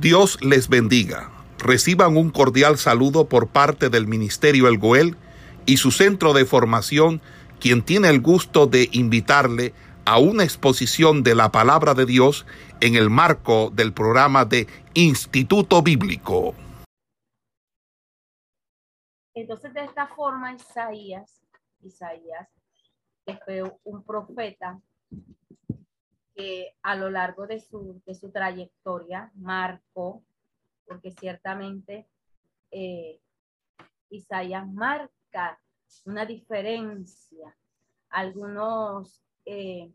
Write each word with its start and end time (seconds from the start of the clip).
Dios 0.00 0.38
les 0.42 0.68
bendiga. 0.68 1.30
Reciban 1.58 2.18
un 2.18 2.28
cordial 2.30 2.76
saludo 2.76 3.30
por 3.30 3.48
parte 3.48 3.88
del 3.88 4.06
Ministerio 4.06 4.68
El 4.68 4.76
Goel 4.76 5.16
y 5.64 5.78
su 5.78 5.90
centro 5.90 6.34
de 6.34 6.44
formación, 6.44 7.22
quien 7.60 7.82
tiene 7.82 8.10
el 8.10 8.20
gusto 8.20 8.66
de 8.66 8.90
invitarle 8.92 9.72
a 10.04 10.18
una 10.18 10.44
exposición 10.44 11.22
de 11.22 11.34
la 11.34 11.50
palabra 11.50 11.94
de 11.94 12.04
Dios 12.04 12.44
en 12.82 12.94
el 12.94 13.08
marco 13.08 13.70
del 13.70 13.94
programa 13.94 14.44
de 14.44 14.66
Instituto 14.92 15.80
Bíblico. 15.80 16.54
Entonces, 19.34 19.72
de 19.72 19.84
esta 19.84 20.08
forma, 20.08 20.52
Isaías, 20.52 21.40
Isaías, 21.82 22.48
fue 23.46 23.62
un 23.84 24.04
profeta 24.04 24.78
que 26.36 26.76
a 26.82 26.94
lo 26.94 27.08
largo 27.08 27.46
de 27.46 27.58
su, 27.58 28.02
de 28.04 28.14
su 28.14 28.30
trayectoria 28.30 29.32
marcó, 29.36 30.22
porque 30.86 31.10
ciertamente 31.10 32.06
eh, 32.70 33.18
Isaías 34.10 34.68
marca 34.68 35.58
una 36.04 36.26
diferencia. 36.26 37.56
Algunos 38.10 39.24
eh, 39.46 39.90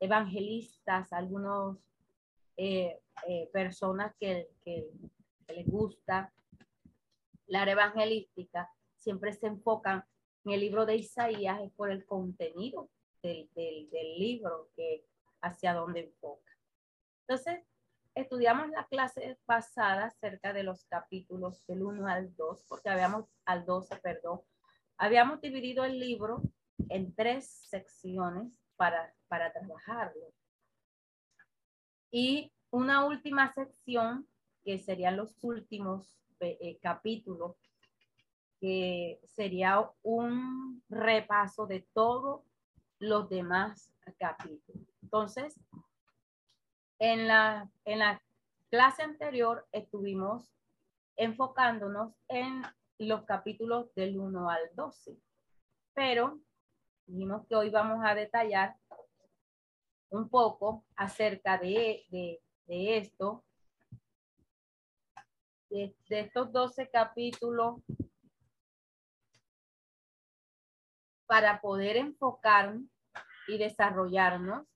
evangelistas, 0.00 1.12
algunos 1.12 1.76
eh, 2.56 2.98
personas 3.52 4.14
que, 4.18 4.48
que, 4.64 4.90
les 5.48 5.66
gusta 5.66 6.32
la 7.46 7.70
evangelística, 7.70 8.70
siempre 8.96 9.32
se 9.32 9.46
enfocan 9.46 10.04
en 10.44 10.52
el 10.52 10.60
libro 10.60 10.86
de 10.86 10.96
Isaías 10.96 11.60
es 11.62 11.72
por 11.72 11.90
el 11.90 12.04
contenido 12.04 12.88
del, 13.22 13.48
del, 13.54 13.88
del 13.90 14.18
libro 14.18 14.68
que 14.76 15.04
hacia 15.40 15.74
dónde 15.74 16.00
enfoca. 16.00 16.52
Entonces, 17.26 17.64
estudiamos 18.14 18.68
la 18.70 18.86
clase 18.86 19.38
pasada 19.44 20.06
acerca 20.06 20.52
de 20.52 20.62
los 20.62 20.84
capítulos 20.86 21.64
del 21.66 21.82
1 21.82 22.06
al 22.08 22.34
2, 22.34 22.64
porque 22.68 22.88
habíamos, 22.88 23.26
al 23.44 23.64
12, 23.64 23.96
perdón, 23.96 24.40
habíamos 24.96 25.40
dividido 25.40 25.84
el 25.84 25.98
libro 25.98 26.42
en 26.88 27.14
tres 27.14 27.46
secciones 27.68 28.52
para, 28.76 29.14
para 29.28 29.52
trabajarlo. 29.52 30.32
Y 32.10 32.52
una 32.70 33.04
última 33.04 33.52
sección, 33.52 34.26
que 34.64 34.78
serían 34.78 35.16
los 35.16 35.42
últimos 35.42 36.18
eh, 36.40 36.78
capítulos, 36.82 37.56
que 38.60 39.20
sería 39.24 39.88
un 40.02 40.82
repaso 40.88 41.66
de 41.66 41.86
todos 41.92 42.42
los 42.98 43.28
demás 43.28 43.94
capítulos. 44.18 44.87
Entonces, 45.08 45.58
en 46.98 47.28
la, 47.28 47.70
en 47.86 48.00
la 48.00 48.22
clase 48.68 49.02
anterior 49.02 49.66
estuvimos 49.72 50.52
enfocándonos 51.16 52.12
en 52.28 52.62
los 52.98 53.24
capítulos 53.24 53.94
del 53.94 54.18
1 54.18 54.50
al 54.50 54.60
12, 54.74 55.16
pero 55.94 56.38
dijimos 57.06 57.46
que 57.46 57.56
hoy 57.56 57.70
vamos 57.70 58.04
a 58.04 58.14
detallar 58.14 58.76
un 60.10 60.28
poco 60.28 60.84
acerca 60.94 61.56
de, 61.56 62.04
de, 62.66 62.98
esto, 62.98 63.46
de, 65.70 65.96
de 66.10 66.20
estos 66.20 66.52
12 66.52 66.90
capítulos 66.90 67.80
para 71.24 71.62
poder 71.62 71.96
enfocar 71.96 72.76
y 73.46 73.56
desarrollarnos 73.56 74.66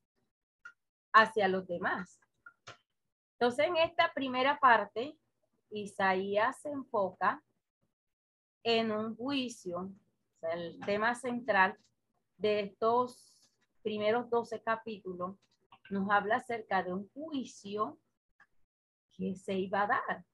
hacia 1.12 1.48
los 1.48 1.66
demás. 1.66 2.20
Entonces, 3.32 3.66
en 3.66 3.77
esta 3.77 4.12
primera 4.12 4.58
parte, 4.58 5.16
Isaías 5.70 6.60
se 6.60 6.70
enfoca 6.70 7.42
en 8.62 8.92
un 8.92 9.16
juicio, 9.16 9.92
el 10.42 10.78
tema 10.80 11.14
central 11.14 11.77
de 12.36 12.61
estos 12.61 13.51
primeros 13.83 14.30
12 14.30 14.62
capítulos 14.62 15.36
nos 15.90 16.08
habla 16.11 16.36
acerca 16.36 16.83
de 16.83 16.92
un 16.92 17.08
juicio 17.11 17.98
que 19.12 19.34
se 19.34 19.55
iba 19.55 19.83
a 19.83 19.86
dar, 19.89 20.24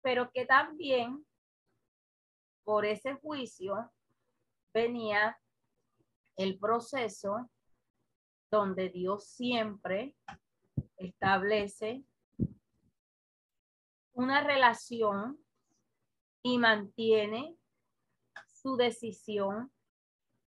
pero 0.00 0.30
que 0.30 0.46
también 0.46 1.24
por 2.64 2.84
ese 2.84 3.14
juicio 3.14 3.92
venía 4.72 5.38
el 6.36 6.58
proceso 6.58 7.50
donde 8.54 8.88
Dios 8.88 9.24
siempre 9.24 10.14
establece 10.96 12.04
una 14.12 14.44
relación 14.44 15.44
y 16.40 16.58
mantiene 16.58 17.58
su 18.46 18.76
decisión 18.76 19.72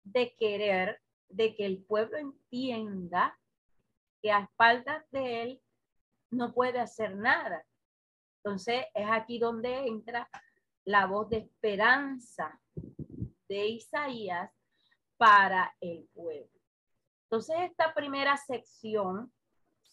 de 0.02 0.34
querer, 0.34 1.00
de 1.30 1.54
que 1.54 1.64
el 1.64 1.82
pueblo 1.82 2.18
entienda 2.18 3.38
que 4.20 4.30
a 4.30 4.40
espaldas 4.40 5.10
de 5.10 5.42
él 5.42 5.62
no 6.30 6.52
puede 6.52 6.80
hacer 6.80 7.16
nada. 7.16 7.64
Entonces 8.36 8.84
es 8.92 9.06
aquí 9.10 9.38
donde 9.38 9.86
entra 9.86 10.28
la 10.84 11.06
voz 11.06 11.30
de 11.30 11.38
esperanza 11.38 12.60
de 13.48 13.66
Isaías 13.66 14.50
para 15.16 15.74
el 15.80 16.06
pueblo. 16.12 16.53
Entonces, 17.34 17.56
esta 17.68 17.92
primera 17.92 18.36
sección 18.36 19.32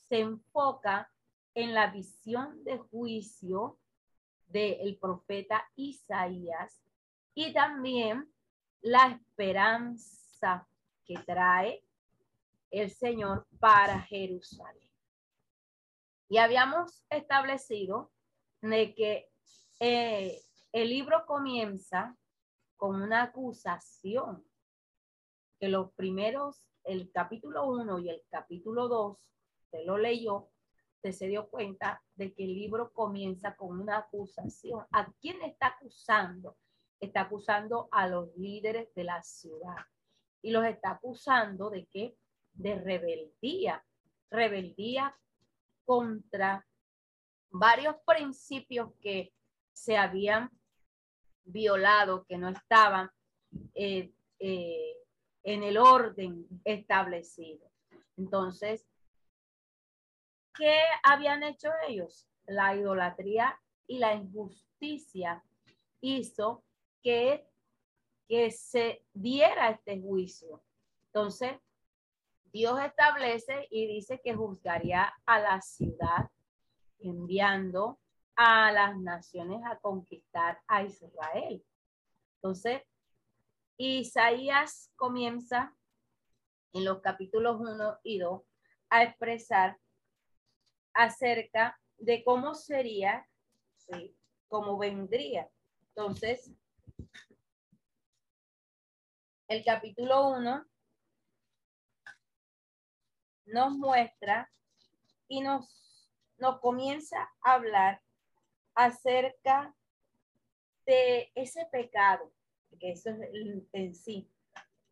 se 0.07 0.19
enfoca 0.19 1.12
en 1.56 1.74
la 1.74 1.88
visión 1.88 2.63
de 2.63 2.78
juicio 2.78 3.79
del 4.46 4.96
profeta 5.00 5.68
Isaías 5.75 6.84
y 7.34 7.51
también 7.51 8.31
la 8.81 9.07
esperanza 9.07 10.68
que 11.03 11.16
trae 11.25 11.84
el 12.69 12.91
Señor 12.91 13.47
para 13.59 14.01
Jerusalén. 14.01 14.91
Y 16.30 16.38
habíamos 16.38 17.03
establecido 17.09 18.12
de 18.62 18.94
que 18.94 19.31
eh, 19.80 20.44
el 20.72 20.90
libro 20.90 21.25
comienza 21.25 22.16
con 22.78 23.01
una 23.01 23.24
acusación, 23.24 24.46
que 25.59 25.69
los 25.69 25.91
primeros 25.94 26.71
el 26.84 27.12
capítulo 27.12 27.68
1 27.68 28.00
y 28.00 28.09
el 28.09 28.22
capítulo 28.30 28.88
2, 28.88 29.18
se 29.69 29.84
lo 29.86 29.97
leyó, 29.97 30.50
usted 30.96 31.12
se 31.12 31.28
dio 31.28 31.50
cuenta 31.50 32.02
de 32.16 32.34
que 32.34 32.44
el 32.44 32.53
libro 32.53 32.92
comienza 32.94 33.56
con 33.56 33.80
una 33.80 33.97
acusación. 33.97 34.86
¿A 34.92 35.12
quién 35.19 35.42
está 35.42 35.68
acusando? 35.68 36.58
Está 37.00 37.22
acusando 37.22 37.88
a 37.92 38.08
los 38.08 38.36
líderes 38.38 38.94
de 38.94 39.03
la 39.03 39.24
ciudad 39.24 39.78
y 40.42 40.52
los 40.52 40.66
está 40.66 40.92
acusando 40.92 41.69
de 41.69 41.88
qué? 41.88 42.18
De 42.53 42.75
rebeldía, 42.75 43.84
rebeldía 44.30 45.16
contra 45.86 46.66
varios 47.50 47.96
principios 48.06 48.92
que 49.02 49.34
se 49.74 49.98
habían 49.98 50.50
violado, 51.44 52.25
que 52.25 52.38
no 52.38 52.50
estaban 52.50 53.09
eh, 53.74 54.13
eh, 54.40 55.00
en 55.44 55.63
el 55.63 55.78
orden 55.78 56.47
establecido. 56.63 57.69
Entonces, 58.18 58.88
¿qué 60.56 60.79
habían 61.03 61.44
hecho 61.44 61.69
ellos? 61.88 62.28
La 62.46 62.75
idolatría 62.75 63.59
y 63.88 64.00
la 64.00 64.13
injusticia 64.13 65.44
hizo 66.01 66.63
que, 67.01 67.47
que 68.28 68.51
se 68.51 69.03
diera 69.13 69.69
este 69.69 70.00
juicio. 70.01 70.62
Entonces, 71.07 71.53
Dios 72.51 72.80
establece 72.81 73.68
y 73.69 73.88
dice 73.88 74.19
que 74.24 74.35
juzgaría 74.35 75.13
a 75.25 75.40
la 75.40 75.62
ciudad 75.62 76.30
enviando 77.00 78.00
a 78.36 78.71
las 78.71 78.98
naciones 78.98 79.62
a 79.66 79.77
conquistar 79.80 80.60
a 80.68 80.83
Israel. 80.83 81.63
Entonces, 82.36 82.81
Isaías 83.83 84.92
comienza 84.95 85.75
en 86.74 86.86
los 86.86 87.01
capítulos 87.01 87.60
1 87.60 88.00
y 88.04 88.19
2 88.19 88.44
a 88.89 89.04
expresar 89.04 89.80
acerca 90.94 91.80
de 91.98 92.24
cómo 92.24 92.54
sería, 92.54 93.28
¿sí? 93.78 94.16
cómo 94.48 94.78
vendría. 94.78 95.50
Entonces, 95.89 96.51
el 99.48 99.63
capítulo 99.63 100.30
1 100.30 100.66
nos 103.45 103.72
muestra 103.78 104.51
y 105.28 105.42
nos, 105.42 106.07
nos 106.38 106.60
comienza 106.60 107.31
a 107.42 107.54
hablar 107.54 108.01
acerca 108.75 109.75
de 110.86 111.31
ese 111.33 111.66
pecado 111.72 112.31
que 112.79 112.91
eso 112.91 113.09
es 113.09 113.63
en 113.73 113.95
sí 113.95 114.29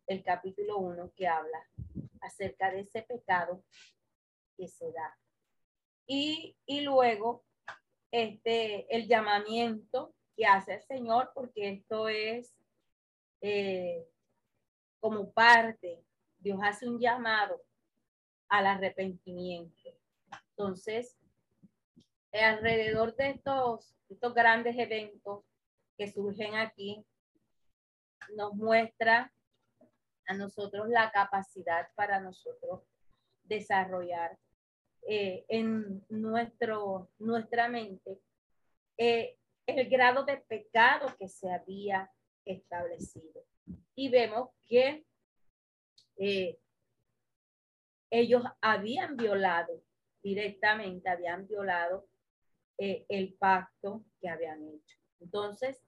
el 0.06 0.22
capítulo 0.22 0.78
1 0.78 1.12
que 1.14 1.28
habla 1.28 1.68
acerca 2.20 2.70
de 2.70 2.80
ese 2.80 3.02
pecado 3.02 3.62
que 4.56 4.68
se 4.68 4.92
da. 4.92 5.18
Y, 6.06 6.56
y 6.66 6.80
luego 6.80 7.44
este, 8.10 8.94
el 8.94 9.06
llamamiento 9.06 10.14
que 10.36 10.46
hace 10.46 10.74
el 10.74 10.82
Señor, 10.82 11.30
porque 11.34 11.70
esto 11.70 12.08
es 12.08 12.52
eh, 13.40 14.06
como 14.98 15.30
parte, 15.32 16.02
Dios 16.38 16.58
hace 16.62 16.88
un 16.88 16.98
llamado 16.98 17.62
al 18.48 18.66
arrepentimiento. 18.66 19.90
Entonces, 20.50 21.16
alrededor 22.32 23.14
de 23.16 23.30
estos, 23.30 23.94
estos 24.08 24.34
grandes 24.34 24.76
eventos 24.76 25.44
que 25.96 26.10
surgen 26.10 26.56
aquí, 26.56 27.04
nos 28.36 28.54
muestra 28.54 29.32
a 30.26 30.34
nosotros 30.34 30.88
la 30.88 31.10
capacidad 31.10 31.88
para 31.94 32.20
nosotros 32.20 32.82
desarrollar 33.44 34.38
eh, 35.02 35.44
en 35.48 36.04
nuestro, 36.08 37.10
nuestra 37.18 37.68
mente 37.68 38.20
eh, 38.96 39.36
el 39.66 39.88
grado 39.88 40.24
de 40.24 40.36
pecado 40.36 41.14
que 41.18 41.28
se 41.28 41.50
había 41.50 42.10
establecido. 42.44 43.44
Y 43.94 44.08
vemos 44.08 44.50
que 44.68 45.04
eh, 46.16 46.58
ellos 48.10 48.42
habían 48.60 49.16
violado 49.16 49.82
directamente, 50.22 51.08
habían 51.08 51.46
violado 51.46 52.06
el 52.78 53.34
pacto 53.34 54.06
que 54.22 54.28
habían 54.30 54.66
hecho. 54.66 54.96
Entonces, 55.20 55.82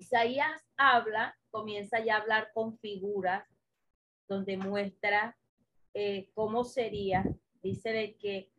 Isaías 0.00 0.66
habla, 0.76 1.38
comienza 1.50 2.00
ya 2.00 2.16
a 2.16 2.20
hablar 2.22 2.50
con 2.54 2.78
figuras 2.78 3.46
donde 4.26 4.56
muestra 4.56 5.36
cómo 6.34 6.64
sería 6.64 7.24
dice 7.62 7.92
de 7.92 8.16
que 8.16 8.50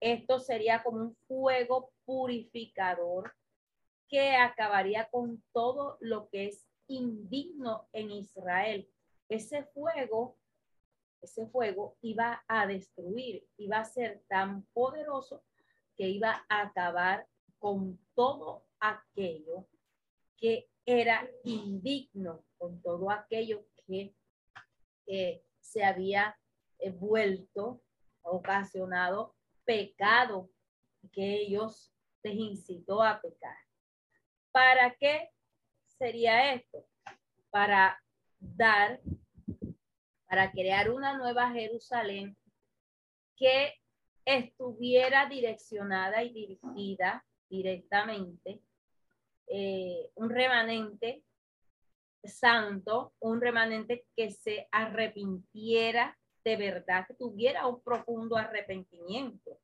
esto 0.00 0.38
sería 0.38 0.82
como 0.82 0.98
un 0.98 1.16
fuego 1.28 1.92
purificador 2.04 3.34
que 4.08 4.34
acabaría 4.36 5.08
con 5.10 5.42
todo 5.52 5.96
lo 6.00 6.28
que 6.28 6.46
es 6.46 6.66
indigno 6.88 7.88
en 7.92 8.10
Israel. 8.10 8.88
Ese 9.28 9.64
fuego, 9.64 10.38
ese 11.20 11.46
fuego 11.46 11.96
iba 12.00 12.42
a 12.48 12.66
destruir, 12.66 13.46
iba 13.56 13.78
a 13.78 13.84
ser 13.84 14.24
tan 14.26 14.64
poderoso 14.72 15.44
que 15.96 16.08
iba 16.08 16.44
a 16.48 16.62
acabar 16.62 17.28
con 17.58 18.00
todo 18.14 18.64
aquello 18.80 19.66
que 20.36 20.69
era 20.86 21.28
indigno, 21.44 22.44
con 22.58 22.80
todo 22.82 23.10
aquello 23.10 23.64
que 23.86 24.14
se 25.60 25.84
había 25.84 26.38
vuelto 26.98 27.82
ocasionado 28.22 29.34
pecado 29.64 30.50
que 31.12 31.34
ellos 31.34 31.92
les 32.22 32.34
incitó 32.34 33.02
a 33.02 33.20
pecar. 33.20 33.56
¿Para 34.52 34.94
qué 34.96 35.30
sería 35.86 36.54
esto? 36.54 36.86
Para 37.50 38.02
dar, 38.38 39.00
para 40.26 40.50
crear 40.50 40.90
una 40.90 41.16
nueva 41.16 41.50
Jerusalén 41.50 42.36
que 43.36 43.74
estuviera 44.24 45.28
direccionada 45.28 46.22
y 46.22 46.32
dirigida 46.32 47.24
directamente, 47.48 48.60
eh, 49.52 50.10
un 50.14 50.30
remanente 50.30 51.24
santo, 52.22 53.14
un 53.18 53.40
remanente 53.40 54.06
que 54.14 54.30
se 54.30 54.68
arrepintiera 54.70 56.16
de 56.44 56.56
verdad 56.56 57.04
que 57.06 57.14
tuviera 57.14 57.66
un 57.66 57.82
profundo 57.82 58.36
arrepentimiento. 58.36 59.58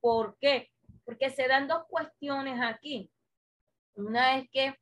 ¿Por 0.00 0.36
qué? 0.38 0.70
Porque 1.04 1.30
se 1.30 1.46
dan 1.46 1.68
dos 1.68 1.84
cuestiones 1.88 2.60
aquí. 2.60 3.10
Una 3.94 4.38
es 4.38 4.50
que 4.50 4.74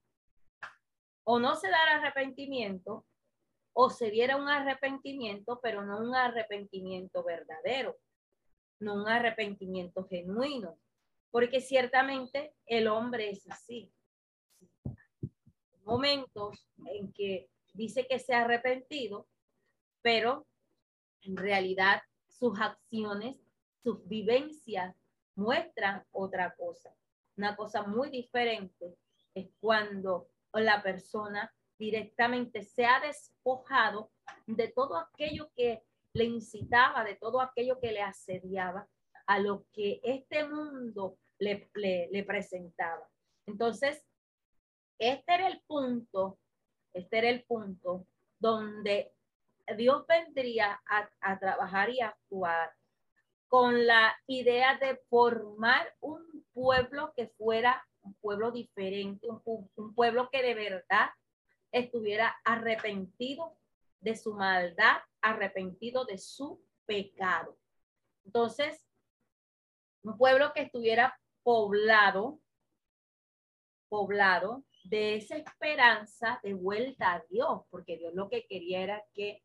o 1.25 1.39
no 1.39 1.55
se 1.57 1.69
da 1.69 1.83
el 1.85 1.99
arrepentimiento 2.01 3.05
o 3.75 3.91
se 3.91 4.11
diera 4.11 4.37
un 4.37 4.49
arrepentimiento, 4.49 5.61
pero 5.63 5.85
no 5.85 5.99
un 5.99 6.15
arrepentimiento 6.15 7.23
verdadero, 7.23 7.99
no 8.81 8.95
un 8.95 9.09
arrepentimiento 9.09 10.05
genuino, 10.05 10.79
porque 11.31 11.61
ciertamente 11.61 12.55
el 12.67 12.89
hombre 12.89 13.31
es 13.31 13.49
así. 13.51 13.93
Momentos 15.89 16.69
en 16.85 17.13
que 17.13 17.49
dice 17.73 18.07
que 18.07 18.19
se 18.19 18.35
ha 18.35 18.43
arrepentido, 18.43 19.27
pero 20.03 20.47
en 21.23 21.37
realidad 21.37 22.03
sus 22.29 22.61
acciones, 22.61 23.37
sus 23.83 24.07
vivencias 24.07 24.95
muestran 25.35 26.05
otra 26.13 26.55
cosa. 26.57 26.95
Una 27.37 27.57
cosa 27.57 27.85
muy 27.85 28.11
diferente 28.11 28.99
es 29.35 29.49
cuando 29.61 30.29
la 30.53 30.83
persona 30.83 31.51
directamente 31.79 32.63
se 32.63 32.85
ha 32.85 33.01
despojado 33.01 34.11
de 34.47 34.69
todo 34.69 34.99
aquello 34.99 35.51
que 35.57 35.83
le 36.13 36.25
incitaba, 36.25 37.03
de 37.03 37.15
todo 37.15 37.41
aquello 37.41 37.81
que 37.81 37.93
le 37.93 38.03
asediaba 38.03 38.87
a 39.27 39.39
lo 39.39 39.65
que 39.73 40.01
este 40.03 40.47
mundo 40.47 41.19
le, 41.39 42.25
presentaba. 42.27 43.09
Entonces, 43.47 44.05
este 44.99 45.35
era 45.35 45.49
el 45.49 45.61
punto, 45.63 46.39
este 46.93 47.19
era 47.19 47.31
el 47.31 47.45
punto 47.45 48.07
donde 48.39 49.13
Dios 49.77 50.07
vendría 50.07 50.81
a, 51.21 51.39
trabajar 51.39 51.91
y 51.91 52.01
a 52.01 52.09
actuar 52.09 52.73
con 53.49 53.87
la 53.87 54.15
idea 54.27 54.79
de 54.79 54.97
formar 55.09 55.95
un 56.01 56.47
pueblo 56.53 57.13
que 57.17 57.29
fuera 57.29 57.85
un 58.03 58.15
pueblo 58.15 58.51
diferente, 58.51 59.27
un, 59.29 59.95
pueblo 59.95 60.31
que 60.31 60.43
de 60.43 60.55
verdad 60.55 61.11
estuviera 61.73 62.35
arrepentido 62.45 63.57
de 64.01 64.17
su 64.17 64.35
maldad, 64.35 64.99
arrepentido 65.21 66.05
de 66.05 66.19
su 66.19 66.63
pecado. 66.87 67.59
Entonces, 68.25 68.87
un 70.03 70.17
pueblo 70.17 70.53
que 70.55 70.63
estuviera 70.63 71.19
poblado, 71.43 72.41
poblado 73.89 74.65
de 74.89 75.17
esa 75.17 75.37
esperanza 75.37 76.41
de 76.43 76.55
vuelta 76.55 77.13
a 77.15 77.25
Dios, 77.29 77.63
porque 77.71 77.99
Dios 77.99 78.15
lo 78.15 78.31
que 78.31 78.47
quería 78.47 78.81
era 78.81 79.05
que 79.13 79.43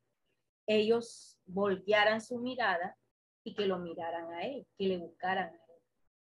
ellos 0.66 1.38
voltearan 1.46 2.22
su 2.22 2.40
mirada 2.40 2.98
y 3.44 3.54
que 3.54 3.66
lo 3.66 3.78
miraran 3.78 4.32
a 4.32 4.44
él, 4.44 4.66
que 4.78 4.88
le 4.88 4.98
buscaran 4.98 5.50
a 5.50 5.52
él, 5.52 5.82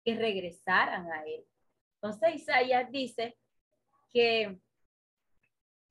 que 0.03 0.15
regresaran 0.15 1.11
a 1.11 1.23
él. 1.25 1.45
Entonces 1.95 2.35
Isaías 2.35 2.91
dice 2.91 3.37
que, 4.11 4.59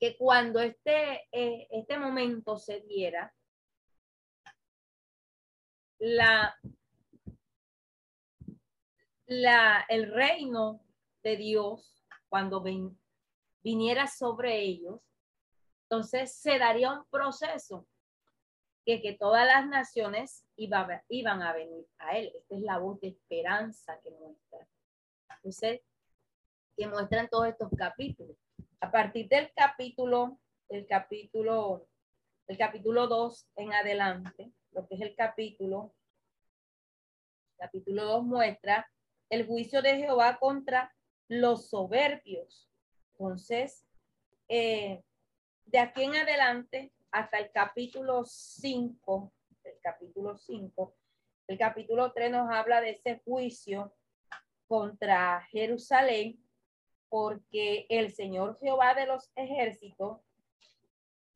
que 0.00 0.16
cuando 0.16 0.58
este, 0.58 1.28
eh, 1.30 1.68
este 1.70 1.98
momento 1.98 2.58
se 2.58 2.80
diera, 2.80 3.32
la, 6.00 6.58
la, 9.26 9.86
el 9.88 10.12
reino 10.12 10.84
de 11.22 11.36
Dios, 11.36 12.04
cuando 12.28 12.60
viniera 13.62 14.06
sobre 14.06 14.60
ellos, 14.60 15.00
entonces 15.84 16.34
se 16.34 16.58
daría 16.58 16.92
un 16.92 17.04
proceso 17.10 17.86
que, 18.84 19.00
que 19.00 19.12
todas 19.12 19.46
las 19.46 19.66
naciones 19.66 20.44
iba, 20.56 21.04
iban 21.08 21.42
a 21.42 21.52
venir 21.52 21.86
a 21.98 22.16
él. 22.16 22.32
Esta 22.34 22.56
es 22.56 22.62
la 22.62 22.78
voz 22.78 23.00
de 23.00 23.08
esperanza 23.08 24.00
que 24.02 24.10
muestra. 24.10 24.66
Entonces, 25.36 25.82
que 26.76 26.86
muestran 26.86 27.28
todos 27.28 27.48
estos 27.48 27.70
capítulos. 27.76 28.36
A 28.80 28.90
partir 28.90 29.28
del 29.28 29.52
capítulo, 29.54 30.40
el 30.68 30.86
capítulo, 30.86 31.86
el 32.46 32.56
capítulo 32.56 33.06
2 33.06 33.46
en 33.56 33.72
adelante, 33.72 34.52
lo 34.72 34.86
que 34.88 34.94
es 34.94 35.00
el 35.02 35.14
capítulo, 35.14 35.94
capítulo 37.58 38.04
2 38.04 38.24
muestra 38.24 38.90
el 39.30 39.46
juicio 39.46 39.82
de 39.82 39.98
Jehová 39.98 40.38
contra 40.38 40.94
los 41.28 41.68
soberbios. 41.68 42.71
Entonces, 43.22 43.86
eh, 44.48 45.00
de 45.66 45.78
aquí 45.78 46.02
en 46.02 46.16
adelante 46.16 46.92
hasta 47.12 47.38
el 47.38 47.52
capítulo 47.52 48.24
5, 48.24 49.32
el 49.62 49.78
capítulo 49.80 50.36
5, 50.36 50.96
el 51.46 51.56
capítulo 51.56 52.12
3 52.12 52.32
nos 52.32 52.50
habla 52.50 52.80
de 52.80 52.90
ese 52.90 53.20
juicio 53.24 53.94
contra 54.66 55.40
Jerusalén, 55.52 56.44
porque 57.08 57.86
el 57.88 58.12
Señor 58.12 58.58
Jehová 58.60 58.94
de 58.94 59.06
los 59.06 59.30
ejércitos 59.36 60.20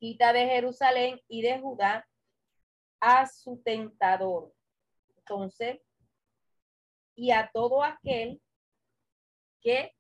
quita 0.01 0.33
de 0.33 0.45
Jerusalén 0.45 1.21
y 1.29 1.43
de 1.43 1.61
Judá 1.61 2.05
a 2.99 3.29
su 3.29 3.63
tentador. 3.63 4.53
Entonces, 5.19 5.81
y 7.15 7.31
a 7.31 7.49
todo 7.55 7.85
aquel 7.85 8.43
que 9.61 9.96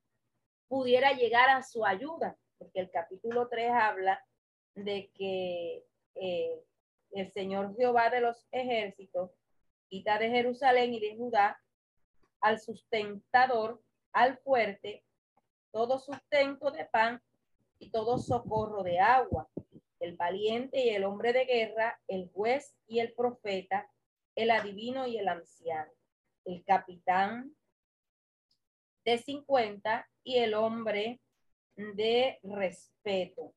pudiera 0.68 1.12
llegar 1.12 1.48
a 1.50 1.62
su 1.62 1.84
ayuda, 1.84 2.36
porque 2.58 2.80
el 2.80 2.90
capítulo 2.90 3.48
3 3.48 3.70
habla 3.72 4.24
de 4.74 5.10
que 5.14 5.84
eh, 6.14 6.62
el 7.12 7.32
Señor 7.32 7.76
Jehová 7.76 8.10
de 8.10 8.20
los 8.20 8.46
ejércitos 8.50 9.30
quita 9.88 10.18
de 10.18 10.30
Jerusalén 10.30 10.94
y 10.94 11.00
de 11.00 11.16
Judá 11.16 11.60
al 12.40 12.60
sustentador, 12.60 13.82
al 14.12 14.38
fuerte, 14.38 15.04
todo 15.72 15.98
sustento 15.98 16.70
de 16.70 16.84
pan 16.86 17.22
y 17.78 17.90
todo 17.90 18.18
socorro 18.18 18.82
de 18.82 18.98
agua, 19.00 19.48
el 20.00 20.16
valiente 20.16 20.84
y 20.84 20.90
el 20.90 21.04
hombre 21.04 21.32
de 21.32 21.44
guerra, 21.44 22.00
el 22.08 22.30
juez 22.32 22.74
y 22.86 23.00
el 23.00 23.12
profeta, 23.12 23.90
el 24.34 24.50
adivino 24.50 25.06
y 25.06 25.18
el 25.18 25.28
anciano, 25.28 25.90
el 26.44 26.64
capitán 26.64 27.54
de 29.04 29.18
50 29.18 30.08
y 30.26 30.38
el 30.38 30.54
hombre 30.54 31.20
de 31.76 32.40
respeto, 32.42 33.54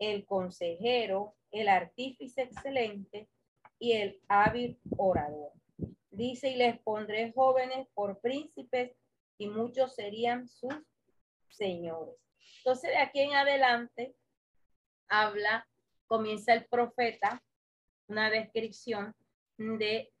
el 0.00 0.26
consejero, 0.26 1.36
el 1.52 1.68
artífice 1.68 2.42
excelente 2.42 3.28
y 3.78 3.92
el 3.92 4.20
hábil 4.26 4.80
orador. 4.96 5.52
Dice, 6.10 6.50
y 6.50 6.56
les 6.56 6.80
pondré 6.80 7.32
jóvenes 7.32 7.86
por 7.94 8.18
príncipes 8.20 8.96
y 9.38 9.46
muchos 9.46 9.94
serían 9.94 10.48
sus 10.48 10.74
señores. 11.48 12.16
Entonces, 12.58 12.90
de 12.90 12.98
aquí 12.98 13.20
en 13.20 13.34
adelante, 13.34 14.16
habla, 15.08 15.68
comienza 16.08 16.52
el 16.52 16.66
profeta, 16.66 17.40
una 18.08 18.28
descripción 18.28 19.14
de, 19.56 20.12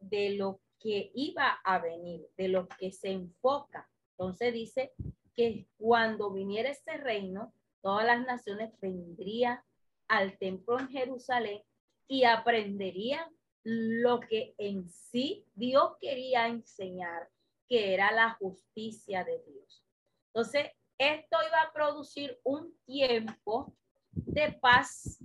de 0.00 0.30
lo 0.30 0.60
que 0.80 1.12
iba 1.14 1.60
a 1.62 1.78
venir, 1.78 2.26
de 2.36 2.48
lo 2.48 2.66
que 2.66 2.90
se 2.90 3.12
enfoca. 3.12 3.88
Entonces 4.18 4.52
dice 4.52 4.92
que 5.40 5.66
cuando 5.78 6.30
viniera 6.30 6.68
ese 6.68 6.98
reino, 6.98 7.54
todas 7.80 8.04
las 8.04 8.20
naciones 8.26 8.78
vendrían 8.78 9.58
al 10.06 10.36
templo 10.36 10.78
en 10.78 10.88
Jerusalén 10.88 11.62
y 12.06 12.24
aprenderían 12.24 13.26
lo 13.62 14.20
que 14.20 14.54
en 14.58 14.90
sí 14.90 15.46
Dios 15.54 15.92
quería 15.98 16.46
enseñar, 16.46 17.30
que 17.70 17.94
era 17.94 18.12
la 18.12 18.34
justicia 18.34 19.24
de 19.24 19.42
Dios. 19.46 19.82
Entonces, 20.26 20.72
esto 20.98 21.38
iba 21.48 21.62
a 21.62 21.72
producir 21.72 22.38
un 22.44 22.76
tiempo 22.84 23.74
de 24.10 24.52
paz, 24.52 25.22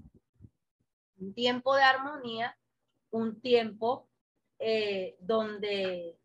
un 1.17 1.33
tiempo 1.33 1.75
de 1.75 1.83
armonía, 1.83 2.57
un 3.11 3.41
tiempo 3.41 4.07
eh, 4.59 5.17
donde 5.19 6.17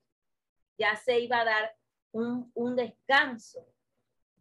ya 0.79 0.95
se 0.95 1.19
iba 1.19 1.41
a 1.41 1.45
dar 1.45 1.77
un, 2.13 2.53
un 2.55 2.77
descanso. 2.77 3.67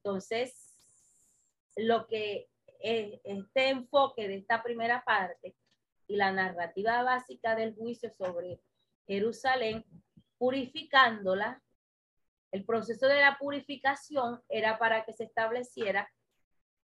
Entonces, 0.10 0.76
lo 1.76 2.08
que 2.08 2.50
es, 2.80 3.22
este 3.24 3.70
enfoque 3.70 4.28
de 4.28 4.38
esta 4.38 4.64
primera 4.64 5.04
parte 5.06 5.56
y 6.08 6.16
la 6.16 6.32
narrativa 6.32 7.04
básica 7.04 7.56
del 7.56 7.76
juicio 7.76 8.12
sobre 8.18 8.60
Jerusalén, 9.06 9.86
purificándola, 10.40 11.62
el 12.52 12.66
proceso 12.66 13.06
de 13.06 13.22
la 13.22 13.38
purificación 13.38 14.42
era 14.50 14.80
para 14.80 15.06
que 15.06 15.14
se 15.14 15.26
estableciera 15.26 16.10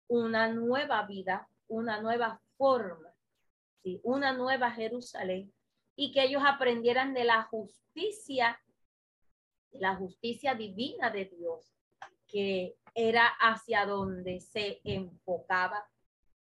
una 0.07 0.47
nueva 0.47 1.05
vida, 1.05 1.49
una 1.67 1.99
nueva 1.99 2.41
forma, 2.55 3.13
¿sí? 3.83 3.99
una 4.01 4.31
nueva 4.31 4.71
Jerusalén, 4.71 5.53
y 5.97 6.13
que 6.13 6.23
ellos 6.23 6.43
aprendieran 6.45 7.13
de 7.13 7.25
la 7.25 7.43
justicia, 7.43 8.57
la 9.71 9.97
justicia 9.97 10.55
divina 10.55 11.09
de 11.09 11.25
Dios, 11.25 11.69
que 12.29 12.77
era 12.95 13.27
hacia 13.39 13.85
donde 13.85 14.41
se 14.41 14.81
enfocaba 14.83 15.87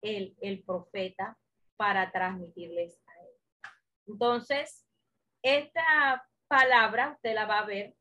el, 0.01 0.36
el 0.42 0.63
profeta 0.63 1.38
para 1.77 2.12
transmitirles 2.12 3.00
a 3.08 3.22
él. 3.24 3.30
Entonces, 4.08 4.86
esta 5.42 6.27
palabra 6.48 7.12
usted 7.12 7.34
la 7.34 7.46
va 7.46 7.60
a 7.60 7.65
ver 7.65 7.96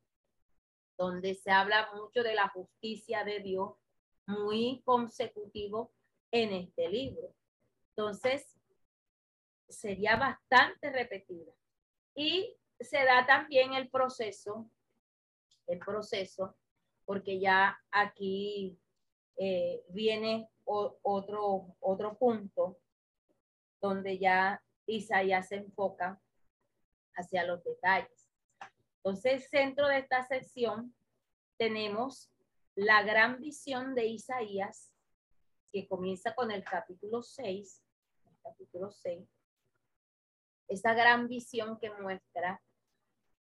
donde 0.96 1.34
se 1.34 1.50
habla 1.50 1.90
mucho 1.94 2.22
de 2.22 2.34
la 2.34 2.48
justicia 2.48 3.24
de 3.24 3.40
Dios, 3.40 3.72
muy 4.26 4.82
consecutivo 4.84 5.92
en 6.30 6.52
este 6.52 6.88
libro. 6.88 7.34
Entonces, 7.90 8.58
sería 9.68 10.16
bastante 10.16 10.90
repetida. 10.90 11.52
Y 12.14 12.56
se 12.80 13.04
da 13.04 13.26
también 13.26 13.74
el 13.74 13.88
proceso, 13.88 14.68
el 15.66 15.78
proceso, 15.78 16.56
porque 17.04 17.38
ya 17.40 17.78
aquí 17.90 18.78
eh, 19.36 19.84
viene 19.88 20.48
otro, 20.64 21.76
otro 21.80 22.16
punto 22.18 22.78
donde 23.80 24.18
ya 24.18 24.62
Isaías 24.86 25.48
se 25.48 25.56
enfoca 25.56 26.20
hacia 27.16 27.44
los 27.44 27.62
detalles. 27.64 28.30
Entonces, 28.96 29.48
centro 29.50 29.88
de 29.88 29.98
esta 29.98 30.26
sección 30.26 30.94
tenemos 31.58 32.30
la 32.74 33.02
gran 33.02 33.40
visión 33.40 33.94
de 33.94 34.06
Isaías, 34.06 34.90
que 35.72 35.86
comienza 35.86 36.34
con 36.34 36.50
el 36.50 36.64
capítulo 36.64 37.22
6, 37.22 37.82
capítulo 38.42 38.90
6, 38.90 39.28
esa 40.68 40.94
gran 40.94 41.28
visión 41.28 41.78
que 41.78 41.90
muestra 41.90 42.62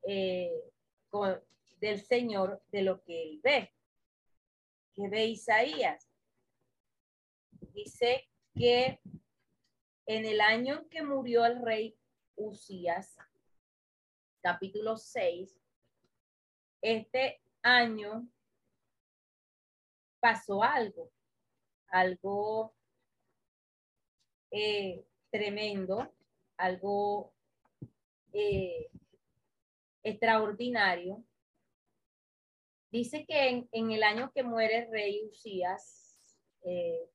eh, 0.06 0.72
del 1.76 2.00
Señor 2.00 2.62
de 2.70 2.82
lo 2.82 3.02
que 3.02 3.22
él 3.22 3.40
ve. 3.42 3.72
que 4.94 5.08
ve 5.08 5.26
Isaías? 5.26 6.08
Dice 7.72 8.28
que 8.54 9.00
en 10.06 10.24
el 10.26 10.40
año 10.40 10.80
en 10.80 10.88
que 10.88 11.02
murió 11.02 11.44
el 11.44 11.60
rey 11.62 11.98
Usías, 12.36 13.16
capítulo 14.40 14.96
6, 14.96 15.56
este 16.82 17.40
año 17.62 18.28
pasó 20.20 20.62
algo, 20.62 21.10
algo 21.88 22.74
eh, 24.50 25.04
tremendo, 25.30 26.14
algo 26.56 27.34
eh, 28.32 28.90
extraordinario. 30.02 31.24
Dice 32.94 33.26
que 33.26 33.66
en, 33.72 33.90
el 33.90 34.04
año 34.04 34.30
que 34.32 34.44
muere 34.44 34.86
rey 34.88 35.26
Usías, 35.26 36.16
eh, 36.62 37.10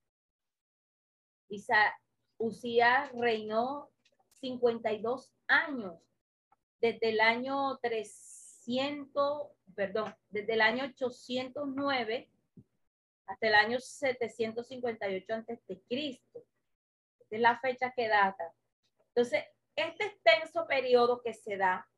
Usías 2.38 3.10
reinó 3.14 3.90
52 4.42 5.34
años 5.48 5.94
desde 6.82 7.12
el 7.12 7.22
año 7.22 7.78
300, 7.78 9.54
perdón, 9.74 10.14
desde 10.28 10.56
el 10.56 10.60
año 10.60 10.84
809 10.84 12.30
hasta 13.28 13.48
el 13.48 13.56
año 13.56 13.80
758 13.80 15.34
antes 15.34 15.66
de 15.66 15.82
Cristo. 15.84 16.44
es 17.30 17.40
la 17.40 17.58
fecha 17.62 17.94
que 17.96 18.10
data. 18.10 18.54
Entonces, 19.16 19.46
este 19.78 20.08
extenso 20.08 20.68
periodo 20.68 21.22
que 21.22 21.34
se 21.34 21.56
da 21.56 21.90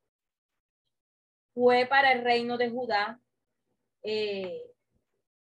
fue 1.56 1.88
para 1.88 2.12
el 2.12 2.24
reino 2.24 2.60
de 2.60 2.70
Judá 2.70 3.20
eh, 4.04 4.72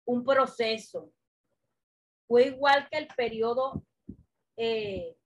un 0.04 0.24
proceso. 0.24 1.12
Fue 2.26 2.46
igual 2.46 2.88
que 2.90 2.98
el 2.98 3.08
periodo 3.08 3.84
eh, 4.56 5.16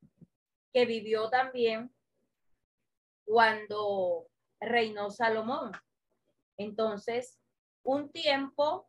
que 0.73 0.87
vivió 0.87 1.29
también 1.29 1.95
cuando 3.25 4.27
reinó 4.61 5.11
Salomón. 5.11 5.73
Entonces, 6.57 7.39
un 7.83 8.11
tiempo 8.11 8.89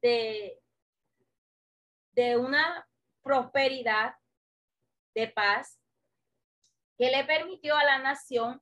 de, 0.00 0.60
de 2.12 2.36
una 2.36 2.88
prosperidad, 3.22 4.14
de 5.14 5.28
paz, 5.28 5.80
que 6.98 7.10
le 7.10 7.24
permitió 7.24 7.76
a 7.76 7.84
la 7.84 7.98
nación 7.98 8.60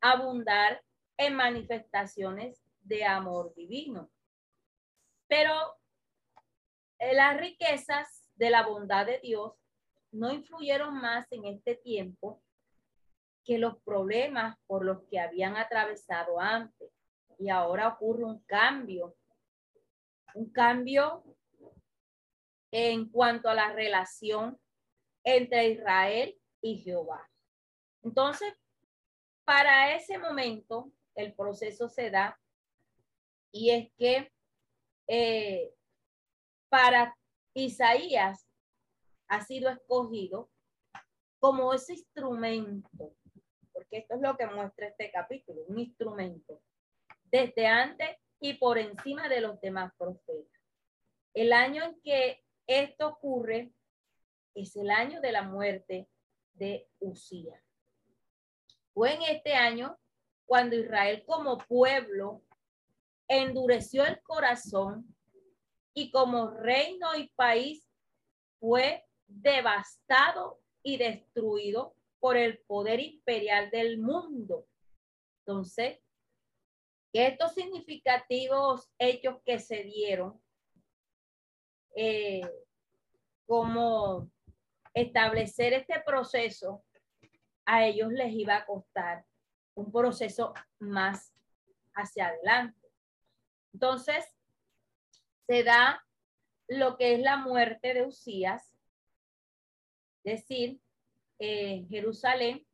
abundar 0.00 0.82
en 1.16 1.34
manifestaciones 1.34 2.62
de 2.82 3.04
amor 3.04 3.52
divino. 3.54 4.11
Pero 5.32 5.78
eh, 6.98 7.14
las 7.14 7.40
riquezas 7.40 8.28
de 8.34 8.50
la 8.50 8.66
bondad 8.66 9.06
de 9.06 9.18
Dios 9.20 9.54
no 10.10 10.30
influyeron 10.30 11.00
más 11.00 11.26
en 11.32 11.46
este 11.46 11.74
tiempo 11.74 12.42
que 13.42 13.56
los 13.56 13.78
problemas 13.82 14.58
por 14.66 14.84
los 14.84 15.04
que 15.08 15.18
habían 15.18 15.56
atravesado 15.56 16.38
antes. 16.38 16.92
Y 17.38 17.48
ahora 17.48 17.88
ocurre 17.88 18.24
un 18.24 18.40
cambio, 18.44 19.16
un 20.34 20.52
cambio 20.52 21.24
en 22.70 23.08
cuanto 23.08 23.48
a 23.48 23.54
la 23.54 23.72
relación 23.72 24.60
entre 25.24 25.70
Israel 25.70 26.38
y 26.60 26.76
Jehová. 26.82 27.26
Entonces, 28.02 28.52
para 29.46 29.96
ese 29.96 30.18
momento, 30.18 30.92
el 31.14 31.32
proceso 31.32 31.88
se 31.88 32.10
da 32.10 32.38
y 33.50 33.70
es 33.70 33.90
que 33.96 34.30
eh, 35.14 35.74
para 36.68 37.14
Isaías 37.52 38.48
ha 39.28 39.40
sido 39.42 39.68
escogido 39.68 40.50
como 41.38 41.74
ese 41.74 41.94
instrumento 41.94 43.14
esto 43.92 44.14
es 44.14 44.20
lo 44.22 44.36
que 44.36 44.46
muestra 44.46 44.86
este 44.86 45.10
capítulo, 45.10 45.62
un 45.68 45.78
instrumento 45.78 46.62
desde 47.24 47.66
antes 47.66 48.08
y 48.40 48.54
por 48.54 48.78
encima 48.78 49.28
de 49.28 49.42
los 49.42 49.60
demás 49.60 49.92
profetas. 49.98 50.60
El 51.34 51.52
año 51.52 51.84
en 51.84 52.00
que 52.00 52.42
esto 52.66 53.08
ocurre 53.08 53.72
es 54.54 54.76
el 54.76 54.90
año 54.90 55.20
de 55.20 55.32
la 55.32 55.42
muerte 55.42 56.08
de 56.54 56.88
Usía. 57.00 57.62
Fue 58.94 59.14
en 59.14 59.22
este 59.22 59.54
año 59.54 59.98
cuando 60.46 60.76
Israel 60.76 61.22
como 61.26 61.58
pueblo 61.58 62.42
endureció 63.40 64.04
el 64.04 64.20
corazón 64.22 65.14
y 65.94 66.10
como 66.10 66.50
reino 66.50 67.14
y 67.16 67.28
país 67.30 67.88
fue 68.60 69.04
devastado 69.26 70.60
y 70.82 70.96
destruido 70.96 71.94
por 72.20 72.36
el 72.36 72.58
poder 72.66 73.00
imperial 73.00 73.70
del 73.70 73.98
mundo. 73.98 74.66
Entonces, 75.40 75.98
estos 77.12 77.54
significativos 77.54 78.90
hechos 78.98 79.36
que 79.44 79.58
se 79.58 79.82
dieron, 79.82 80.40
eh, 81.94 82.40
como 83.46 84.30
establecer 84.94 85.74
este 85.74 86.00
proceso, 86.00 86.84
a 87.66 87.86
ellos 87.86 88.10
les 88.12 88.32
iba 88.32 88.56
a 88.56 88.66
costar 88.66 89.24
un 89.74 89.90
proceso 89.92 90.54
más 90.78 91.34
hacia 91.94 92.28
adelante. 92.28 92.81
Entonces, 93.72 94.24
se 95.46 95.64
da 95.64 96.04
lo 96.68 96.96
que 96.96 97.14
es 97.14 97.20
la 97.20 97.36
muerte 97.36 97.94
de 97.94 98.06
Usías, 98.06 98.72
es 100.24 100.40
decir, 100.40 100.80
eh, 101.38 101.84
Jerusalén 101.88 102.66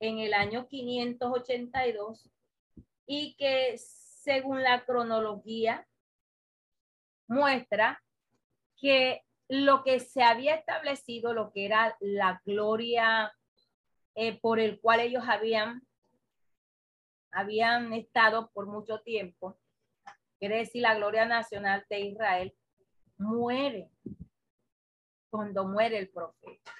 en 0.00 0.18
el 0.18 0.34
año 0.34 0.68
582 0.68 2.30
y 3.06 3.34
que 3.36 3.78
según 3.78 4.62
la 4.62 4.84
cronología 4.84 5.88
muestra 7.26 8.02
que 8.76 9.24
lo 9.48 9.82
que 9.82 10.00
se 10.00 10.22
había 10.22 10.54
establecido, 10.54 11.32
lo 11.32 11.52
que 11.52 11.64
era 11.64 11.96
la 12.00 12.42
gloria 12.44 13.34
eh, 14.14 14.38
por 14.38 14.60
el 14.60 14.80
cual 14.80 15.00
ellos 15.00 15.24
habían, 15.26 15.86
habían 17.30 17.92
estado 17.94 18.50
por 18.52 18.66
mucho 18.66 19.00
tiempo, 19.00 19.58
quiere 20.38 20.58
decir 20.58 20.82
la 20.82 20.94
gloria 20.94 21.24
nacional 21.24 21.84
de 21.88 22.00
Israel, 22.00 22.54
muere 23.16 23.90
cuando 25.30 25.66
muere 25.66 25.98
el 25.98 26.10
profeta. 26.10 26.72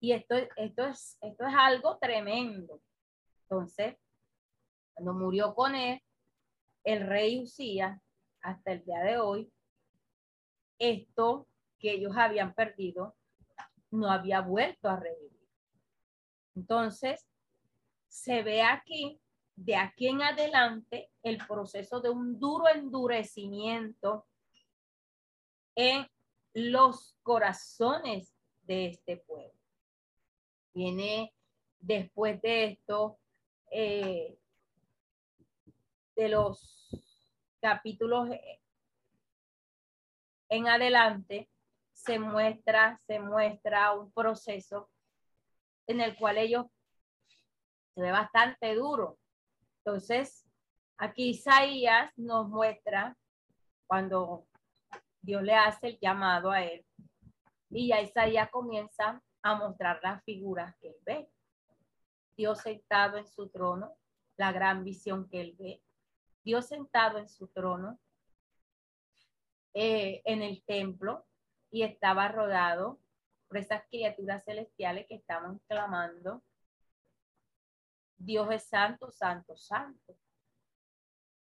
Y 0.00 0.12
esto, 0.12 0.34
esto, 0.56 0.86
es, 0.86 1.16
esto 1.20 1.46
es 1.46 1.54
algo 1.54 1.98
tremendo. 1.98 2.80
Entonces, 3.42 3.96
cuando 4.94 5.14
murió 5.14 5.54
con 5.54 5.74
él, 5.74 6.02
el 6.84 7.06
rey 7.06 7.40
Usía, 7.40 8.00
hasta 8.40 8.72
el 8.72 8.84
día 8.84 9.00
de 9.00 9.18
hoy, 9.18 9.52
esto 10.78 11.46
que 11.78 11.92
ellos 11.92 12.16
habían 12.16 12.54
perdido 12.54 13.16
no 13.90 14.10
había 14.10 14.40
vuelto 14.40 14.88
a 14.88 14.98
revivir. 14.98 15.48
Entonces, 16.56 17.28
se 18.08 18.42
ve 18.42 18.62
aquí, 18.62 19.21
de 19.56 19.76
aquí 19.76 20.08
en 20.08 20.22
adelante, 20.22 21.10
el 21.22 21.38
proceso 21.46 22.00
de 22.00 22.10
un 22.10 22.38
duro 22.38 22.68
endurecimiento 22.68 24.26
en 25.74 26.06
los 26.54 27.16
corazones 27.22 28.34
de 28.62 28.86
este 28.86 29.18
pueblo. 29.18 29.58
Viene 30.74 31.34
después 31.78 32.40
de 32.42 32.64
esto, 32.64 33.18
eh, 33.70 34.38
de 36.14 36.28
los 36.28 36.90
capítulos 37.60 38.28
en 40.48 40.68
adelante, 40.68 41.48
se 41.92 42.18
muestra, 42.18 43.00
se 43.06 43.20
muestra 43.20 43.92
un 43.92 44.12
proceso 44.12 44.90
en 45.86 46.00
el 46.00 46.16
cual 46.16 46.38
ellos 46.38 46.66
se 47.94 48.02
ve 48.02 48.10
bastante 48.10 48.74
duro. 48.74 49.18
Entonces, 49.84 50.46
aquí 50.96 51.30
Isaías 51.30 52.12
nos 52.16 52.48
muestra 52.48 53.16
cuando 53.86 54.46
Dios 55.20 55.42
le 55.42 55.54
hace 55.54 55.88
el 55.88 55.98
llamado 56.00 56.50
a 56.50 56.62
él 56.62 56.86
y 57.70 57.88
ya 57.88 58.00
Isaías 58.00 58.50
comienza 58.50 59.22
a 59.42 59.54
mostrar 59.56 59.98
las 60.02 60.22
figuras 60.24 60.76
que 60.80 60.88
él 60.88 60.96
ve. 61.04 61.28
Dios 62.36 62.60
sentado 62.60 63.16
en 63.16 63.26
su 63.26 63.48
trono, 63.48 63.96
la 64.36 64.52
gran 64.52 64.84
visión 64.84 65.28
que 65.28 65.40
él 65.40 65.56
ve. 65.58 65.82
Dios 66.44 66.68
sentado 66.68 67.18
en 67.18 67.28
su 67.28 67.48
trono 67.48 67.98
eh, 69.74 70.22
en 70.24 70.42
el 70.42 70.62
templo 70.64 71.26
y 71.70 71.82
estaba 71.82 72.28
rodado 72.28 73.00
por 73.48 73.58
esas 73.58 73.82
criaturas 73.88 74.44
celestiales 74.44 75.06
que 75.08 75.14
estaban 75.14 75.58
clamando, 75.66 76.42
Dios 78.24 78.48
es 78.52 78.64
santo, 78.68 79.10
santo, 79.10 79.56
santo. 79.56 80.16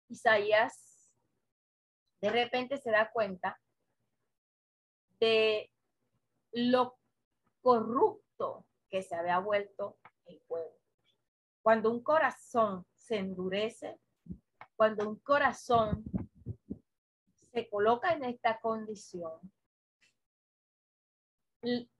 Isaías 0.09 1.09
de 2.21 2.29
repente 2.29 2.77
se 2.77 2.91
da 2.91 3.11
cuenta 3.11 3.59
de 5.19 5.71
lo 6.51 6.97
corrupto 7.61 8.65
que 8.89 9.01
se 9.01 9.15
había 9.15 9.39
vuelto 9.39 9.97
el 10.25 10.39
pueblo. 10.47 10.77
Cuando 11.61 11.91
un 11.91 12.03
corazón 12.03 12.85
se 12.95 13.17
endurece, 13.17 13.99
cuando 14.75 15.07
un 15.07 15.17
corazón 15.19 16.03
se 17.51 17.69
coloca 17.69 18.11
en 18.11 18.25
esta 18.25 18.59
condición, 18.59 19.39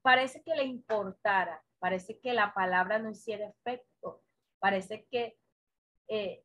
parece 0.02 0.44
que 0.44 0.56
le 0.56 0.66
importara, 0.66 1.64
parece 1.80 2.20
que 2.20 2.34
la 2.34 2.54
palabra 2.54 3.00
no 3.00 3.10
hiciera 3.10 3.48
efecto, 3.48 3.95
parece 4.60 5.06
que 5.12 5.38
eh, 6.08 6.44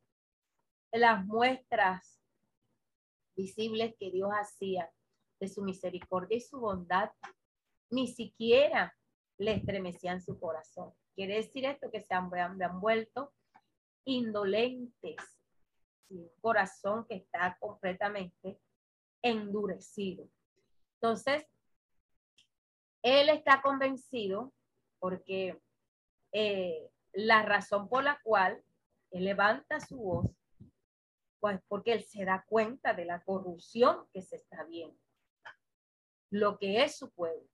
las 0.91 1.25
muestras 1.25 2.21
visibles 3.35 3.95
que 3.97 4.11
Dios 4.11 4.29
hacía 4.31 4.91
de 5.39 5.47
su 5.47 5.63
misericordia 5.63 6.37
y 6.37 6.41
su 6.41 6.59
bondad 6.59 7.09
ni 7.89 8.07
siquiera 8.07 8.95
le 9.37 9.53
estremecían 9.53 10.21
su 10.21 10.39
corazón. 10.39 10.93
Quiere 11.15 11.35
decir 11.35 11.65
esto 11.65 11.89
que 11.91 12.01
se 12.01 12.13
han, 12.13 12.29
vuelto 12.79 13.33
indolentes, 14.05 15.17
un 16.09 16.29
corazón 16.39 17.05
que 17.07 17.15
está 17.15 17.57
completamente 17.59 18.59
endurecido. 19.21 20.27
Entonces, 20.95 21.45
él 23.01 23.29
está 23.29 23.61
convencido 23.61 24.53
porque 24.99 25.59
eh, 26.31 26.90
la 27.13 27.43
razón 27.43 27.89
por 27.89 28.03
la 28.03 28.19
cual 28.23 28.63
él 29.11 29.25
levanta 29.25 29.79
su 29.79 29.97
voz, 29.97 30.31
pues 31.39 31.59
porque 31.67 31.93
él 31.93 32.03
se 32.03 32.23
da 32.23 32.45
cuenta 32.47 32.93
de 32.93 33.05
la 33.05 33.23
corrupción 33.23 34.07
que 34.13 34.21
se 34.21 34.37
está 34.37 34.63
viendo, 34.63 34.97
lo 36.29 36.57
que 36.57 36.83
es 36.83 36.97
su 36.97 37.11
pueblo. 37.11 37.47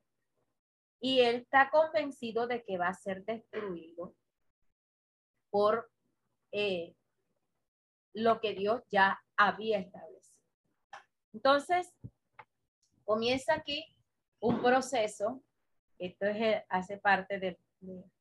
Y 1.00 1.22
él 1.22 1.38
está 1.38 1.70
convencido 1.70 2.48
de 2.48 2.64
que 2.64 2.78
va 2.78 2.90
a 2.90 2.94
ser 2.94 3.24
destruido 3.24 4.16
por 5.50 5.90
eh, 6.52 6.96
lo 8.14 8.40
que 8.42 8.54
Dios 8.54 8.84
ya 8.90 9.20
había 9.36 9.80
establecido. 9.80 10.42
Entonces, 11.34 11.94
comienza 13.06 13.54
aquí 13.54 13.86
un 14.40 14.62
proceso, 14.62 15.44
esto 15.98 16.26
es, 16.26 16.64
hace 16.70 16.98
parte 16.98 17.40
del, 17.40 17.58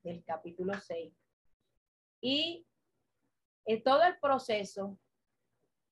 del 0.02 0.22
capítulo 0.24 0.74
6, 0.78 1.12
y 2.28 2.66
en 3.66 3.84
todo 3.84 4.02
el 4.02 4.18
proceso, 4.18 4.98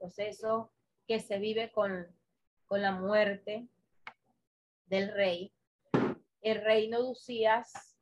proceso 0.01 0.73
que 1.07 1.21
se 1.21 1.39
vive 1.39 1.71
con, 1.71 2.09
con 2.67 2.83
la 2.83 2.91
muerte 2.91 3.69
del 4.87 5.13
rey, 5.13 5.53
el 6.41 6.61
reino 6.65 7.05
de 7.05 7.11
Usías 7.11 7.97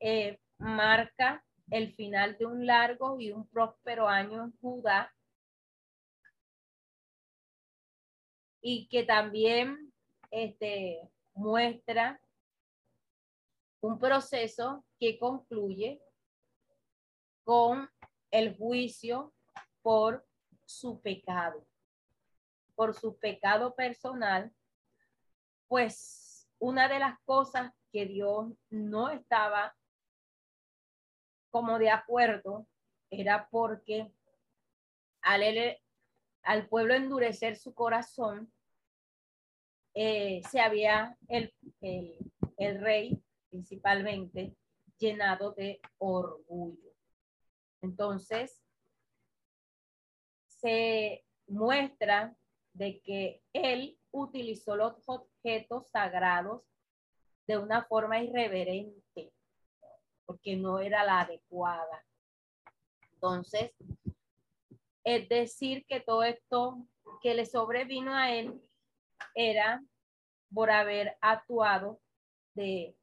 eh, 0.00 0.40
marca 0.58 1.44
el 1.70 1.94
final 1.94 2.36
de 2.36 2.46
un 2.46 2.66
largo 2.66 3.20
y 3.20 3.30
un 3.30 3.46
próspero 3.46 4.08
año 4.08 4.42
en 4.42 4.52
Judá. 4.58 5.14
Y 8.60 8.88
que 8.88 9.04
también 9.04 9.92
este, 10.32 11.08
muestra 11.34 12.20
un 13.80 14.00
proceso 14.00 14.84
que 14.98 15.16
concluye 15.16 16.02
con 17.50 17.90
el 18.30 18.56
juicio 18.56 19.34
por 19.82 20.24
su 20.64 21.00
pecado, 21.00 21.66
por 22.76 22.94
su 22.94 23.18
pecado 23.18 23.74
personal, 23.74 24.54
pues 25.66 26.48
una 26.60 26.86
de 26.86 27.00
las 27.00 27.18
cosas 27.24 27.72
que 27.90 28.06
Dios 28.06 28.52
no 28.68 29.10
estaba 29.10 29.76
como 31.50 31.80
de 31.80 31.90
acuerdo 31.90 32.68
era 33.10 33.48
porque 33.50 34.14
al, 35.20 35.42
al 36.44 36.68
pueblo 36.68 36.94
endurecer 36.94 37.56
su 37.56 37.74
corazón, 37.74 38.52
eh, 39.94 40.40
se 40.48 40.60
había 40.60 41.18
el, 41.26 41.52
el 41.80 42.80
rey 42.80 43.20
principalmente 43.48 44.54
llenado 44.98 45.50
de 45.50 45.80
orgullo. 45.98 46.89
Entonces, 47.82 48.62
se 50.46 51.24
muestra 51.46 52.36
de 52.72 53.00
que 53.00 53.42
él 53.52 53.98
utilizó 54.12 54.76
los 54.76 54.94
objetos 55.06 55.88
sagrados 55.88 56.62
de 57.46 57.58
una 57.58 57.84
forma 57.84 58.20
irreverente, 58.20 59.32
porque 60.26 60.56
no 60.56 60.78
era 60.78 61.04
la 61.04 61.20
adecuada. 61.20 62.04
Entonces, 63.12 63.72
es 65.04 65.28
decir, 65.28 65.84
que 65.86 66.00
todo 66.00 66.22
esto 66.22 66.86
que 67.22 67.34
le 67.34 67.46
sobrevino 67.46 68.14
a 68.14 68.30
él 68.32 68.60
era 69.34 69.82
por 70.52 70.70
haber 70.70 71.16
actuado 71.20 72.00
de, 72.54 72.96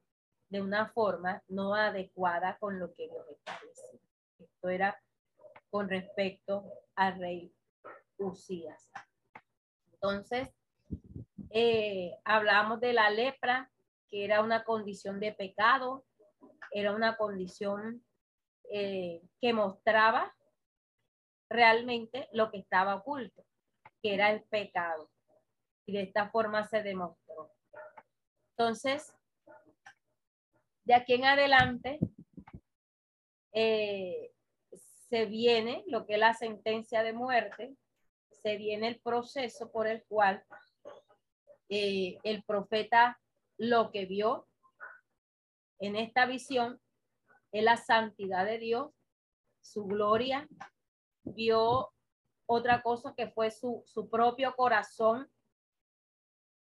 de 0.50 0.62
una 0.62 0.90
forma 0.90 1.44
no 1.48 1.76
adecuada 1.76 2.58
con 2.60 2.80
lo 2.80 2.94
que 2.94 3.08
Dios 3.10 3.26
estableció. 3.30 4.07
Esto 4.40 4.70
era 4.70 5.02
con 5.70 5.90
respecto 5.90 6.72
al 6.96 7.20
rey 7.20 7.54
Usías. 8.18 8.90
Entonces, 9.94 10.50
eh, 11.50 12.16
hablamos 12.24 12.80
de 12.80 12.94
la 12.94 13.10
lepra, 13.10 13.72
que 14.10 14.26
era 14.26 14.42
una 14.42 14.64
condición 14.64 15.20
de 15.20 15.34
pecado, 15.34 16.06
era 16.72 16.94
una 16.94 17.18
condición 17.18 18.04
eh, 18.72 19.22
que 19.42 19.54
mostraba 19.54 20.36
realmente 21.50 22.28
lo 22.32 22.52
que 22.52 22.60
estaba 22.60 22.96
oculto, 22.96 23.46
que 24.02 24.14
era 24.14 24.32
el 24.32 24.44
pecado. 24.44 25.10
Y 25.86 25.94
de 25.94 26.04
esta 26.04 26.30
forma 26.30 26.68
se 26.68 26.84
demostró. 26.84 27.52
Entonces, 28.52 29.14
de 30.84 30.94
aquí 30.94 31.14
en 31.14 31.26
adelante, 31.26 32.00
eh, 33.60 34.36
se 35.10 35.26
viene 35.26 35.84
lo 35.88 36.06
que 36.06 36.14
es 36.14 36.20
la 36.20 36.36
sentencia 36.36 37.02
de 37.02 37.12
muerte, 37.12 37.76
se 38.30 38.56
viene 38.56 38.88
el 38.88 39.00
proceso 39.00 39.72
por 39.72 39.88
el 39.88 40.04
cual 40.04 40.46
eh, 41.68 42.20
el 42.24 42.44
profeta 42.44 43.20
lo 43.58 43.90
que 43.90 44.06
vio 44.06 44.48
en 45.80 45.96
esta 45.96 46.28
visión 46.28 46.80
es 47.52 47.64
la 47.64 47.78
santidad 47.78 48.46
de 48.46 48.60
Dios, 48.60 48.92
su 49.62 49.86
gloria, 49.86 50.48
vio 51.24 51.92
otra 52.46 52.84
cosa 52.84 53.16
que 53.18 53.32
fue 53.32 53.50
su, 53.50 53.82
su 53.88 54.08
propio 54.08 54.56
corazón, 54.56 55.28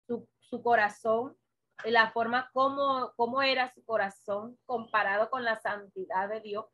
su, 0.07 0.27
su 0.41 0.63
corazón, 0.63 1.37
la 1.85 2.11
forma 2.13 2.51
como, 2.53 3.13
como 3.15 3.43
era 3.43 3.73
su 3.73 3.85
corazón 3.85 4.59
comparado 4.65 5.29
con 5.29 5.45
la 5.45 5.61
santidad 5.61 6.31
de 6.31 6.41
Dios. 6.41 6.65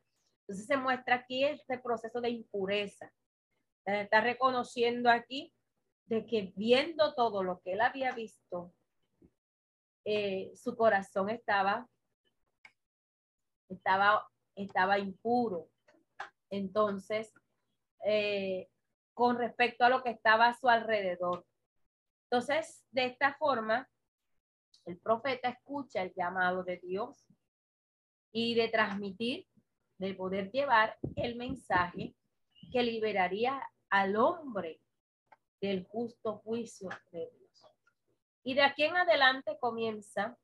Entonces 0.47 0.67
se 0.67 0.77
muestra 0.77 1.15
aquí 1.15 1.43
este 1.43 1.79
proceso 1.79 2.21
de 2.21 2.29
impureza. 2.29 3.11
Está 3.83 4.21
reconociendo 4.21 5.09
aquí 5.09 5.51
de 6.05 6.25
que 6.25 6.53
viendo 6.55 7.15
todo 7.15 7.43
lo 7.43 7.61
que 7.61 7.73
él 7.73 7.81
había 7.81 8.11
visto, 8.13 8.73
eh, 10.05 10.51
su 10.55 10.77
corazón 10.77 11.31
estaba, 11.31 11.89
estaba, 13.69 14.27
estaba 14.55 14.99
impuro. 14.99 15.67
Entonces, 16.51 17.33
eh, 18.05 18.69
con 19.15 19.37
respecto 19.37 19.83
a 19.83 19.89
lo 19.89 20.03
que 20.03 20.11
estaba 20.11 20.47
a 20.47 20.53
su 20.53 20.69
alrededor. 20.69 21.45
Entonces, 22.29 22.83
de 22.91 23.05
esta 23.05 23.33
forma, 23.35 23.89
el 24.85 24.99
profeta 24.99 25.49
escucha 25.49 26.03
el 26.03 26.13
llamado 26.13 26.63
de 26.63 26.77
Dios 26.77 27.25
y 28.31 28.53
de 28.53 28.67
transmitir, 28.67 29.47
de 29.97 30.13
poder 30.13 30.51
llevar 30.51 30.97
el 31.15 31.35
mensaje 31.35 32.15
que 32.71 32.83
liberaría 32.83 33.61
al 33.89 34.15
hombre 34.15 34.81
del 35.61 35.85
justo 35.85 36.39
juicio 36.39 36.89
de 37.11 37.31
Dios. 37.31 37.65
Y 38.43 38.53
de 38.53 38.61
aquí 38.61 38.83
en 38.83 38.97
adelante 38.97 39.57
comienza 39.59 40.37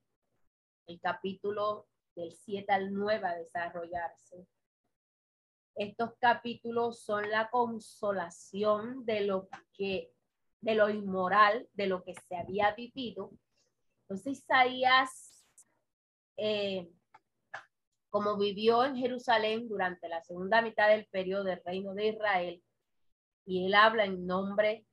el 0.87 0.99
capítulo 0.99 1.87
del 2.15 2.31
7 2.31 2.71
al 2.71 2.93
9 2.93 3.27
a 3.27 3.35
desarrollarse. 3.35 4.47
Estos 5.75 6.13
capítulos 6.19 7.03
son 7.03 7.29
la 7.29 7.49
consolación 7.49 9.05
de 9.05 9.21
lo 9.21 9.47
que, 9.73 10.13
de 10.59 10.75
lo 10.75 10.89
inmoral, 10.89 11.69
de 11.73 11.87
lo 11.87 12.03
que 12.03 12.13
se 12.13 12.35
había 12.35 12.73
vivido. 12.73 13.31
Entonces 14.03 14.39
Isaías, 14.39 15.45
eh, 16.37 16.91
como 18.11 18.37
vivió 18.37 18.83
en 18.83 18.97
Jerusalén 18.97 19.69
durante 19.69 20.09
la 20.09 20.21
segunda 20.21 20.61
mitad 20.61 20.89
del 20.89 21.05
periodo 21.07 21.45
del 21.45 21.61
reino 21.63 21.93
de 21.93 22.09
Israel, 22.09 22.63
y 23.45 23.65
él 23.65 23.73
habla 23.73 24.03
en 24.03 24.27
nombre 24.27 24.85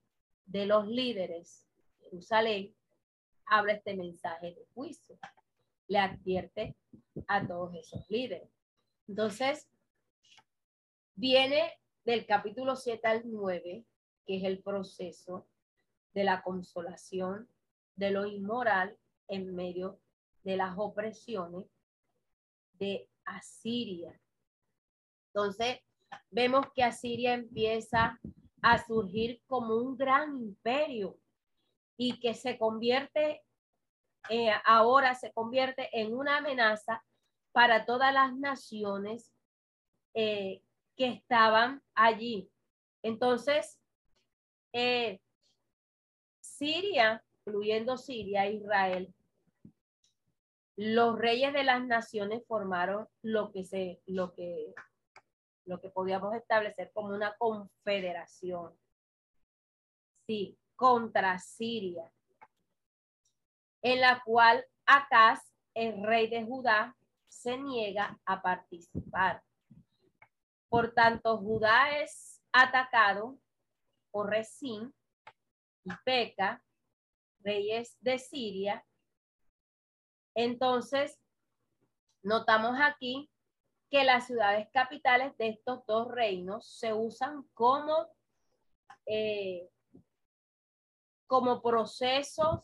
de 0.46 0.66
los 0.66 0.86
líderes 0.86 1.66
de 1.80 2.04
Jerusalén, 2.04 2.74
habla 3.44 3.72
este 3.72 3.96
mensaje 3.96 4.54
de 4.54 4.64
juicio. 4.72 5.18
Le 5.88 5.98
advierte 5.98 6.76
a 7.26 7.44
todos 7.46 7.74
esos 7.74 8.08
líderes. 8.08 8.50
Entonces, 9.08 9.68
viene 11.16 11.72
del 12.04 12.24
capítulo 12.24 12.76
7 12.76 13.06
al 13.08 13.22
9, 13.24 13.84
que 14.26 14.36
es 14.36 14.44
el 14.44 14.62
proceso 14.62 15.48
de 16.14 16.22
la 16.22 16.42
consolación 16.42 17.48
de 17.96 18.10
lo 18.12 18.26
inmoral 18.26 18.96
en 19.26 19.56
medio 19.56 19.98
de 20.44 20.56
las 20.56 20.74
opresiones 20.78 21.66
de 22.78 23.08
Asiria. 23.24 24.18
Entonces, 25.32 25.80
vemos 26.30 26.66
que 26.74 26.82
Asiria 26.82 27.34
empieza 27.34 28.18
a 28.62 28.84
surgir 28.84 29.42
como 29.46 29.76
un 29.76 29.96
gran 29.96 30.36
imperio 30.36 31.18
y 31.96 32.18
que 32.20 32.34
se 32.34 32.58
convierte, 32.58 33.42
eh, 34.30 34.52
ahora 34.64 35.14
se 35.14 35.32
convierte 35.32 35.88
en 35.92 36.16
una 36.16 36.38
amenaza 36.38 37.04
para 37.52 37.84
todas 37.84 38.12
las 38.12 38.36
naciones 38.36 39.32
eh, 40.14 40.62
que 40.96 41.08
estaban 41.08 41.82
allí. 41.94 42.50
Entonces, 43.02 43.80
eh, 44.72 45.20
Siria, 46.40 47.24
incluyendo 47.46 47.96
Siria 47.96 48.46
e 48.46 48.54
Israel, 48.54 49.14
los 50.80 51.18
reyes 51.18 51.52
de 51.52 51.64
las 51.64 51.84
naciones 51.84 52.46
formaron 52.46 53.08
lo 53.20 53.50
que 53.50 53.64
se, 53.64 54.00
lo 54.06 54.32
que 54.32 54.72
lo 55.64 55.80
que 55.80 55.90
podíamos 55.90 56.34
establecer 56.34 56.90
como 56.94 57.14
una 57.14 57.36
confederación. 57.36 58.72
Sí, 60.26 60.56
contra 60.76 61.38
Siria, 61.40 62.10
en 63.82 64.00
la 64.00 64.22
cual 64.24 64.64
Acaz, 64.86 65.40
el 65.74 66.02
rey 66.02 66.28
de 66.28 66.44
Judá, 66.44 66.96
se 67.26 67.58
niega 67.58 68.18
a 68.24 68.40
participar. 68.40 69.42
Por 70.68 70.94
tanto, 70.94 71.38
Judá 71.38 71.98
es 71.98 72.40
atacado 72.52 73.38
por 74.10 74.30
Resín 74.30 74.94
y 75.84 75.90
Peca, 76.04 76.62
reyes 77.40 77.96
de 78.00 78.18
Siria. 78.18 78.86
Entonces, 80.40 81.18
notamos 82.22 82.78
aquí 82.80 83.28
que 83.90 84.04
las 84.04 84.28
ciudades 84.28 84.68
capitales 84.72 85.36
de 85.36 85.48
estos 85.48 85.84
dos 85.84 86.06
reinos 86.06 86.78
se 86.78 86.92
usan 86.92 87.42
como, 87.54 88.06
eh, 89.06 89.68
como 91.26 91.60
procesos 91.60 92.60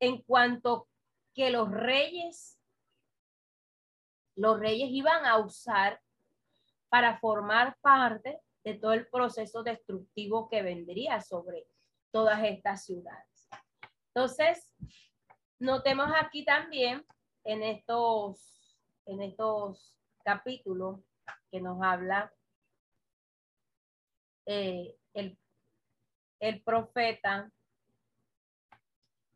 en 0.00 0.22
cuanto 0.22 0.88
que 1.34 1.50
los 1.50 1.70
reyes, 1.70 2.58
los 4.36 4.58
reyes 4.58 4.88
iban 4.90 5.26
a 5.26 5.36
usar 5.36 6.00
para 6.88 7.18
formar 7.18 7.76
parte 7.82 8.40
de 8.64 8.72
todo 8.72 8.94
el 8.94 9.06
proceso 9.06 9.62
destructivo 9.62 10.48
que 10.48 10.62
vendría 10.62 11.20
sobre 11.20 11.68
todas 12.10 12.42
estas 12.42 12.86
ciudades. 12.86 13.33
Entonces, 14.14 14.72
notemos 15.58 16.06
aquí 16.20 16.44
también 16.44 17.04
en 17.42 17.64
estos, 17.64 18.78
en 19.06 19.22
estos 19.22 19.98
capítulos 20.24 21.00
que 21.50 21.60
nos 21.60 21.82
habla 21.82 22.32
eh, 24.46 24.96
el, 25.14 25.36
el 26.38 26.62
profeta, 26.62 27.50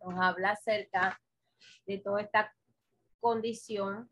nos 0.00 0.20
habla 0.20 0.50
acerca 0.50 1.20
de 1.84 1.98
toda 1.98 2.20
esta 2.20 2.54
condición 3.18 4.08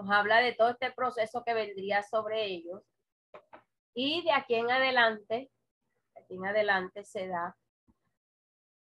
nos 0.00 0.10
habla 0.10 0.40
de 0.40 0.54
todo 0.54 0.70
este 0.70 0.90
proceso 0.92 1.42
que 1.44 1.54
vendría 1.54 2.02
sobre 2.02 2.46
ellos. 2.46 2.82
Y 3.94 4.22
de 4.24 4.32
aquí 4.32 4.54
en 4.54 4.70
adelante, 4.70 5.50
de 6.14 6.20
aquí 6.20 6.34
en 6.36 6.46
adelante 6.46 7.04
se 7.04 7.28
da 7.28 7.56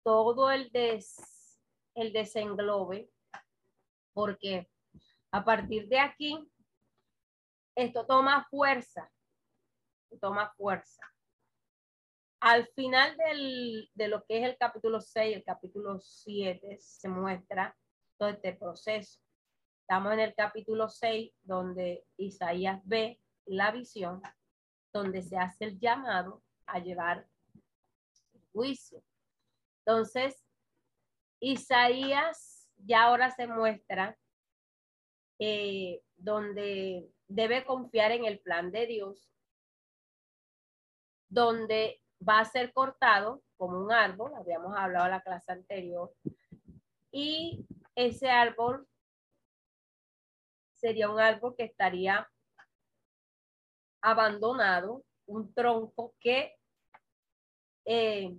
todo 0.03 0.51
el, 0.51 0.70
des, 0.70 1.61
el 1.94 2.12
desenglobe, 2.12 3.11
porque 4.14 4.70
a 5.31 5.44
partir 5.44 5.88
de 5.88 5.98
aquí, 5.98 6.51
esto 7.75 8.07
toma 8.07 8.46
fuerza, 8.51 9.11
toma 10.20 10.53
fuerza. 10.57 11.03
Al 12.40 12.66
final 12.68 13.16
del, 13.16 13.90
de 13.94 14.09
lo 14.09 14.25
que 14.25 14.38
es 14.38 14.44
el 14.44 14.57
capítulo 14.57 15.01
6, 15.01 15.37
el 15.37 15.44
capítulo 15.44 16.01
7, 16.01 16.77
se 16.79 17.09
muestra 17.09 17.77
todo 18.18 18.31
este 18.31 18.55
proceso. 18.55 19.20
Estamos 19.93 20.15
en 20.15 20.21
el 20.21 20.35
capítulo 20.35 20.89
6, 20.89 21.35
donde 21.43 22.07
Isaías 22.17 22.81
ve 22.85 23.21
la 23.45 23.71
visión, 23.73 24.23
donde 24.91 25.21
se 25.21 25.37
hace 25.37 25.67
el 25.67 25.79
llamado 25.79 26.43
a 26.65 26.79
llevar 26.79 27.29
juicio. 28.55 29.03
Entonces, 29.85 30.43
Isaías 31.41 32.71
ya 32.79 33.03
ahora 33.03 33.33
se 33.33 33.47
muestra 33.47 34.19
eh, 35.39 36.01
donde 36.17 37.11
debe 37.29 37.67
confiar 37.67 38.13
en 38.13 38.25
el 38.25 38.39
plan 38.39 38.73
de 38.73 38.87
Dios, 38.87 39.31
donde 41.29 42.01
va 42.27 42.39
a 42.39 42.47
ser 42.47 42.73
cortado 42.73 43.43
como 43.59 43.79
un 43.79 43.93
árbol, 43.93 44.33
habíamos 44.37 44.75
hablado 44.75 45.05
en 45.05 45.11
la 45.11 45.21
clase 45.21 45.53
anterior, 45.53 46.15
y 47.11 47.67
ese 47.95 48.31
árbol 48.31 48.89
sería 50.83 51.09
un 51.09 51.21
árbol 51.21 51.55
que 51.57 51.62
estaría 51.62 52.29
abandonado, 54.03 55.05
un 55.27 55.55
tronco 55.55 56.16
que 56.18 56.57
eh, 57.85 58.37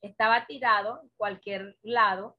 estaba 0.00 0.46
tirado 0.46 1.02
en 1.02 1.10
cualquier 1.10 1.78
lado 1.82 2.38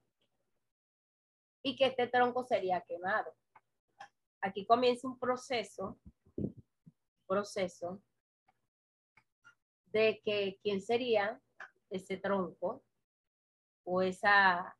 y 1.61 1.75
que 1.75 1.85
este 1.85 2.07
tronco 2.07 2.43
sería 2.43 2.81
quemado. 2.81 3.31
Aquí 4.41 4.65
comienza 4.65 5.07
un 5.07 5.19
proceso, 5.19 5.99
proceso 7.27 8.01
de 9.85 10.19
que 10.25 10.59
quién 10.63 10.81
sería 10.81 11.39
ese 11.91 12.17
tronco 12.17 12.83
o 13.83 14.01
esa, 14.01 14.75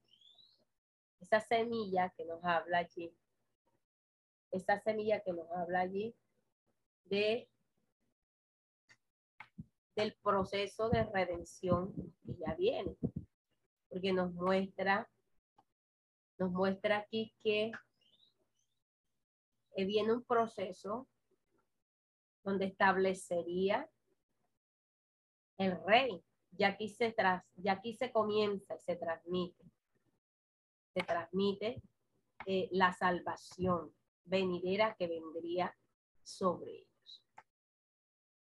esa 1.20 1.40
semilla 1.40 2.12
que 2.18 2.26
nos 2.26 2.44
habla 2.44 2.80
allí, 2.80 3.16
esa 4.52 4.80
semilla 4.80 5.22
que 5.22 5.34
nos 5.34 5.50
habla 5.52 5.82
allí 5.82 6.16
de 7.06 7.50
del 9.98 10.14
proceso 10.22 10.90
de 10.90 11.04
redención 11.06 11.92
que 12.24 12.36
ya 12.38 12.54
viene, 12.54 12.96
porque 13.90 14.14
nos 14.14 14.32
muestra, 14.32 15.10
nos 16.38 16.52
muestra 16.52 17.00
aquí 17.00 17.34
que 17.42 17.72
viene 19.76 20.14
un 20.14 20.24
proceso 20.24 21.08
donde 22.44 22.66
establecería 22.66 23.90
el 25.58 25.84
rey. 25.84 26.24
Ya 26.52 26.70
aquí 26.70 26.90
se, 26.90 27.12
tras, 27.12 27.44
ya 27.56 27.74
aquí 27.74 27.96
se 27.96 28.12
comienza, 28.12 28.78
se 28.78 28.96
transmite, 28.98 29.64
se 30.94 31.02
transmite 31.02 31.82
eh, 32.46 32.70
la 32.72 32.94
salvación 32.94 33.97
venidera 34.28 34.96
que 34.96 35.08
vendría 35.08 35.76
sobre 36.24 36.72
ellos. 36.72 37.24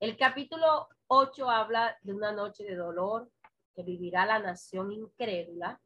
El 0.01 0.17
capítulo 0.17 0.89
8 1.07 1.49
habla 1.49 1.97
de 2.03 2.13
una 2.13 2.33
noche 2.33 2.65
de 2.65 2.77
dolor 2.77 3.31
que 3.75 3.83
vivirá 3.83 4.27
la 4.27 4.39
nación 4.39 4.93
incrédula. 4.93 5.81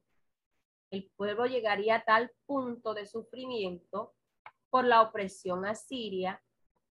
El 0.90 1.10
pueblo 1.16 1.46
llegaría 1.46 1.96
a 1.96 2.04
tal 2.04 2.32
punto 2.46 2.94
de 2.94 3.06
sufrimiento 3.06 4.14
por 4.70 4.84
la 4.84 5.02
opresión 5.02 5.64
asiria 5.64 6.42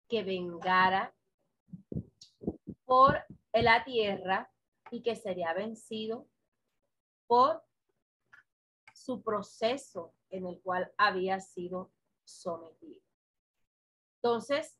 que 0.10 0.24
vengara 0.24 1.14
por 2.86 3.24
la 3.54 3.84
tierra 3.84 4.52
y 4.92 5.02
que 5.02 5.16
sería 5.16 5.54
vencido 5.54 6.28
por 7.28 7.64
su 8.94 9.24
proceso 9.24 10.14
en 10.30 10.48
el 10.48 10.62
cual 10.62 10.92
había 10.98 11.40
sido 11.40 11.92
sometido. 12.26 13.02
Entonces, 14.18 14.78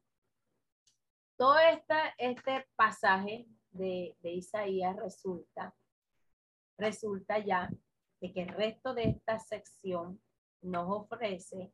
todo 1.38 1.58
esta, 1.60 2.10
este 2.18 2.68
pasaje 2.76 3.48
de, 3.72 4.18
de 4.22 4.32
Isaías 4.32 4.96
resulta, 4.96 5.76
resulta 6.78 7.40
ya 7.40 7.70
de 8.22 8.34
que 8.34 8.42
el 8.42 8.50
resto 8.50 8.94
de 8.94 9.04
esta 9.10 9.40
sección 9.40 10.22
nos 10.62 10.88
ofrece 10.90 11.72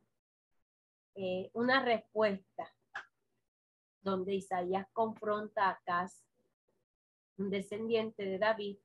eh, 1.14 1.50
una 1.54 1.84
respuesta 1.84 2.74
donde 4.00 4.34
Isaías 4.34 4.86
confronta 4.92 5.70
a 5.70 5.80
Cas, 5.84 6.24
un 7.38 7.50
descendiente 7.50 8.24
de 8.24 8.38
David, 8.38 8.78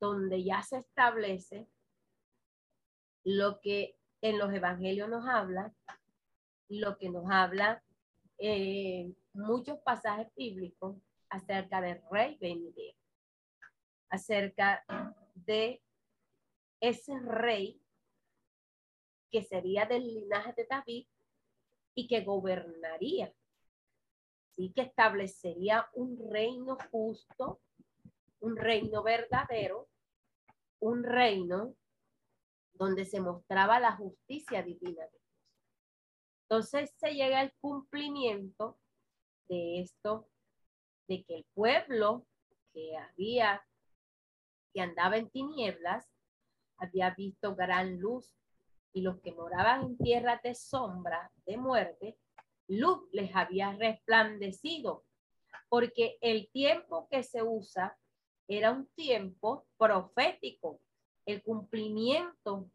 donde 0.00 0.42
ya 0.42 0.62
se 0.62 0.78
establece 0.78 1.68
lo 3.24 3.60
que 3.60 3.96
en 4.22 4.38
los 4.38 4.52
evangelios 4.54 5.08
nos 5.08 5.26
habla, 5.26 5.74
lo 6.68 6.96
que 6.96 7.10
nos 7.10 7.30
habla 7.30 7.82
eh, 8.38 9.12
muchos 9.34 9.78
pasajes 9.80 10.32
bíblicos 10.34 10.96
acerca 11.28 11.80
del 11.80 12.00
rey 12.10 12.38
venidero, 12.40 12.96
acerca 14.08 14.84
de 15.34 15.82
ese 16.80 17.18
rey 17.20 17.80
que 19.30 19.42
sería 19.42 19.86
del 19.86 20.06
linaje 20.06 20.52
de 20.56 20.66
David 20.68 21.06
y 21.94 22.06
que 22.06 22.22
gobernaría, 22.22 23.32
¿sí? 24.56 24.72
que 24.74 24.82
establecería 24.82 25.88
un 25.94 26.18
reino 26.30 26.76
justo, 26.90 27.60
un 28.40 28.56
reino 28.56 29.02
verdadero, 29.02 29.88
un 30.80 31.02
reino 31.02 31.74
donde 32.74 33.04
se 33.04 33.20
mostraba 33.20 33.80
la 33.80 33.96
justicia 33.96 34.62
divina 34.62 35.02
de 35.04 35.10
Dios. 35.10 35.22
Entonces 36.48 36.94
se 36.98 37.14
llega 37.14 37.40
al 37.40 37.52
cumplimiento 37.60 38.78
de 39.48 39.80
esto, 39.80 40.28
de 41.08 41.24
que 41.24 41.36
el 41.36 41.46
pueblo 41.54 42.26
que 42.72 42.96
había, 42.96 43.62
que 44.72 44.80
andaba 44.80 45.16
en 45.16 45.30
tinieblas, 45.30 46.06
había 46.76 47.10
visto 47.10 47.54
gran 47.54 47.98
luz 47.98 48.34
y 48.92 49.02
los 49.02 49.20
que 49.20 49.32
moraban 49.32 49.82
en 49.82 49.98
tierra 49.98 50.40
de 50.42 50.54
sombra, 50.54 51.30
de 51.46 51.56
muerte, 51.56 52.18
luz 52.68 53.08
les 53.12 53.34
había 53.34 53.72
resplandecido, 53.72 55.04
porque 55.68 56.18
el 56.20 56.50
tiempo 56.50 57.08
que 57.10 57.22
se 57.22 57.42
usa 57.42 57.98
era 58.48 58.72
un 58.72 58.86
tiempo 58.94 59.66
profético, 59.78 60.80
el 61.26 61.42
cumplimiento 61.42 62.70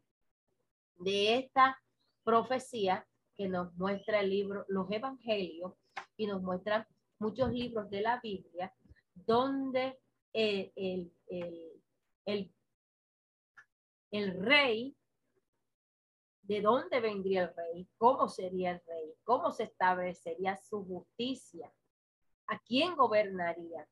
de 0.96 1.38
esta 1.38 1.78
profecía 2.24 3.06
que 3.36 3.48
nos 3.48 3.74
muestra 3.74 4.20
el 4.20 4.30
libro, 4.30 4.64
los 4.68 4.90
evangelios, 4.90 5.74
y 6.16 6.26
nos 6.26 6.42
muestran 6.42 6.86
muchos 7.18 7.50
libros 7.52 7.88
de 7.90 8.00
la 8.00 8.20
Biblia, 8.20 8.74
donde 9.14 9.98
el, 10.32 10.72
el, 10.76 11.12
el, 12.26 12.52
el 14.10 14.40
rey 14.44 14.96
de 16.42 16.60
dónde 16.62 17.00
vendría 17.00 17.44
el 17.44 17.54
rey, 17.54 17.88
cómo 17.98 18.28
sería 18.28 18.72
el 18.72 18.82
rey, 18.86 19.14
cómo 19.22 19.52
se 19.52 19.64
establecería 19.64 20.56
su 20.56 20.84
justicia, 20.84 21.72
a 22.46 22.58
quién 22.60 22.96
gobernaría 22.96 23.86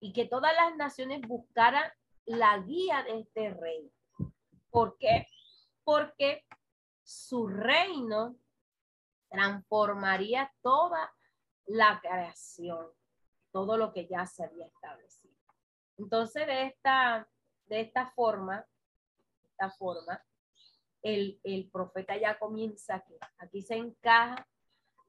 y 0.00 0.12
que 0.12 0.24
todas 0.24 0.54
las 0.54 0.76
naciones 0.76 1.20
buscaran 1.20 1.90
la 2.26 2.58
guía 2.58 3.02
de 3.02 3.20
este 3.20 3.50
rey. 3.50 3.92
¿Por 4.70 4.96
qué? 4.98 5.26
Porque 5.84 6.44
su 7.02 7.48
reino 7.48 8.36
transformaría 9.28 10.52
toda 10.62 11.12
la 11.66 12.00
creación, 12.00 12.86
todo 13.52 13.76
lo 13.76 13.92
que 13.92 14.06
ya 14.06 14.26
se 14.26 14.44
había 14.44 14.66
establecido. 14.66 15.34
Entonces, 15.98 16.46
de 16.46 16.66
esta, 16.66 17.28
de 17.66 17.80
esta 17.80 18.10
forma, 18.10 18.66
esta 19.44 19.70
forma, 19.70 20.24
el, 21.02 21.70
profeta 21.72 22.16
ya 22.16 22.38
comienza 22.38 22.96
aquí. 22.96 23.14
Aquí 23.38 23.62
se 23.62 23.74
encaja, 23.74 24.46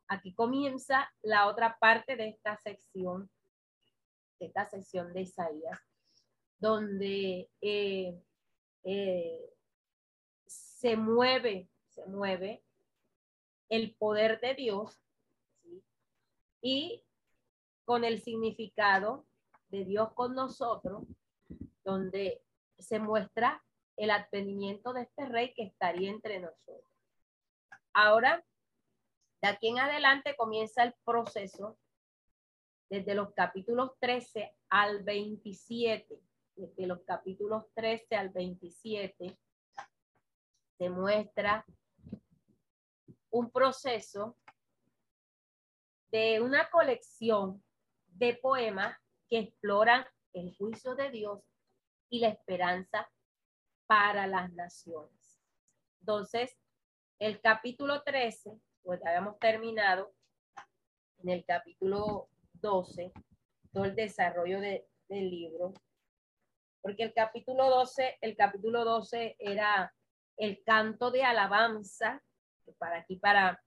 aquí 0.08 0.34
comienza 0.34 1.12
la 1.22 1.48
otra 1.48 1.78
parte 1.80 2.16
de 2.16 2.30
esta 2.30 2.58
sección, 2.58 3.30
de 4.40 4.48
esta 4.48 4.66
sección 4.70 5.14
de 5.14 5.22
Isaías, 5.22 5.80
donde 6.62 7.50
eh, 7.60 8.22
eh, 8.84 9.54
se 10.46 10.96
mueve, 10.96 11.68
se 11.90 12.06
mueve 12.06 12.64
el 13.68 13.96
poder 13.96 14.40
de 14.40 14.54
Dios 14.54 15.02
y 16.62 17.04
con 17.84 18.04
el 18.04 18.22
significado 18.22 19.26
de 19.70 19.86
Dios 19.86 20.14
con 20.14 20.36
nosotros, 20.36 21.04
donde 21.84 22.44
se 22.78 23.00
muestra 23.00 23.64
el 23.98 24.12
advenimiento 24.12 24.94
de 24.94 25.02
este 25.02 25.26
rey 25.26 25.54
que 25.56 25.64
estaría 25.64 26.12
entre 26.12 26.40
nosotros. 26.40 26.86
Ahora, 27.92 28.46
de 29.42 29.48
aquí 29.48 29.70
en 29.70 29.80
adelante 29.80 30.36
comienza 30.38 30.84
el 30.84 30.94
proceso 31.04 31.80
desde 32.88 33.16
los 33.16 33.34
capítulos 33.34 33.94
13 34.00 34.56
al 34.70 35.04
27, 35.04 36.22
desde 36.56 36.88
los 36.88 37.02
capítulos 37.04 37.66
13 37.74 38.16
al 38.16 38.30
27, 38.30 39.38
se 40.78 40.90
muestra 40.90 41.66
un 43.30 43.50
proceso 43.52 44.38
de 46.12 46.42
una 46.42 46.70
colección 46.70 47.64
de 48.08 48.36
poemas 48.36 48.98
que 49.30 49.40
exploran 49.40 50.06
el 50.34 50.56
juicio 50.58 50.96
de 50.96 51.10
Dios 51.10 51.40
y 52.10 52.20
la 52.20 52.28
esperanza 52.28 53.10
para 53.88 54.28
las 54.28 54.52
naciones. 54.54 55.42
Entonces, 56.02 56.58
el 57.20 57.40
capítulo 57.40 58.04
13, 58.04 58.60
pues 58.84 59.06
habíamos 59.06 59.40
terminado 59.40 60.14
en 61.20 61.30
el 61.30 61.46
capítulo 61.46 62.30
12, 62.54 63.12
todo 63.72 63.86
el 63.86 63.96
desarrollo 63.96 64.60
del 64.60 64.84
libro, 65.08 65.74
porque 66.82 67.04
el 67.04 67.14
capítulo 67.14 67.70
12, 67.70 68.18
el 68.22 68.36
capítulo 68.36 68.84
12 68.84 69.36
era 69.40 69.94
el 70.38 70.64
canto 70.64 71.12
de 71.12 71.24
alabanza, 71.24 72.22
para 72.78 73.00
aquí 73.00 73.18
para 73.18 73.62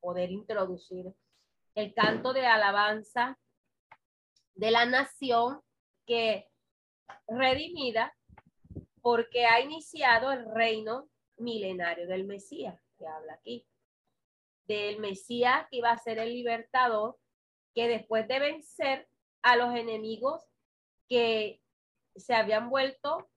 poder 0.00 0.30
introducir 0.30 1.12
el 1.74 1.92
canto 1.94 2.32
de 2.32 2.46
alabanza 2.46 3.38
de 4.54 4.70
la 4.70 4.86
nación 4.86 5.60
que 6.06 6.48
redimida 7.28 8.16
porque 9.02 9.44
ha 9.44 9.60
iniciado 9.60 10.32
el 10.32 10.46
reino 10.52 11.08
milenario 11.36 12.06
del 12.08 12.24
Mesías, 12.24 12.80
que 12.98 13.06
habla 13.06 13.34
aquí, 13.34 13.66
del 14.66 14.98
Mesías 14.98 15.66
que 15.70 15.76
iba 15.76 15.90
a 15.90 15.98
ser 15.98 16.18
el 16.18 16.32
libertador, 16.32 17.18
que 17.74 17.88
después 17.88 18.26
de 18.26 18.38
vencer 18.38 19.08
a 19.42 19.56
los 19.56 19.74
enemigos 19.74 20.42
que 21.08 21.60
se 22.16 22.34
habían 22.34 22.70
vuelto 22.70 23.28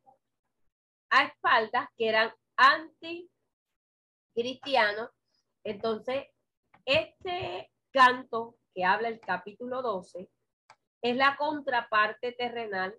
a 1.09 1.23
espaldas, 1.23 1.87
que 1.97 2.09
eran 2.09 2.31
anti-cristianos, 2.55 5.09
entonces 5.63 6.27
este 6.85 7.71
canto 7.91 8.57
que 8.73 8.85
habla 8.85 9.09
el 9.09 9.19
capítulo 9.19 9.81
12 9.81 10.29
es 11.01 11.15
la 11.15 11.35
contraparte 11.37 12.33
terrenal 12.33 12.95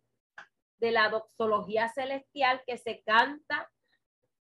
de 0.78 0.90
la 0.90 1.10
doxología 1.10 1.88
celestial 1.88 2.62
que 2.66 2.78
se 2.78 3.02
canta 3.02 3.70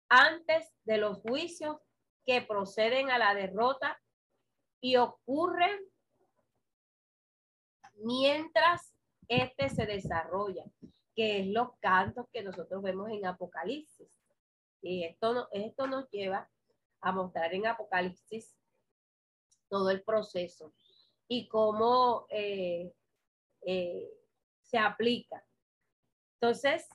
antes 0.08 0.72
de 0.84 0.98
los 0.98 1.18
juicios 1.18 1.76
que 2.24 2.42
proceden 2.42 3.10
a 3.10 3.18
la 3.18 3.34
derrota 3.34 4.00
y 4.80 4.96
ocurren 4.96 5.80
mientras 7.94 8.94
este 9.28 9.68
se 9.68 9.86
desarrolla, 9.86 10.64
que 11.14 11.40
es 11.40 11.46
los 11.48 11.76
cantos 11.80 12.26
que 12.32 12.42
nosotros 12.42 12.82
vemos 12.82 13.10
en 13.10 13.26
Apocalipsis. 13.26 14.20
Y 14.82 15.04
esto, 15.04 15.48
esto 15.52 15.86
nos 15.86 16.08
lleva 16.10 16.48
a 17.00 17.12
mostrar 17.12 17.54
en 17.54 17.66
Apocalipsis 17.66 18.56
todo 19.68 19.90
el 19.90 20.02
proceso 20.02 20.74
y 21.28 21.48
cómo 21.48 22.26
eh, 22.28 22.92
eh, 23.62 24.10
se 24.62 24.78
aplica. 24.78 25.44
Entonces, 26.40 26.88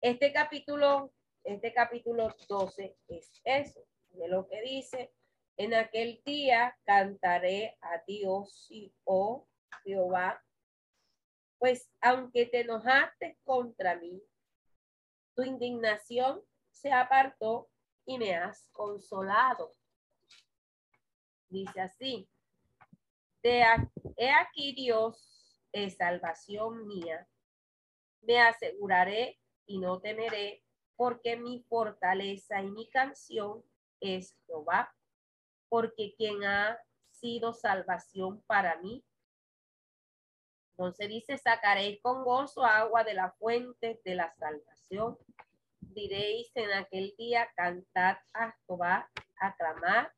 este 0.00 0.32
capítulo, 0.32 1.12
este 1.42 1.72
capítulo 1.72 2.34
12 2.48 2.96
es 3.08 3.40
eso, 3.44 3.80
de 4.10 4.28
lo 4.28 4.46
que 4.46 4.60
dice, 4.62 5.12
en 5.56 5.74
aquel 5.74 6.20
día 6.24 6.76
cantaré 6.84 7.76
a 7.80 8.02
Dios 8.06 8.66
y 8.70 8.92
oh 9.04 9.46
Jehová, 9.84 10.42
pues 11.64 11.90
aunque 12.02 12.44
te 12.44 12.60
enojaste 12.60 13.38
contra 13.42 13.96
mí, 13.96 14.22
tu 15.34 15.42
indignación 15.42 16.42
se 16.70 16.92
apartó 16.92 17.70
y 18.04 18.18
me 18.18 18.34
has 18.34 18.68
consolado 18.70 19.74
dice 21.48 21.80
así, 21.80 22.28
he 23.42 24.30
aquí 24.30 24.74
Dios 24.74 25.58
es 25.72 25.96
salvación 25.96 26.86
mía, 26.86 27.26
me 28.20 28.42
aseguraré 28.42 29.40
y 29.64 29.78
no 29.78 30.00
temeré, 30.02 30.62
porque 30.96 31.38
mi 31.38 31.62
fortaleza 31.62 32.60
y 32.60 32.70
mi 32.70 32.90
canción 32.90 33.64
es 34.00 34.36
Jehová, 34.46 34.94
porque 35.70 36.14
quien 36.18 36.44
ha 36.44 36.78
sido 37.10 37.54
salvación 37.54 38.42
para 38.42 38.76
mí. 38.82 39.02
Entonces 40.76 41.08
dice, 41.08 41.38
sacaréis 41.38 42.00
con 42.02 42.24
gozo 42.24 42.64
agua 42.64 43.04
de 43.04 43.14
la 43.14 43.32
fuente 43.32 44.00
de 44.04 44.14
la 44.14 44.34
salvación. 44.34 45.16
Diréis 45.80 46.50
en 46.56 46.72
aquel 46.72 47.14
día, 47.16 47.48
cantad 47.56 48.16
a 48.32 48.52
Jehová, 48.66 49.08
aclamad 49.38 50.08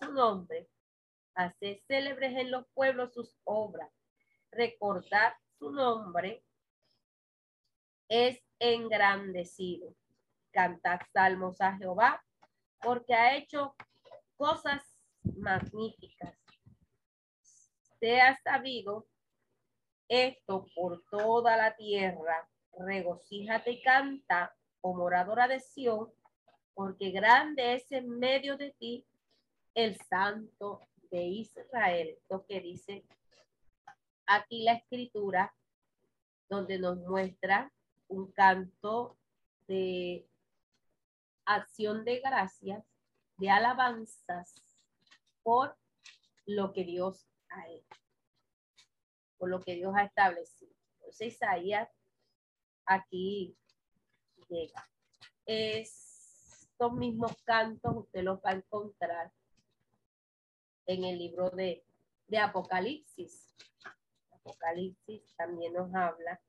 su 0.00 0.12
nombre 0.12 0.68
Haced 1.38 1.78
célebres 1.86 2.36
en 2.36 2.50
los 2.50 2.66
pueblos 2.74 3.14
sus 3.14 3.36
obras. 3.44 3.88
Recordad 4.50 5.34
su 5.56 5.70
nombre. 5.70 6.44
Es 8.08 8.42
engrandecido. 8.58 9.94
Cantad 10.50 10.98
salmos 11.12 11.60
a 11.60 11.76
Jehová, 11.76 12.24
porque 12.80 13.14
ha 13.14 13.36
hecho 13.36 13.76
cosas 14.36 14.82
magníficas. 15.36 16.36
Sea 18.00 18.36
sabido 18.42 19.06
esto 20.08 20.66
por 20.74 21.02
toda 21.10 21.56
la 21.56 21.76
tierra. 21.76 22.48
Regocíjate 22.78 23.72
y 23.72 23.82
canta, 23.82 24.54
oh 24.80 24.94
moradora 24.94 25.48
de 25.48 25.60
Sión, 25.60 26.12
porque 26.74 27.10
grande 27.10 27.74
es 27.74 27.90
en 27.92 28.08
medio 28.18 28.56
de 28.56 28.70
ti 28.78 29.06
el 29.74 29.96
santo 30.08 30.88
de 31.10 31.22
Israel, 31.22 32.18
lo 32.28 32.44
que 32.46 32.60
dice 32.60 33.04
aquí 34.26 34.62
la 34.62 34.74
escritura, 34.74 35.54
donde 36.48 36.78
nos 36.78 36.98
muestra 36.98 37.72
un 38.08 38.30
canto 38.32 39.18
de 39.66 40.26
acción 41.44 42.04
de 42.04 42.20
gracias, 42.20 42.84
de 43.38 43.50
alabanzas 43.50 44.54
por 45.42 45.76
lo 46.46 46.72
que 46.72 46.84
Dios 46.84 47.26
ha 47.50 47.68
hecho, 47.68 48.00
por 49.38 49.48
lo 49.48 49.60
que 49.60 49.76
Dios 49.76 49.94
ha 49.96 50.04
establecido. 50.04 50.72
Entonces 50.96 51.34
Isaías 51.34 51.88
aquí 52.84 53.56
llega. 54.48 54.88
Estos 55.46 56.92
mismos 56.92 57.32
cantos 57.44 57.96
usted 57.96 58.22
los 58.22 58.38
va 58.38 58.50
a 58.50 58.54
encontrar 58.54 59.32
en 60.86 61.04
el 61.04 61.18
libro 61.18 61.50
de, 61.50 61.84
Apocalipsis. 62.38 63.54
Apocalipsis 64.30 65.34
también 65.36 65.72
nos 65.74 65.94
habla, 65.94 66.40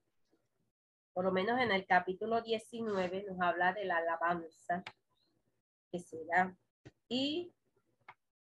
por 1.13 1.25
lo 1.25 1.31
menos 1.31 1.59
en 1.61 1.71
el 1.71 1.85
capítulo 1.85 2.41
19 2.41 3.23
nos 3.23 3.39
habla 3.41 3.73
de 3.73 3.85
la 3.85 3.97
alabanza 3.97 4.83
que 5.91 5.99
será. 5.99 6.55
Y 7.07 7.53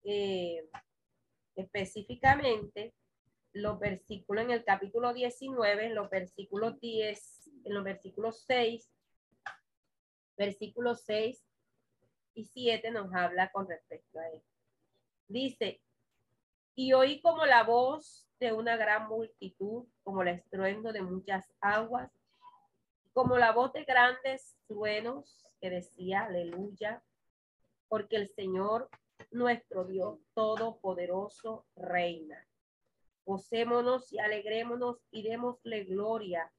eh, 0.03 0.69
específicamente 1.55 2.93
los 3.55 3.79
versículos 3.79 4.43
en 4.43 4.51
el 4.51 4.65
capítulo 4.65 5.13
19, 5.13 5.85
en 5.85 5.95
los 5.95 6.09
versículos 6.09 6.77
10, 6.81 7.51
en 7.63 7.73
los 7.73 7.85
versículos 7.85 8.43
6, 8.45 8.91
versículos 10.37 11.03
6 11.05 11.41
y 12.33 12.43
7 12.43 12.91
nos 12.91 13.13
habla 13.13 13.49
con 13.53 13.69
respecto 13.69 14.19
a 14.19 14.27
esto. 14.27 14.51
Dice, 15.29 15.79
y 16.75 16.91
oí 16.91 17.21
como 17.21 17.45
la 17.45 17.63
voz 17.63 18.27
de 18.41 18.51
una 18.51 18.75
gran 18.75 19.07
multitud, 19.07 19.85
como 20.03 20.23
el 20.23 20.27
estruendo 20.27 20.91
de 20.91 21.01
muchas 21.01 21.49
aguas, 21.61 22.11
como 23.13 23.37
la 23.37 23.53
voz 23.53 23.71
de 23.71 23.85
grandes 23.85 24.57
truenos 24.67 25.49
que 25.61 25.69
decía, 25.69 26.25
aleluya, 26.25 27.01
porque 27.87 28.17
el 28.17 28.27
Señor 28.27 28.89
nuestro 29.31 29.85
Dios 29.85 30.19
Todopoderoso 30.33 31.65
reina. 31.77 32.45
Gocémonos 33.25 34.13
y 34.13 34.19
alegrémonos 34.19 34.97
y 35.11 35.23
démosle 35.23 35.83
gloria, 35.85 36.51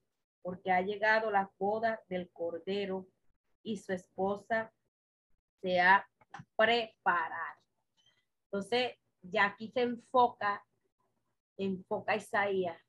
porque 0.43 0.73
ha 0.73 0.81
llegado 0.81 1.31
la 1.31 1.51
boda 1.59 2.03
del 2.09 2.31
Cordero 2.31 3.07
y 3.63 3.79
su 3.79 3.93
esposa 3.93 4.73
se 5.61 5.81
ha 5.81 6.09
preparado. 6.57 7.61
Entonces, 8.45 8.95
ya 9.23 9.47
aquí 9.47 9.69
se 9.69 9.83
enfoca, 9.83 10.65
enfoca 11.57 12.17
Isaías. 12.17 12.81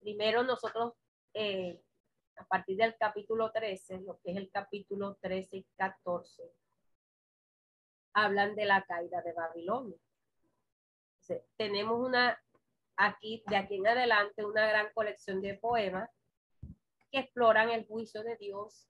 Primero 0.00 0.42
nosotros, 0.42 0.94
eh, 1.34 1.82
a 2.36 2.44
partir 2.44 2.76
del 2.76 2.96
capítulo 2.96 3.50
13, 3.50 4.00
lo 4.00 4.18
que 4.20 4.32
es 4.32 4.36
el 4.36 4.50
capítulo 4.50 5.16
13 5.20 5.56
y 5.58 5.66
14, 5.76 6.42
hablan 8.12 8.54
de 8.54 8.64
la 8.64 8.84
caída 8.84 9.22
de 9.22 9.32
Babilonia. 9.32 9.98
tenemos 11.56 11.98
una, 11.98 12.40
aquí, 12.96 13.42
de 13.46 13.56
aquí 13.56 13.76
en 13.76 13.86
adelante, 13.86 14.44
una 14.44 14.66
gran 14.66 14.88
colección 14.94 15.40
de 15.40 15.54
poemas 15.54 16.10
que 17.10 17.20
exploran 17.20 17.70
el 17.70 17.86
juicio 17.86 18.22
de 18.22 18.36
Dios, 18.36 18.88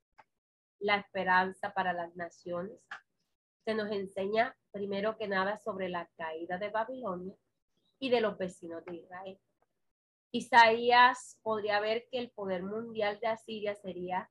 la 0.78 0.96
esperanza 0.96 1.72
para 1.72 1.92
las 1.92 2.14
naciones. 2.16 2.78
Se 3.64 3.74
nos 3.74 3.90
enseña 3.90 4.56
primero 4.70 5.16
que 5.16 5.28
nada 5.28 5.56
sobre 5.56 5.88
la 5.88 6.08
caída 6.16 6.58
de 6.58 6.70
Babilonia 6.70 7.34
y 7.98 8.10
de 8.10 8.20
los 8.20 8.38
vecinos 8.38 8.84
de 8.84 8.96
Israel. 8.96 9.38
Isaías 10.32 11.38
podría 11.42 11.80
ver 11.80 12.06
que 12.10 12.18
el 12.18 12.30
poder 12.30 12.62
mundial 12.62 13.18
de 13.20 13.28
Asiria 13.28 13.74
sería 13.74 14.30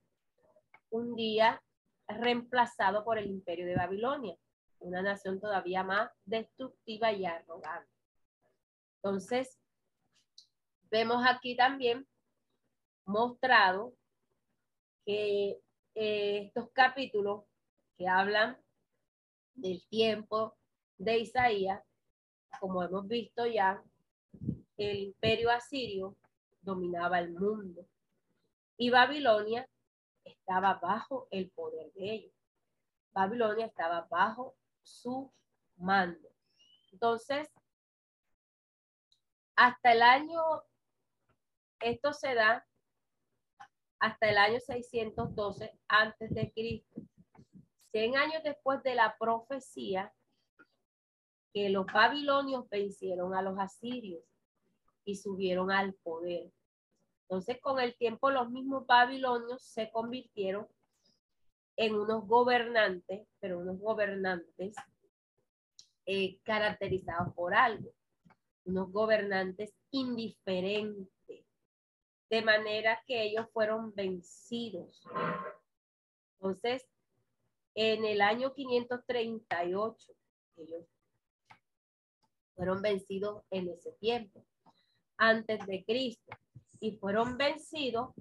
un 0.90 1.16
día 1.16 1.62
reemplazado 2.08 3.04
por 3.04 3.18
el 3.18 3.28
imperio 3.28 3.66
de 3.66 3.76
Babilonia 3.76 4.38
una 4.86 5.02
nación 5.02 5.40
todavía 5.40 5.84
más 5.84 6.12
destructiva 6.26 7.12
y 7.12 7.26
arrogante. 7.26 7.90
Entonces, 8.98 9.60
vemos 10.96 11.26
aquí 11.28 11.58
también 11.58 12.08
mostrado 13.06 13.94
que 15.06 15.60
eh, 15.94 16.44
estos 16.46 16.70
capítulos 16.72 17.44
que 17.98 18.08
hablan 18.08 18.58
del 19.56 19.86
tiempo 19.90 20.56
de 20.98 21.20
Isaías, 21.20 21.84
como 22.62 22.82
hemos 22.82 23.06
visto 23.10 23.46
ya, 23.46 23.84
el 24.78 24.98
imperio 25.00 25.52
asirio 25.52 26.16
dominaba 26.62 27.20
el 27.20 27.34
mundo 27.34 27.86
y 28.78 28.90
Babilonia 28.90 29.68
estaba 30.24 30.76
bajo 30.76 31.28
el 31.30 31.50
poder 31.50 31.92
de 31.92 32.14
ellos. 32.14 32.34
Babilonia 33.12 33.66
estaba 33.66 34.08
bajo 34.10 34.56
su 34.82 35.30
mando. 35.76 36.30
Entonces, 36.94 37.50
hasta 39.58 39.92
el 39.92 40.02
año, 40.02 40.42
esto 41.80 42.14
se 42.14 42.34
da 42.34 42.66
hasta 44.00 44.30
el 44.30 44.38
año 44.38 44.60
612 44.60 45.72
antes 45.88 46.34
de 46.34 46.52
Cristo. 46.52 47.02
100 47.92 48.18
años 48.18 48.44
después 48.44 48.84
de 48.84 48.96
la 48.96 49.16
profecía 49.18 50.14
que 51.54 51.70
los 51.70 51.86
babilonios 51.86 52.68
vencieron 52.70 53.34
a 53.34 53.42
los 53.42 53.58
asirios 53.58 54.22
y 55.06 55.16
subieron 55.16 55.72
al 55.72 55.94
poder. 55.94 56.52
Entonces, 57.22 57.60
con 57.62 57.80
el 57.80 57.96
tiempo, 57.96 58.30
los 58.30 58.52
mismos 58.52 58.86
babilonios 58.86 59.64
se 59.64 59.90
convirtieron 59.90 60.68
en 61.78 61.96
unos 61.96 62.28
gobernantes, 62.28 63.28
pero 63.40 63.60
unos 63.60 63.80
gobernantes 63.80 64.76
eh, 66.06 66.40
caracterizados 66.44 67.34
por 67.34 67.56
algo, 67.56 67.90
unos 68.66 68.92
gobernantes 68.92 69.74
indiferentes, 69.92 71.08
de 72.30 72.42
manera 72.42 73.02
que 73.06 73.24
ellos 73.24 73.48
fueron 73.54 73.94
vencidos. 73.94 75.04
Entonces, 76.40 76.86
en 77.76 78.06
el 78.06 78.22
año 78.22 78.54
538, 78.54 80.14
ellos 80.58 80.86
fueron 82.56 82.82
vencidos 82.82 83.44
en 83.52 83.70
ese 83.70 83.92
tiempo, 83.94 84.46
antes 85.18 85.66
de 85.66 85.84
Cristo, 85.84 86.36
y 86.80 86.98
fueron 86.98 87.38
vencidos 87.38 88.14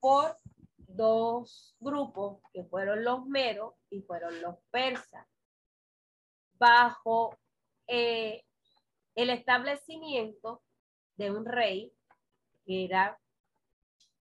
por 0.00 0.38
dos 0.76 1.76
grupos 1.78 2.40
que 2.52 2.64
fueron 2.64 3.04
los 3.04 3.26
meros 3.26 3.74
y 3.90 4.00
fueron 4.02 4.40
los 4.40 4.56
persas, 4.70 5.26
bajo 6.54 7.36
eh, 7.86 8.44
el 9.14 9.30
establecimiento 9.30 10.62
de 11.16 11.30
un 11.30 11.44
rey 11.44 11.92
que 12.64 12.84
era 12.84 13.18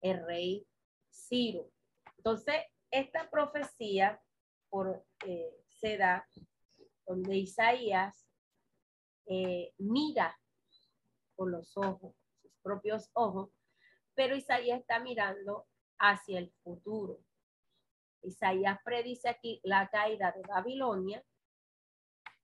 el 0.06 0.24
rey 0.26 0.68
Ciro. 1.10 1.72
Entonces, 2.18 2.56
esta 2.92 3.30
profecía 3.30 4.22
por, 4.70 5.04
eh, 5.26 5.58
se 5.68 5.98
da 5.98 6.28
donde 7.08 7.38
Isaías 7.38 8.28
eh, 9.26 9.74
mira 9.78 10.40
con 11.36 11.52
los 11.52 11.76
ojos, 11.76 12.16
sus 12.42 12.52
propios 12.62 13.10
ojos, 13.14 13.50
pero 14.14 14.36
Isaías 14.36 14.80
está 14.80 15.00
mirando 15.00 15.68
hacia 15.98 16.40
el 16.40 16.52
futuro. 16.64 17.20
Isaías 18.22 18.80
predice 18.84 19.28
aquí 19.28 19.60
la 19.64 19.90
caída 19.90 20.32
de 20.32 20.42
Babilonia 20.44 21.24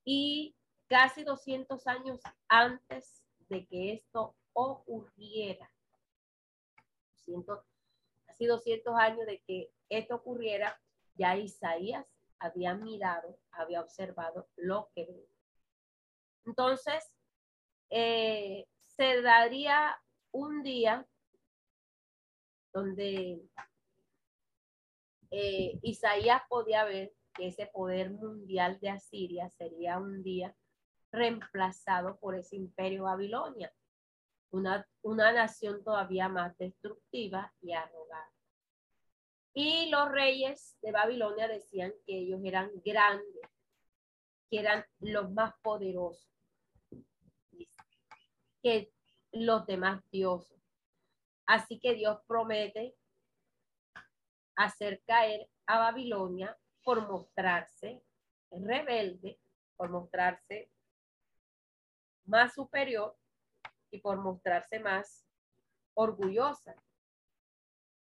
y 0.03 0.55
casi 0.87 1.23
200 1.23 1.85
años 1.87 2.19
antes 2.47 3.23
de 3.49 3.67
que 3.67 3.93
esto 3.93 4.35
ocurriera. 4.53 5.70
Casi 8.25 8.45
200 8.45 8.95
años 8.95 9.25
de 9.25 9.41
que 9.45 9.71
esto 9.89 10.15
ocurriera, 10.15 10.79
ya 11.15 11.35
Isaías 11.35 12.05
había 12.39 12.73
mirado, 12.75 13.37
había 13.51 13.81
observado 13.81 14.47
lo 14.55 14.89
que. 14.95 15.07
Entonces, 16.45 17.13
eh, 17.89 18.67
se 18.95 19.21
daría 19.21 20.01
un 20.31 20.63
día 20.63 21.07
donde 22.73 23.41
eh, 25.29 25.79
Isaías 25.81 26.41
podía 26.49 26.83
ver 26.85 27.13
que 27.33 27.47
ese 27.47 27.67
poder 27.67 28.11
mundial 28.11 28.79
de 28.79 28.89
Asiria 28.89 29.49
sería 29.49 29.97
un 29.97 30.23
día 30.23 30.55
reemplazado 31.11 32.17
por 32.19 32.35
ese 32.35 32.55
imperio 32.55 33.03
Babilonia, 33.03 33.73
una, 34.51 34.87
una 35.01 35.31
nación 35.31 35.83
todavía 35.83 36.29
más 36.29 36.57
destructiva 36.57 37.53
y 37.61 37.73
arrogante. 37.73 38.31
Y 39.53 39.89
los 39.89 40.09
reyes 40.09 40.77
de 40.81 40.91
Babilonia 40.91 41.47
decían 41.47 41.91
que 42.05 42.19
ellos 42.19 42.39
eran 42.43 42.71
grandes, 42.85 43.49
que 44.49 44.59
eran 44.59 44.85
los 44.99 45.31
más 45.31 45.53
poderosos 45.61 46.31
que 48.61 48.91
los 49.31 49.65
demás 49.65 50.01
dioses. 50.11 50.61
Así 51.45 51.79
que 51.79 51.95
Dios 51.95 52.19
promete 52.27 52.95
hacer 54.55 55.01
caer 55.05 55.49
a 55.65 55.79
Babilonia 55.79 56.57
por 56.83 57.07
mostrarse 57.07 58.03
rebelde, 58.51 59.39
por 59.75 59.89
mostrarse 59.89 60.69
más 62.25 62.53
superior 62.53 63.17
y 63.91 63.99
por 63.99 64.17
mostrarse 64.17 64.79
más 64.79 65.25
orgullosa. 65.93 66.75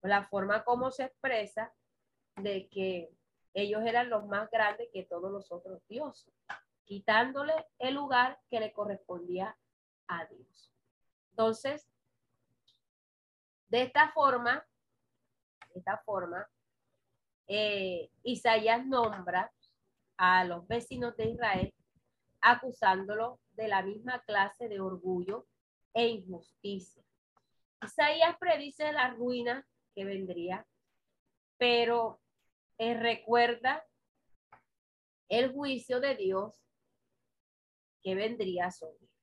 La 0.01 0.27
forma 0.27 0.63
como 0.63 0.91
se 0.91 1.03
expresa 1.03 1.73
de 2.37 2.67
que 2.69 3.13
ellos 3.53 3.83
eran 3.85 4.09
los 4.09 4.25
más 4.25 4.49
grandes 4.49 4.89
que 4.91 5.03
todos 5.03 5.31
los 5.31 5.51
otros 5.51 5.85
dioses, 5.87 6.33
quitándole 6.85 7.53
el 7.79 7.95
lugar 7.95 8.39
que 8.49 8.59
le 8.59 8.73
correspondía 8.73 9.57
a 10.07 10.25
Dios. 10.25 10.71
Entonces, 11.31 11.87
de 13.67 13.83
esta 13.83 14.11
forma, 14.11 14.65
de 15.73 15.79
esta 15.79 15.97
forma, 15.99 16.47
eh, 17.47 18.09
Isaías 18.23 18.85
nombra 18.85 19.51
a 20.17 20.43
los 20.45 20.67
vecinos 20.67 21.15
de 21.17 21.29
Israel 21.29 21.73
acusándolo 22.41 23.39
de 23.53 23.67
la 23.67 23.81
misma 23.81 24.21
clase 24.23 24.67
de 24.67 24.79
orgullo 24.79 25.47
e 25.93 26.07
injusticia. 26.07 27.03
Isaías 27.83 28.37
predice 28.39 28.91
la 28.91 29.09
ruina 29.11 29.67
que 29.93 30.05
vendría, 30.05 30.65
pero 31.57 32.21
eh, 32.77 32.93
recuerda 32.93 33.85
el 35.29 35.51
juicio 35.51 35.99
de 35.99 36.15
Dios 36.15 36.61
que 38.01 38.15
vendría 38.15 38.71
sobre 38.71 39.13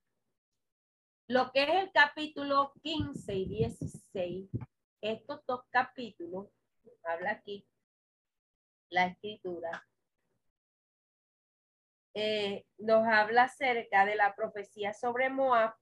lo 1.30 1.52
que 1.52 1.62
es 1.62 1.84
el 1.84 1.92
capítulo 1.92 2.72
15 2.82 3.32
y 3.36 3.48
16, 3.48 4.50
estos 5.00 5.46
dos 5.46 5.60
capítulos, 5.70 6.48
habla 7.04 7.30
aquí 7.30 7.64
la 8.88 9.06
escritura, 9.06 9.88
eh, 12.14 12.66
nos 12.78 13.06
habla 13.06 13.44
acerca 13.44 14.04
de 14.06 14.16
la 14.16 14.34
profecía 14.34 14.92
sobre 14.92 15.30
Moab, 15.30 15.72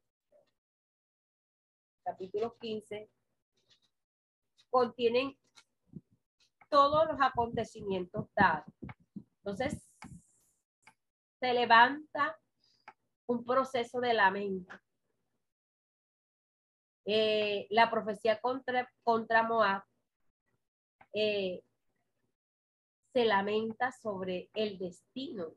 capítulo 2.08 2.56
15, 2.58 3.10
contienen 4.70 5.36
todos 6.70 7.06
los 7.06 7.20
acontecimientos 7.20 8.32
dados. 8.34 8.72
Entonces, 9.36 9.90
se 11.38 11.52
levanta 11.52 12.38
un 13.26 13.44
proceso 13.44 14.00
de 14.00 14.14
lamento. 14.14 14.74
Eh, 17.04 17.66
la 17.68 17.90
profecía 17.90 18.40
contra, 18.40 18.90
contra 19.02 19.42
Moab 19.42 19.82
eh, 21.12 21.62
se 23.12 23.24
lamenta 23.26 23.92
sobre 23.92 24.48
el 24.54 24.78
destino 24.78 25.54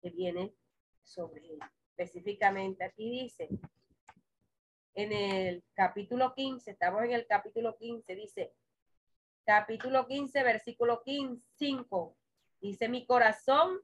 que 0.00 0.08
viene 0.08 0.54
sobre 1.02 1.46
él. 1.46 1.58
Específicamente 1.94 2.84
aquí 2.84 3.22
dice, 3.22 3.50
en 4.98 5.12
el 5.12 5.64
capítulo 5.74 6.34
15, 6.34 6.72
estamos 6.72 7.04
en 7.04 7.12
el 7.12 7.24
capítulo 7.24 7.76
15, 7.76 8.16
dice, 8.16 8.52
capítulo 9.44 10.08
15, 10.08 10.42
versículo 10.42 11.04
15, 11.04 11.40
5, 11.54 12.16
dice, 12.60 12.88
mi 12.88 13.06
corazón 13.06 13.78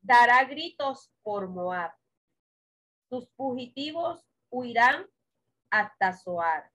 dará 0.00 0.42
gritos 0.46 1.12
por 1.22 1.48
Moab. 1.48 1.92
Sus 3.08 3.30
fugitivos 3.36 4.26
huirán 4.50 5.06
hasta 5.70 6.14
Zoar. 6.14 6.68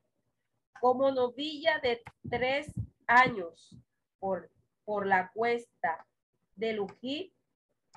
Como 0.80 1.12
novilla 1.12 1.80
de 1.80 2.02
tres 2.30 2.74
años 3.08 3.76
por, 4.20 4.50
por 4.86 5.06
la 5.06 5.34
cuesta 5.34 6.08
de 6.56 6.72
Lujit, 6.72 7.34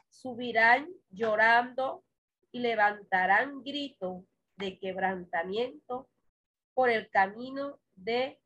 subirán 0.08 0.88
llorando 1.08 2.02
y 2.50 2.58
levantarán 2.58 3.62
grito 3.62 4.26
de 4.58 4.78
quebrantamiento 4.78 6.08
por 6.74 6.90
el 6.90 7.08
camino 7.10 7.80
de 7.94 8.40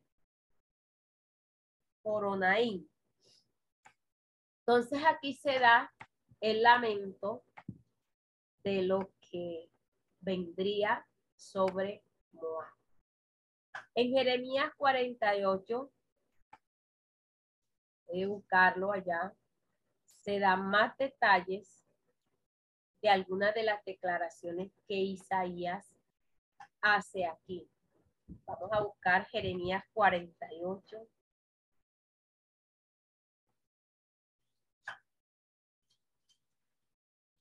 Coronaín. 2.02 2.88
Entonces 4.60 5.02
aquí 5.06 5.34
se 5.34 5.58
da 5.58 5.92
el 6.40 6.62
lamento 6.62 7.44
de 8.62 8.82
lo 8.82 9.12
que 9.20 9.70
vendría 10.20 11.06
sobre 11.34 12.04
Moab. 12.32 12.68
En 13.94 14.10
Jeremías 14.10 14.72
48, 14.76 15.92
voy 18.06 18.22
a 18.22 18.28
buscarlo 18.28 18.92
allá, 18.92 19.34
se 20.04 20.38
dan 20.38 20.68
más 20.68 20.96
detalles 20.96 21.84
de 23.02 23.08
algunas 23.08 23.54
de 23.54 23.64
las 23.64 23.84
declaraciones 23.84 24.72
que 24.86 24.94
Isaías 24.94 25.91
hace 26.83 27.24
aquí. 27.24 27.68
Vamos 28.47 28.70
a 28.72 28.80
buscar 28.80 29.26
Jeremías 29.28 29.85
48. 29.95 31.09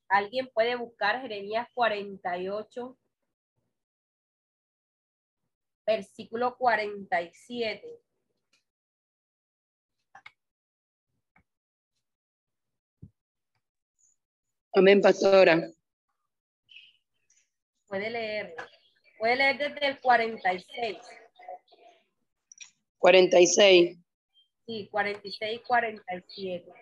Alguien 0.08 0.50
puede 0.52 0.76
buscar 0.76 1.22
Jeremías 1.22 1.66
48, 1.72 2.98
versículo 5.86 6.56
47. 6.58 8.02
Amén, 14.74 15.00
pastora. 15.00 15.60
Puede 17.86 18.10
leer. 18.10 18.54
Puede 19.22 19.36
leer 19.36 19.56
desde 19.56 19.86
el 19.86 20.00
46. 20.00 20.98
46. 22.98 23.98
Sí, 24.66 24.88
46 24.90 25.60
y 25.60 25.62
47. 25.62 26.72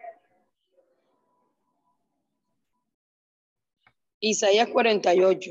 Isaías 4.21 4.69
48. 4.71 5.51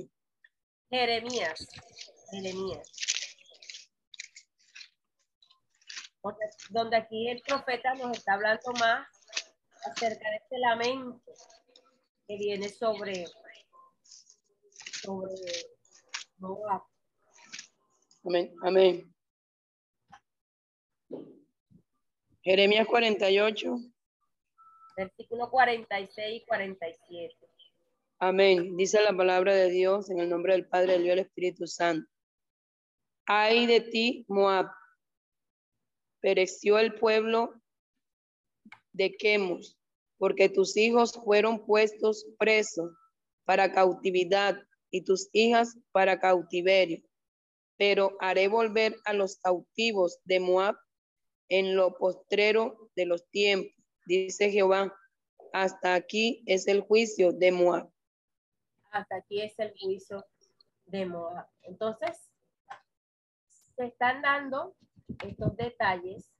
Jeremías. 0.90 1.68
Jeremías. 2.32 2.92
Donde 6.72 6.98
aquí 6.98 7.30
el 7.30 7.40
profeta 7.42 7.94
nos 7.94 8.18
está 8.18 8.34
hablando 8.34 8.72
más 8.80 9.08
acerca 9.86 10.28
de 10.28 10.38
este 10.38 10.58
lamento 10.58 11.22
que 12.28 12.36
viene 12.36 12.68
sobre, 12.68 13.28
sobre 15.04 15.79
Amén, 18.24 18.54
amén. 18.62 19.14
Jeremías 22.42 22.88
48. 22.88 23.78
Versículo 24.96 25.50
46 25.50 26.42
y 26.42 26.46
47. 26.46 27.36
Amén. 28.20 28.78
Dice 28.78 29.02
la 29.02 29.16
palabra 29.16 29.54
de 29.54 29.70
Dios 29.70 30.10
en 30.10 30.20
el 30.20 30.30
nombre 30.30 30.54
del 30.54 30.68
Padre, 30.68 30.94
del 30.94 31.04
Dios 31.04 31.14
y 31.14 31.18
del 31.18 31.26
Espíritu 31.26 31.68
Santo. 31.68 32.10
Ay 33.26 33.66
de 33.66 33.82
ti, 33.82 34.26
Moab. 34.28 34.68
Pereció 36.22 36.80
el 36.80 36.96
pueblo 36.96 37.54
de 38.94 39.16
Quemos, 39.16 39.78
porque 40.18 40.50
tus 40.50 40.76
hijos 40.78 41.14
fueron 41.24 41.66
puestos 41.66 42.26
presos 42.38 42.92
para 43.46 43.72
cautividad 43.72 44.62
y 44.92 45.04
tus 45.04 45.30
hijas 45.34 45.78
para 45.92 46.20
cautiverio. 46.20 47.02
Pero 47.78 48.18
haré 48.20 48.48
volver 48.48 48.96
a 49.06 49.14
los 49.14 49.38
cautivos 49.38 50.20
de 50.26 50.40
Moab 50.40 50.76
en 51.48 51.76
lo 51.76 51.98
postrero 51.98 52.90
de 52.96 53.06
los 53.06 53.30
tiempos, 53.30 53.74
dice 54.06 54.52
Jehová. 54.52 54.94
Hasta 55.54 55.96
aquí 55.96 56.44
es 56.46 56.68
el 56.68 56.82
juicio 56.82 57.32
de 57.32 57.52
Moab 57.52 57.90
hasta 58.92 59.18
aquí 59.18 59.42
es 59.42 59.58
el 59.60 59.74
juicio 59.80 60.26
de 60.86 61.06
Moab. 61.06 61.48
Entonces, 61.62 62.32
se 63.76 63.86
están 63.86 64.22
dando 64.22 64.76
estos 65.24 65.56
detalles 65.56 66.32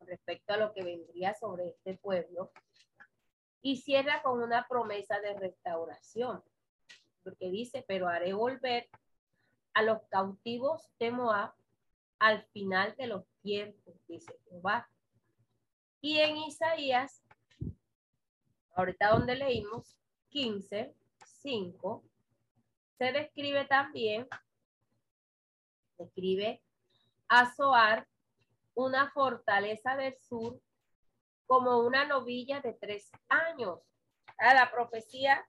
respecto 0.00 0.52
a 0.52 0.56
lo 0.56 0.72
que 0.72 0.84
vendría 0.84 1.34
sobre 1.34 1.68
este 1.68 1.96
pueblo 1.96 2.52
y 3.60 3.78
cierra 3.78 4.22
con 4.22 4.42
una 4.42 4.66
promesa 4.68 5.20
de 5.20 5.34
restauración, 5.34 6.42
porque 7.26 7.50
dice, 7.50 7.84
pero 7.88 8.06
haré 8.08 8.34
volver 8.34 8.88
a 9.74 9.82
los 9.82 10.00
cautivos 10.04 10.88
de 11.00 11.10
Moab 11.10 11.52
al 12.20 12.44
final 12.52 12.94
de 12.96 13.08
los 13.08 13.26
tiempos, 13.42 13.96
dice 14.06 14.32
Jehová. 14.44 14.88
Y 16.00 16.18
en 16.20 16.36
Isaías, 16.36 17.24
ahorita 18.76 19.08
donde 19.08 19.34
leímos, 19.34 19.98
15, 20.28 20.94
se 22.96 23.12
describe 23.12 23.64
también, 23.64 24.28
describe 25.98 26.62
a 27.26 27.52
Zoar, 27.52 28.06
una 28.74 29.10
fortaleza 29.10 29.96
del 29.96 30.16
sur, 30.20 30.60
como 31.46 31.78
una 31.78 32.04
novilla 32.04 32.60
de 32.60 32.72
tres 32.74 33.10
años. 33.28 33.80
A 34.38 34.54
la 34.54 34.70
profecía, 34.70 35.44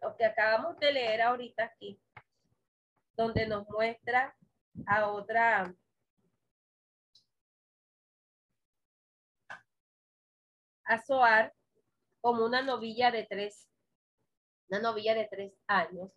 lo 0.00 0.16
que 0.16 0.24
acabamos 0.24 0.78
de 0.78 0.92
leer 0.92 1.22
ahorita 1.22 1.64
aquí, 1.64 2.00
donde 3.16 3.46
nos 3.46 3.68
muestra 3.68 4.36
a 4.86 5.08
otra 5.08 5.74
a 10.84 10.98
Zoar 10.98 11.54
como 12.20 12.44
una 12.44 12.62
novilla 12.62 13.10
de 13.10 13.24
tres 13.24 13.66
una 14.68 14.80
novilla 14.80 15.14
de 15.14 15.26
tres 15.26 15.52
años. 15.66 16.12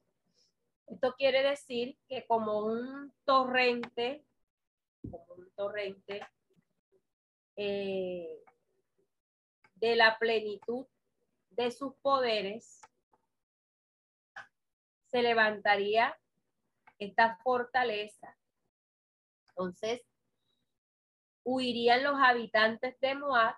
Esto 0.88 1.14
quiere 1.16 1.44
decir 1.44 1.98
que 2.08 2.26
como 2.26 2.66
un 2.66 3.14
torrente, 3.26 4.26
como 5.10 5.36
un 5.36 5.52
torrente 5.52 6.22
eh, 7.56 8.44
de 9.76 9.96
la 9.96 10.18
plenitud 10.18 10.88
de 11.52 11.72
sus 11.72 11.94
poderes, 11.98 12.82
se 15.10 15.22
levantaría 15.22 16.18
esta 17.00 17.38
fortaleza. 17.38 18.38
Entonces, 19.50 20.02
huirían 21.44 22.04
los 22.04 22.16
habitantes 22.20 23.00
de 23.00 23.16
Moab 23.16 23.56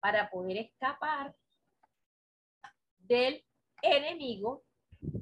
para 0.00 0.30
poder 0.30 0.56
escapar 0.58 1.34
del 2.98 3.44
enemigo 3.82 4.64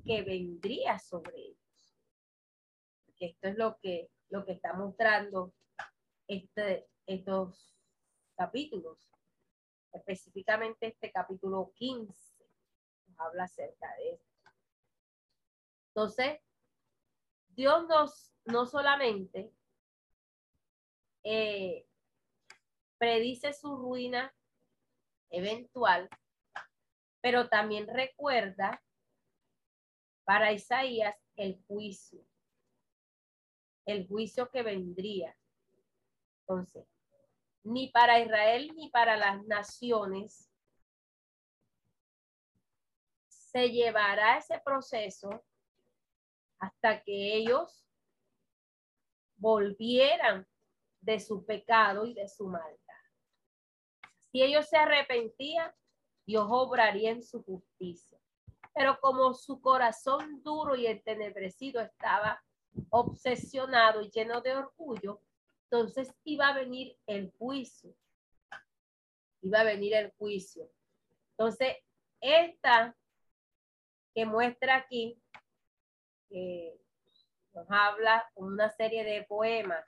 que 0.04 0.22
vendría 0.22 0.98
sobre 0.98 1.36
ellos. 1.36 2.00
esto 3.18 3.48
es 3.48 3.56
lo 3.56 3.78
que, 3.78 4.10
lo 4.28 4.44
que 4.44 4.52
está 4.52 4.74
mostrando 4.74 5.54
este, 6.28 6.88
estos 7.06 7.76
capítulos. 8.36 8.98
Específicamente 9.92 10.88
este 10.88 11.10
capítulo 11.10 11.72
15 11.74 12.14
habla 13.16 13.44
acerca 13.44 13.94
de 13.96 14.14
esto. 14.14 14.35
Entonces, 15.96 16.38
Dios 17.48 17.88
nos 17.88 18.30
no 18.44 18.66
solamente 18.66 19.50
eh, 21.24 21.88
predice 22.98 23.54
su 23.54 23.74
ruina 23.78 24.30
eventual, 25.30 26.10
pero 27.22 27.48
también 27.48 27.88
recuerda 27.88 28.82
Para 30.24 30.52
Isaías, 30.52 31.16
el 31.34 31.64
juicio. 31.66 32.22
El 33.86 34.06
juicio 34.06 34.50
que 34.50 34.62
vendría. 34.62 35.34
Entonces, 36.40 36.86
ni 37.62 37.88
para 37.88 38.20
Israel 38.20 38.70
ni 38.76 38.90
para 38.90 39.16
las 39.16 39.42
naciones 39.46 40.52
se 43.28 43.70
llevará 43.70 44.36
ese 44.36 44.60
proceso 44.62 45.42
hasta 46.58 47.02
que 47.02 47.36
ellos 47.36 47.86
volvieran 49.36 50.46
de 51.00 51.20
su 51.20 51.44
pecado 51.44 52.06
y 52.06 52.14
de 52.14 52.28
su 52.28 52.48
maldad. 52.48 52.76
Si 54.30 54.42
ellos 54.42 54.68
se 54.68 54.76
arrepentían, 54.76 55.72
Dios 56.26 56.46
obraría 56.50 57.10
en 57.10 57.22
su 57.22 57.42
justicia. 57.42 58.18
Pero 58.74 58.98
como 59.00 59.32
su 59.32 59.60
corazón 59.60 60.42
duro 60.42 60.76
y 60.76 60.86
entenebrecido 60.86 61.80
estaba 61.80 62.42
obsesionado 62.90 64.02
y 64.02 64.10
lleno 64.10 64.40
de 64.40 64.54
orgullo, 64.54 65.22
entonces 65.64 66.12
iba 66.24 66.48
a 66.48 66.54
venir 66.54 66.98
el 67.06 67.32
juicio. 67.38 67.94
Iba 69.40 69.60
a 69.60 69.64
venir 69.64 69.94
el 69.94 70.12
juicio. 70.18 70.70
Entonces, 71.30 71.76
esta 72.20 72.96
que 74.14 74.26
muestra 74.26 74.76
aquí, 74.76 75.22
que 76.28 76.78
nos 77.54 77.66
habla 77.70 78.30
una 78.34 78.68
serie 78.70 79.04
de 79.04 79.24
poemas 79.24 79.84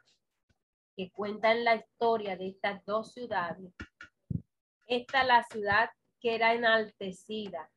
que 0.96 1.10
cuentan 1.12 1.64
la 1.64 1.76
historia 1.76 2.36
de 2.36 2.48
estas 2.48 2.84
dos 2.84 3.12
ciudades. 3.12 3.72
Esta 4.86 5.20
es 5.20 5.26
la 5.26 5.44
ciudad 5.44 5.90
que 6.20 6.34
era 6.34 6.54
enaltecida, 6.54 7.70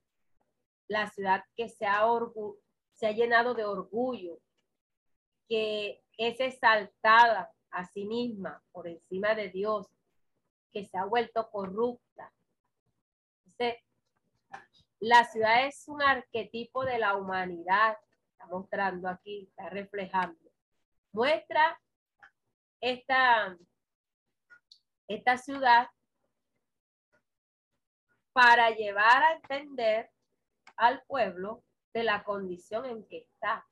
la 0.87 1.07
ciudad 1.07 1.43
que 1.55 1.69
se 1.69 1.85
ha 1.85 3.11
llenado 3.11 3.53
de 3.53 3.65
orgullo, 3.65 4.39
que 5.47 6.01
es 6.17 6.39
exaltada 6.39 7.51
a 7.69 7.85
sí 7.85 8.05
misma 8.05 8.63
por 8.71 8.87
encima 8.87 9.35
de 9.35 9.49
Dios, 9.49 9.87
que 10.71 10.85
se 10.85 10.97
ha 10.97 11.05
vuelto 11.05 11.49
corrupta. 11.51 12.33
la 14.99 15.25
ciudad 15.25 15.67
es 15.67 15.87
un 15.87 16.01
arquetipo 16.01 16.85
de 16.85 16.97
la 16.97 17.15
humanidad, 17.15 17.97
está 18.41 18.47
mostrando 18.47 19.07
aquí, 19.07 19.47
está 19.49 19.69
reflejando. 19.69 20.39
Muestra 21.11 21.79
esta, 22.79 23.57
esta 25.07 25.37
ciudad 25.37 25.87
para 28.33 28.71
llevar 28.71 29.23
a 29.23 29.33
entender 29.33 30.09
al 30.77 31.03
pueblo 31.03 31.63
de 31.93 32.03
la 32.03 32.23
condición 32.23 32.85
en 32.85 33.07
que 33.07 33.19
está. 33.19 33.67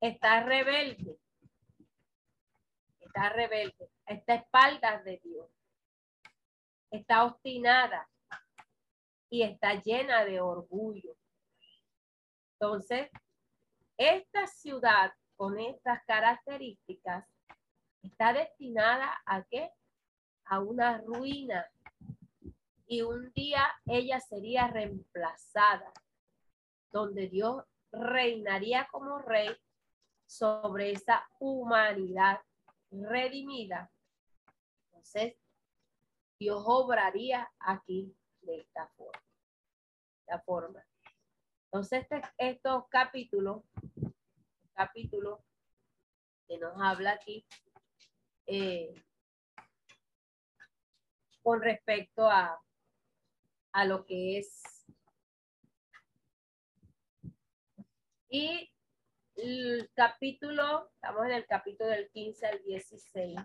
Está 0.00 0.44
rebelde. 0.44 1.18
Está 3.00 3.28
rebelde. 3.30 3.90
Está 4.06 4.32
a 4.34 4.36
espaldas 4.36 5.04
de 5.04 5.20
Dios. 5.22 5.50
Está 6.90 7.24
obstinada 7.24 8.08
y 9.28 9.42
está 9.42 9.74
llena 9.74 10.24
de 10.24 10.40
orgullo. 10.40 11.16
Entonces, 12.58 13.10
esta 13.96 14.46
ciudad 14.46 15.12
con 15.36 15.58
estas 15.58 16.02
características 16.06 17.26
está 18.02 18.32
destinada 18.32 19.22
a 19.26 19.42
qué? 19.44 19.70
A 20.46 20.60
una 20.60 20.98
ruina 20.98 21.70
y 22.86 23.02
un 23.02 23.32
día 23.32 23.64
ella 23.86 24.20
sería 24.20 24.68
reemplazada, 24.68 25.92
donde 26.92 27.28
Dios 27.28 27.64
reinaría 27.90 28.86
como 28.90 29.18
rey 29.18 29.56
sobre 30.26 30.92
esa 30.92 31.26
humanidad 31.38 32.40
redimida. 32.90 33.90
Entonces, 34.86 35.36
Dios 36.38 36.62
obraría 36.66 37.50
aquí 37.58 38.14
de 38.42 38.60
esta 38.60 38.86
forma. 38.96 39.22
esta 40.20 40.40
forma. 40.40 40.84
Entonces, 41.74 42.06
este, 42.08 42.22
estos 42.38 42.86
capítulos, 42.88 43.64
capítulo 44.74 45.44
que 46.46 46.56
nos 46.56 46.80
habla 46.80 47.10
aquí, 47.10 47.44
eh, 48.46 48.94
con 51.42 51.60
respecto 51.60 52.30
a 52.30 52.62
a 53.72 53.84
lo 53.86 54.06
que 54.06 54.38
es. 54.38 54.62
Y 58.28 58.70
el 59.34 59.90
capítulo, 59.96 60.92
estamos 60.94 61.26
en 61.26 61.32
el 61.32 61.46
capítulo 61.46 61.90
del 61.90 62.08
15 62.10 62.46
al 62.46 62.62
16, 62.62 63.36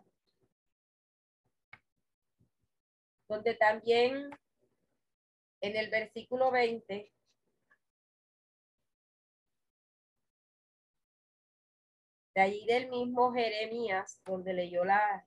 donde 3.27 3.55
también 3.55 4.29
en 5.61 5.75
el 5.75 5.89
versículo 5.89 6.51
20 6.51 7.11
allí 12.39 12.65
del 12.65 12.89
mismo 12.89 13.33
Jeremías, 13.33 14.21
donde 14.25 14.53
leyó 14.53 14.83
la, 14.83 15.25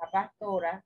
la 0.00 0.10
pastora, 0.10 0.84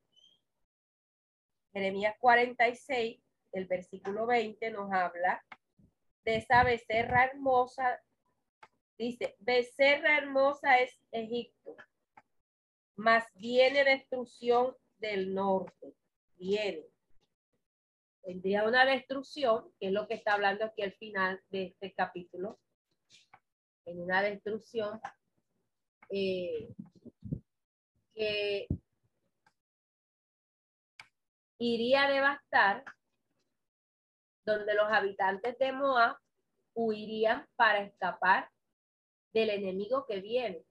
Jeremías 1.73 2.17
46, 2.19 3.23
el 3.53 3.67
versículo 3.67 4.27
20 4.27 4.71
nos 4.71 4.93
habla 4.93 5.45
de 6.25 6.37
esa 6.37 6.65
becerra 6.65 7.25
hermosa. 7.25 8.01
Dice, 8.99 9.37
becerra 9.39 10.19
hermosa 10.19 10.79
es 10.79 10.99
Egipto, 11.11 11.77
mas 12.97 13.25
viene 13.35 13.85
destrucción 13.85 14.77
del 14.99 15.35
norte. 15.35 15.95
Viene. 16.37 16.87
Tendría 18.23 18.65
una 18.65 18.85
destrucción, 18.85 19.73
que 19.79 19.87
es 19.87 19.93
lo 19.93 20.07
que 20.07 20.15
está 20.15 20.35
hablando 20.35 20.65
aquí 20.65 20.83
al 20.83 20.93
final 20.93 21.43
de 21.49 21.67
este 21.67 21.95
capítulo. 21.95 22.61
En 23.87 24.01
una 24.01 24.23
destrucción 24.23 25.01
eh, 26.11 26.69
que 28.15 28.67
iría 31.59 32.05
a 32.05 32.11
devastar 32.11 32.85
donde 34.45 34.75
los 34.75 34.91
habitantes 34.91 35.59
de 35.59 35.73
Moab 35.73 36.17
huirían 36.75 37.47
para 37.57 37.83
escapar 37.83 38.51
del 39.33 39.51
enemigo 39.51 40.07
que 40.07 40.21
viene. 40.21 40.65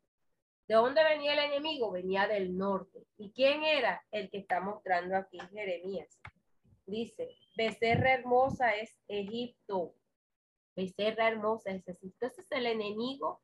¿De 0.67 0.75
dónde 0.75 1.03
venía 1.03 1.33
el 1.33 1.51
enemigo? 1.51 1.91
Venía 1.91 2.27
del 2.27 2.57
norte. 2.57 3.05
¿Y 3.17 3.31
quién 3.31 3.63
era 3.63 4.03
el 4.11 4.29
que 4.29 4.37
está 4.37 4.59
mostrando 4.59 5.15
aquí 5.15 5.39
Jeremías? 5.51 6.19
Dice, 6.85 7.35
becerra 7.55 8.13
hermosa 8.13 8.75
es 8.75 8.95
Egipto. 9.07 9.95
Becerra 10.75 11.27
hermosa 11.27 11.71
es 11.71 11.87
Egipto. 11.87 12.27
Ese 12.27 12.41
es 12.41 12.51
el 12.51 12.67
enemigo 12.67 13.41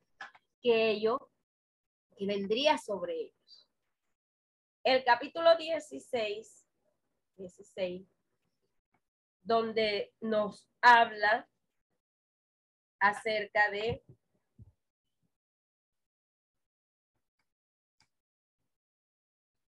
que 0.62 0.91
ellos, 0.91 1.20
que 2.16 2.26
vendría 2.26 2.78
sobre 2.78 3.13
ellos. 3.13 3.70
El 4.84 5.03
capítulo 5.03 5.55
16, 5.57 6.66
16 7.38 8.16
donde 9.45 10.11
nos 10.22 10.68
habla 10.82 11.47
acerca 12.99 13.70
de 13.70 14.03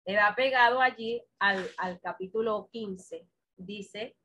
va 0.07 0.33
pegado 0.35 0.79
allí 0.79 1.21
al, 1.39 1.69
al 1.77 1.99
capítulo 1.99 2.69
15. 2.71 3.27
Dice, 3.57 4.15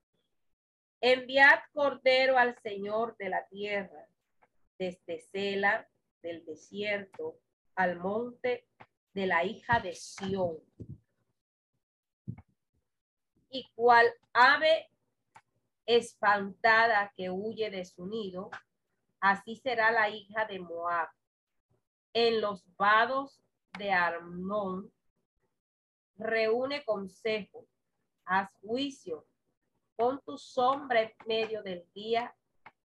enviad 1.01 1.61
cordero 1.73 2.39
al 2.39 2.57
Señor 2.63 3.17
de 3.17 3.29
la 3.31 3.47
tierra, 3.49 4.07
desde 4.79 5.21
Sela, 5.21 5.89
del 6.23 6.45
desierto, 6.45 7.41
al 7.75 7.99
monte 7.99 8.67
de 9.15 9.27
la 9.27 9.45
hija 9.45 9.81
de 9.81 9.95
Sión. 9.95 10.59
Y 13.51 13.69
cual 13.75 14.07
ave 14.33 14.91
espantada 15.87 17.13
que 17.17 17.31
huye 17.31 17.71
de 17.71 17.85
su 17.85 18.07
nido, 18.07 18.51
así 19.21 19.57
será 19.57 19.91
la 19.91 20.09
hija 20.09 20.45
de 20.45 20.61
Moab. 20.61 21.09
En 22.13 22.41
los 22.41 22.65
vados 22.77 23.41
de 23.79 23.91
Arnón, 23.91 24.93
reúne 26.17 26.85
consejo, 26.85 27.67
haz 28.25 28.51
juicio, 28.61 29.27
pon 29.97 30.21
tu 30.25 30.39
sombra 30.39 31.03
en 31.03 31.13
medio 31.27 31.63
del 31.63 31.85
día 31.93 32.35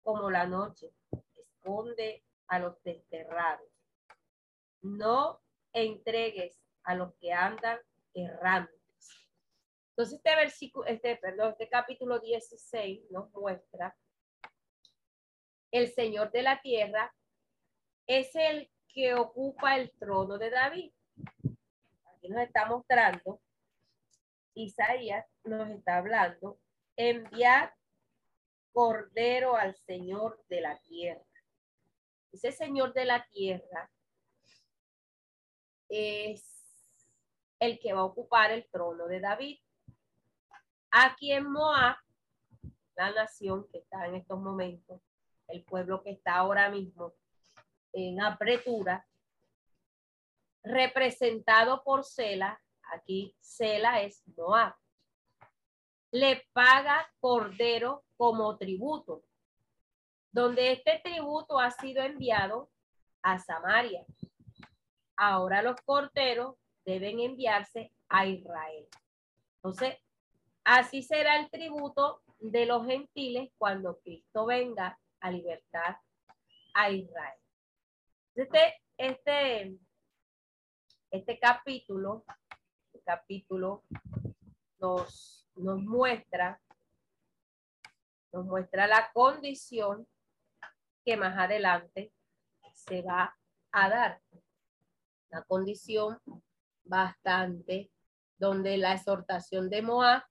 como 0.02 0.30
la 0.30 0.46
noche, 0.46 0.92
esconde 1.36 2.24
a 2.46 2.58
los 2.58 2.82
desterrados. 2.82 3.71
No 4.82 5.40
entregues 5.72 6.58
a 6.84 6.94
los 6.94 7.14
que 7.14 7.32
andan 7.32 7.78
errando 8.14 8.70
entonces, 9.92 10.18
este 10.18 10.36
versículo, 10.36 10.86
este, 10.86 11.16
perdón, 11.16 11.50
este 11.52 11.68
capítulo 11.68 12.18
16 12.18 13.10
nos 13.10 13.30
muestra 13.34 13.94
el 15.70 15.92
Señor 15.92 16.32
de 16.32 16.42
la 16.42 16.60
tierra, 16.62 17.14
es 18.06 18.34
el 18.34 18.70
que 18.88 19.14
ocupa 19.14 19.76
el 19.76 19.92
trono 19.98 20.38
de 20.38 20.48
David. 20.48 20.92
Aquí 22.06 22.28
nos 22.30 22.42
está 22.42 22.64
mostrando, 22.66 23.42
Isaías 24.54 25.26
nos 25.44 25.68
está 25.68 25.98
hablando, 25.98 26.58
enviar 26.96 27.74
cordero 28.72 29.56
al 29.56 29.76
Señor 29.76 30.42
de 30.48 30.62
la 30.62 30.80
tierra. 30.80 31.22
Ese 32.32 32.50
Señor 32.50 32.94
de 32.94 33.04
la 33.04 33.26
tierra 33.26 33.90
es 35.92 36.42
el 37.60 37.78
que 37.78 37.92
va 37.92 38.00
a 38.00 38.04
ocupar 38.04 38.50
el 38.50 38.66
trono 38.70 39.06
de 39.06 39.20
David. 39.20 39.58
Aquí 40.90 41.32
en 41.32 41.50
Moab, 41.50 41.96
la 42.96 43.10
nación 43.12 43.68
que 43.70 43.78
está 43.78 44.06
en 44.06 44.16
estos 44.16 44.40
momentos, 44.40 45.02
el 45.48 45.62
pueblo 45.64 46.02
que 46.02 46.12
está 46.12 46.36
ahora 46.36 46.70
mismo 46.70 47.12
en 47.92 48.22
apretura, 48.22 49.06
representado 50.64 51.82
por 51.84 52.04
Sela, 52.04 52.58
aquí 52.92 53.36
Sela 53.40 54.00
es 54.00 54.22
Moab, 54.36 54.74
le 56.10 56.46
paga 56.52 57.06
cordero 57.20 58.04
como 58.16 58.56
tributo, 58.56 59.24
donde 60.30 60.72
este 60.72 61.00
tributo 61.04 61.58
ha 61.58 61.70
sido 61.70 62.02
enviado 62.02 62.70
a 63.22 63.38
Samaria. 63.38 64.06
Ahora 65.24 65.62
los 65.62 65.80
corderos 65.82 66.56
deben 66.84 67.20
enviarse 67.20 67.92
a 68.08 68.26
Israel. 68.26 68.88
Entonces, 69.54 69.96
así 70.64 71.04
será 71.04 71.38
el 71.38 71.48
tributo 71.48 72.22
de 72.40 72.66
los 72.66 72.84
gentiles 72.84 73.52
cuando 73.56 74.00
Cristo 74.00 74.46
venga 74.46 74.98
a 75.20 75.30
libertar 75.30 76.00
a 76.74 76.90
Israel. 76.90 77.38
Este, 78.34 78.82
este, 78.96 79.78
este 81.12 81.38
capítulo, 81.38 82.24
este 82.86 83.04
capítulo 83.04 83.84
nos, 84.80 85.48
nos 85.54 85.80
muestra, 85.82 86.60
nos 88.32 88.44
muestra 88.44 88.88
la 88.88 89.08
condición 89.12 90.04
que 91.04 91.16
más 91.16 91.38
adelante 91.38 92.12
se 92.74 93.02
va 93.02 93.38
a 93.70 93.88
dar. 93.88 94.20
La 95.32 95.42
condición 95.44 96.18
bastante, 96.84 97.90
donde 98.38 98.76
la 98.76 98.94
exhortación 98.94 99.70
de 99.70 99.80
Moab 99.80 100.22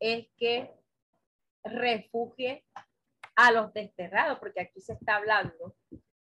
es 0.00 0.26
que 0.38 0.74
refugie 1.62 2.64
a 3.36 3.52
los 3.52 3.72
desterrados, 3.74 4.38
porque 4.38 4.62
aquí 4.62 4.80
se 4.80 4.94
está 4.94 5.16
hablando 5.16 5.76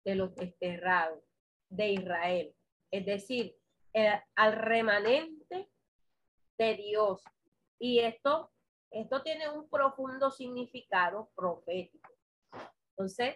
de 0.05 0.15
los 0.15 0.33
desterrados 0.35 1.21
de 1.69 1.91
Israel, 1.91 2.55
es 2.91 3.05
decir, 3.05 3.55
al 4.35 4.53
remanente 4.53 5.69
de 6.57 6.75
Dios. 6.75 7.21
Y 7.77 7.99
esto, 7.99 8.51
esto 8.89 9.21
tiene 9.21 9.49
un 9.49 9.69
profundo 9.69 10.31
significado 10.31 11.29
profético. 11.35 12.09
Entonces, 12.91 13.35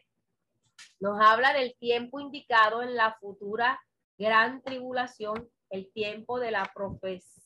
nos 1.02 1.20
habla 1.20 1.54
del 1.54 1.76
tiempo 1.78 2.22
indicado 2.22 2.82
en 2.82 2.96
la 2.96 3.18
futura 3.20 3.80
gran 4.22 4.62
tribulación 4.62 5.50
el 5.72 5.92
tiempo 5.92 6.40
de 6.40 6.52
la 6.52 6.72
profecía, 6.74 7.44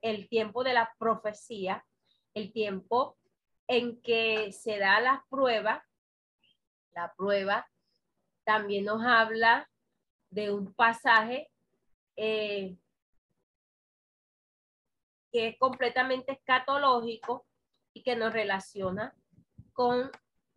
el 0.00 0.28
tiempo 0.28 0.64
de 0.64 0.74
la 0.74 0.92
profecía, 0.98 1.86
el 2.34 2.52
tiempo 2.52 3.16
en 3.68 4.02
que 4.02 4.52
se 4.52 4.78
da 4.78 5.00
la 5.00 5.24
prueba, 5.30 5.86
la 6.92 7.14
prueba 7.16 7.66
también 8.44 8.84
nos 8.84 9.02
habla 9.04 9.70
de 10.30 10.52
un 10.52 10.74
pasaje 10.74 11.50
eh, 12.16 12.76
que 15.32 15.48
es 15.48 15.58
completamente 15.58 16.32
escatológico 16.32 17.46
y 17.94 18.02
que 18.02 18.16
nos 18.16 18.32
relaciona 18.32 19.14
con 19.72 20.10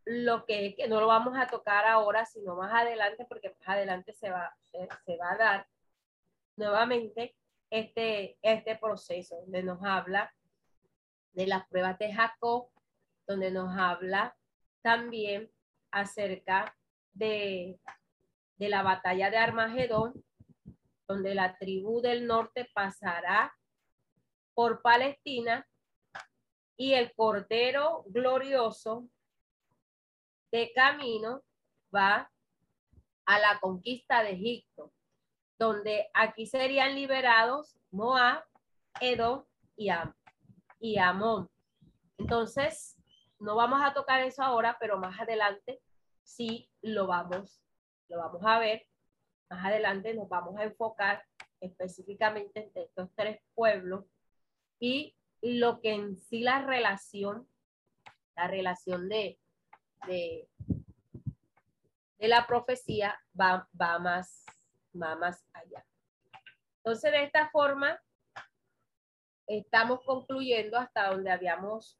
lo 0.09 0.45
que, 0.45 0.73
que 0.75 0.87
no 0.87 1.01
lo 1.01 1.07
vamos 1.07 1.37
a 1.37 1.47
tocar 1.47 1.85
ahora, 1.85 2.25
sino 2.25 2.55
más 2.55 2.73
adelante, 2.73 3.25
porque 3.27 3.49
más 3.59 3.69
adelante 3.69 4.13
se 4.13 4.29
va, 4.29 4.55
se 5.05 5.17
va 5.17 5.31
a 5.31 5.37
dar 5.37 5.67
nuevamente 6.55 7.35
este, 7.69 8.37
este 8.41 8.77
proceso, 8.77 9.41
donde 9.41 9.63
nos 9.63 9.83
habla 9.83 10.33
de 11.33 11.47
las 11.47 11.67
pruebas 11.67 11.99
de 11.99 12.13
Jacob, 12.13 12.69
donde 13.27 13.51
nos 13.51 13.77
habla 13.77 14.35
también 14.81 15.51
acerca 15.91 16.73
de, 17.11 17.77
de 18.55 18.69
la 18.69 18.83
batalla 18.83 19.29
de 19.29 19.37
Armagedón, 19.37 20.23
donde 21.07 21.35
la 21.35 21.57
tribu 21.57 22.01
del 22.01 22.27
norte 22.27 22.69
pasará 22.73 23.53
por 24.53 24.81
Palestina 24.81 25.67
y 26.77 26.93
el 26.93 27.13
cordero 27.13 28.03
glorioso 28.07 29.09
de 30.51 30.71
camino 30.73 31.43
va 31.93 32.31
a 33.25 33.39
la 33.39 33.59
conquista 33.59 34.23
de 34.23 34.31
Egipto 34.31 34.93
donde 35.57 36.09
aquí 36.13 36.45
serían 36.45 36.95
liberados 36.95 37.75
Moab, 37.91 38.43
Edom 39.01 39.43
y, 39.75 39.89
Am 39.89 40.13
y 40.79 40.97
Amón. 40.97 41.49
Entonces, 42.17 42.95
no 43.39 43.55
vamos 43.55 43.81
a 43.83 43.93
tocar 43.93 44.21
eso 44.21 44.43
ahora, 44.43 44.77
pero 44.79 44.97
más 44.97 45.19
adelante 45.19 45.79
sí 46.23 46.69
lo 46.81 47.07
vamos, 47.07 47.61
lo 48.07 48.19
vamos 48.19 48.41
a 48.45 48.59
ver. 48.59 48.85
Más 49.49 49.65
adelante 49.65 50.13
nos 50.13 50.27
vamos 50.29 50.57
a 50.57 50.63
enfocar 50.63 51.23
específicamente 51.61 52.71
en 52.73 52.83
estos 52.83 53.09
tres 53.15 53.39
pueblos 53.55 54.05
y 54.79 55.15
lo 55.41 55.81
que 55.81 55.93
en 55.93 56.17
sí 56.17 56.41
la 56.41 56.61
relación, 56.61 57.47
la 58.35 58.47
relación 58.47 59.09
de, 59.09 59.39
de, 60.07 60.49
la 62.19 62.47
profecía 62.47 63.19
va, 63.39 63.69
va 63.79 63.99
más 63.99 64.43
más 64.93 65.45
allá. 65.53 65.85
Entonces, 66.77 67.11
de 67.11 67.23
esta 67.23 67.49
forma, 67.49 68.01
estamos 69.45 70.01
concluyendo 70.03 70.77
hasta 70.77 71.09
donde 71.09 71.31
habíamos 71.31 71.99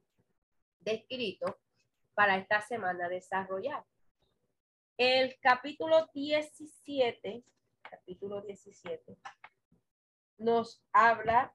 descrito 0.80 1.58
para 2.14 2.36
esta 2.36 2.60
semana 2.60 3.08
desarrollar. 3.08 3.84
El 4.96 5.38
capítulo 5.40 6.08
17, 6.12 7.44
capítulo 7.82 8.42
17, 8.42 9.16
nos 10.38 10.82
habla 10.92 11.54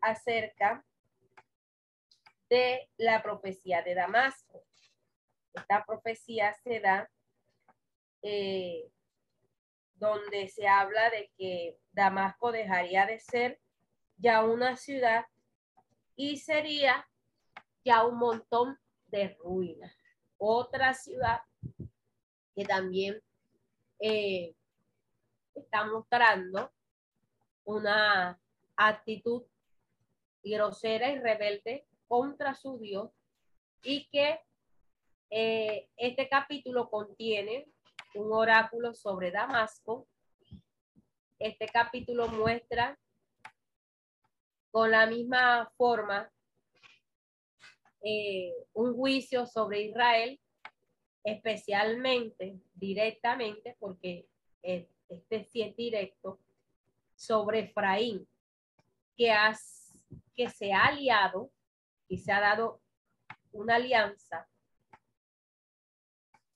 acerca 0.00 0.84
de 2.48 2.90
la 2.96 3.22
profecía 3.22 3.82
de 3.82 3.94
Damasco. 3.94 4.64
Esta 5.54 5.84
profecía 5.84 6.54
se 6.62 6.80
da 6.80 7.10
eh, 8.22 8.90
donde 9.94 10.48
se 10.48 10.66
habla 10.66 11.10
de 11.10 11.30
que 11.36 11.78
Damasco 11.92 12.52
dejaría 12.52 13.06
de 13.06 13.18
ser 13.18 13.60
ya 14.16 14.44
una 14.44 14.76
ciudad 14.76 15.26
y 16.16 16.38
sería 16.38 17.08
ya 17.84 18.04
un 18.04 18.18
montón 18.18 18.78
de 19.06 19.36
ruinas. 19.42 19.94
Otra 20.38 20.94
ciudad 20.94 21.40
que 22.54 22.64
también 22.64 23.20
eh, 23.98 24.54
está 25.54 25.84
mostrando 25.84 26.72
una 27.64 28.40
actitud 28.76 29.44
grosera 30.42 31.10
y 31.10 31.18
rebelde 31.18 31.86
contra 32.08 32.54
su 32.54 32.78
Dios 32.78 33.10
y 33.82 34.08
que 34.08 34.40
eh, 35.30 35.88
este 35.96 36.28
capítulo 36.28 36.90
contiene 36.90 37.68
un 38.14 38.32
oráculo 38.32 38.94
sobre 38.94 39.30
Damasco. 39.30 40.08
Este 41.38 41.66
capítulo 41.66 42.28
muestra 42.28 42.98
con 44.70 44.90
la 44.90 45.06
misma 45.06 45.72
forma 45.76 46.30
eh, 48.02 48.52
un 48.72 48.94
juicio 48.94 49.46
sobre 49.46 49.82
Israel, 49.82 50.40
especialmente, 51.22 52.58
directamente, 52.74 53.76
porque 53.78 54.26
este 54.62 55.44
sí 55.44 55.62
es 55.62 55.76
directo, 55.76 56.40
sobre 57.14 57.60
Efraín, 57.60 58.26
que, 59.16 59.32
que 60.34 60.48
se 60.48 60.72
ha 60.72 60.86
aliado 60.86 61.50
y 62.08 62.18
se 62.18 62.32
ha 62.32 62.40
dado 62.40 62.80
una 63.52 63.76
alianza, 63.76 64.48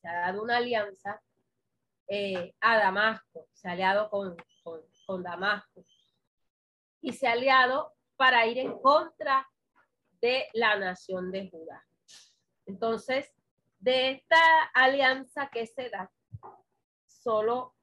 se 0.05 0.11
ha 0.11 0.21
dado 0.21 0.43
una 0.43 0.59
alianza 0.59 1.19
eh, 2.09 2.55
a 2.61 2.77
Damasco, 2.77 3.49
se 3.55 3.69
ha 3.69 3.73
aliado 3.73 4.11
con, 4.11 4.37
con, 5.07 5.23
Damasco 5.23 5.83
y 7.01 7.15
se 7.15 7.27
ha 7.27 7.33
aliado 7.33 7.95
para 8.15 8.47
ir 8.47 8.59
en 8.59 8.79
contra 8.81 9.49
de 10.21 10.47
la 10.53 10.77
nación 10.77 11.33
de 11.33 11.49
Judá. 11.49 11.83
Entonces, 12.67 13.33
De 13.79 14.11
esta 14.13 14.65
alianza 14.75 15.51
que 15.51 15.67
se 15.67 15.89
da, 15.91 16.11
solo 17.07 17.75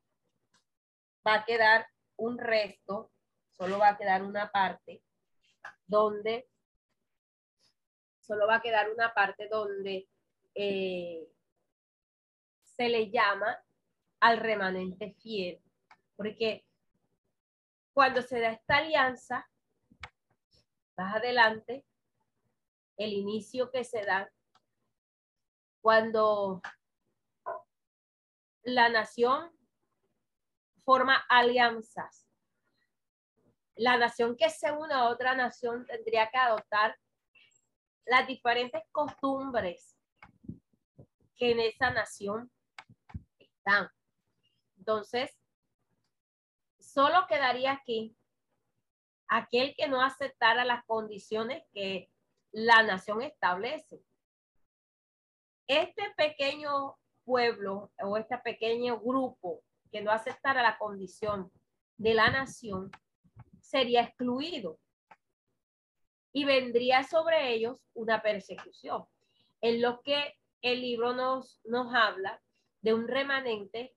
va 1.26 1.36
a 1.36 1.46
quedar 1.46 1.88
un 2.18 2.38
resto, 2.38 3.12
solo 3.50 3.78
va 3.80 3.90
a 3.90 3.98
quedar 3.98 4.24
una 4.24 4.52
parte 4.52 5.04
donde, 5.88 6.48
solo 8.20 8.48
va 8.48 8.56
a 8.56 8.62
quedar 8.62 8.92
una 8.92 9.14
parte 9.14 9.48
donde 9.48 10.08
eh, 10.56 11.28
se 12.82 12.90
le 12.90 13.12
llama 13.12 13.64
al 14.22 14.38
remanente 14.38 15.14
fiel, 15.22 15.62
porque 16.16 16.66
cuando 17.94 18.24
se 18.24 18.40
da 18.40 18.54
esta 18.54 18.78
alianza, 18.78 19.48
más 20.98 21.16
adelante, 21.16 21.86
el 22.98 23.14
inicio 23.14 23.70
que 23.70 23.84
se 23.84 24.04
da 24.04 24.34
cuando 25.82 26.60
la 28.64 28.90
nación 28.90 29.52
forma 30.84 31.18
alianzas. 31.30 32.28
La 33.76 33.96
nación 33.98 34.36
que 34.36 34.50
se 34.50 34.72
une 34.72 34.96
a 34.96 35.10
otra 35.10 35.36
nación 35.36 35.86
tendría 35.86 36.32
que 36.32 36.38
adoptar 36.38 36.98
las 38.06 38.26
diferentes 38.26 38.82
costumbres 38.92 39.96
que 41.36 41.52
en 41.52 41.60
esa 41.60 41.92
nación 41.92 42.52
Entonces, 44.78 45.32
solo 46.80 47.26
quedaría 47.28 47.74
aquí 47.74 48.16
aquel 49.28 49.76
que 49.76 49.88
no 49.88 50.02
aceptara 50.02 50.66
las 50.66 50.84
condiciones 50.86 51.64
que 51.74 52.10
la 52.52 52.84
nación 52.84 53.22
establece. 53.22 54.04
Este 55.68 56.04
pequeño 56.18 56.98
pueblo 57.24 57.92
o 58.04 58.18
este 58.18 58.38
pequeño 58.40 59.00
grupo 59.00 59.64
que 59.92 60.02
no 60.02 60.12
aceptara 60.12 60.62
la 60.62 60.78
condición 60.78 61.52
de 61.98 62.14
la 62.14 62.30
nación 62.30 62.92
sería 63.62 64.02
excluido 64.02 64.80
y 66.34 66.46
vendría 66.46 67.04
sobre 67.04 67.54
ellos 67.54 67.78
una 67.94 68.22
persecución. 68.22 69.06
En 69.62 69.82
lo 69.82 70.02
que 70.02 70.38
el 70.62 70.82
libro 70.82 71.14
nos, 71.14 71.62
nos 71.64 71.94
habla 71.94 72.42
de 72.82 72.94
un 72.94 73.08
remanente 73.08 73.96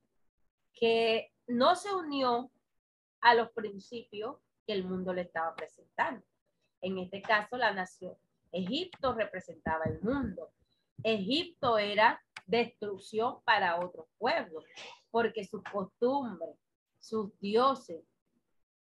que 0.72 1.32
no 1.46 1.76
se 1.76 1.94
unió 1.94 2.50
a 3.20 3.34
los 3.34 3.50
principios 3.50 4.36
que 4.66 4.72
el 4.72 4.84
mundo 4.84 5.12
le 5.12 5.22
estaba 5.22 5.54
presentando. 5.54 6.24
En 6.80 6.98
este 6.98 7.22
caso, 7.22 7.56
la 7.56 7.72
nación. 7.72 8.16
Egipto 8.52 9.14
representaba 9.14 9.84
el 9.86 10.00
mundo. 10.02 10.50
Egipto 11.02 11.78
era 11.78 12.22
destrucción 12.46 13.42
para 13.44 13.80
otros 13.80 14.06
pueblos, 14.18 14.64
porque 15.10 15.44
sus 15.44 15.62
costumbres, 15.64 16.56
sus 17.00 17.38
dioses, 17.40 18.04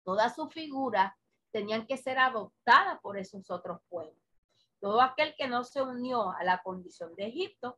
toda 0.04 0.30
su 0.30 0.50
figura 0.50 1.18
tenían 1.52 1.86
que 1.86 1.98
ser 1.98 2.18
adoptadas 2.18 3.00
por 3.02 3.18
esos 3.18 3.50
otros 3.50 3.80
pueblos. 3.90 4.16
Todo 4.80 5.02
aquel 5.02 5.36
que 5.36 5.48
no 5.48 5.64
se 5.64 5.82
unió 5.82 6.32
a 6.32 6.44
la 6.44 6.62
condición 6.64 7.14
de 7.16 7.28
Egipto 7.28 7.78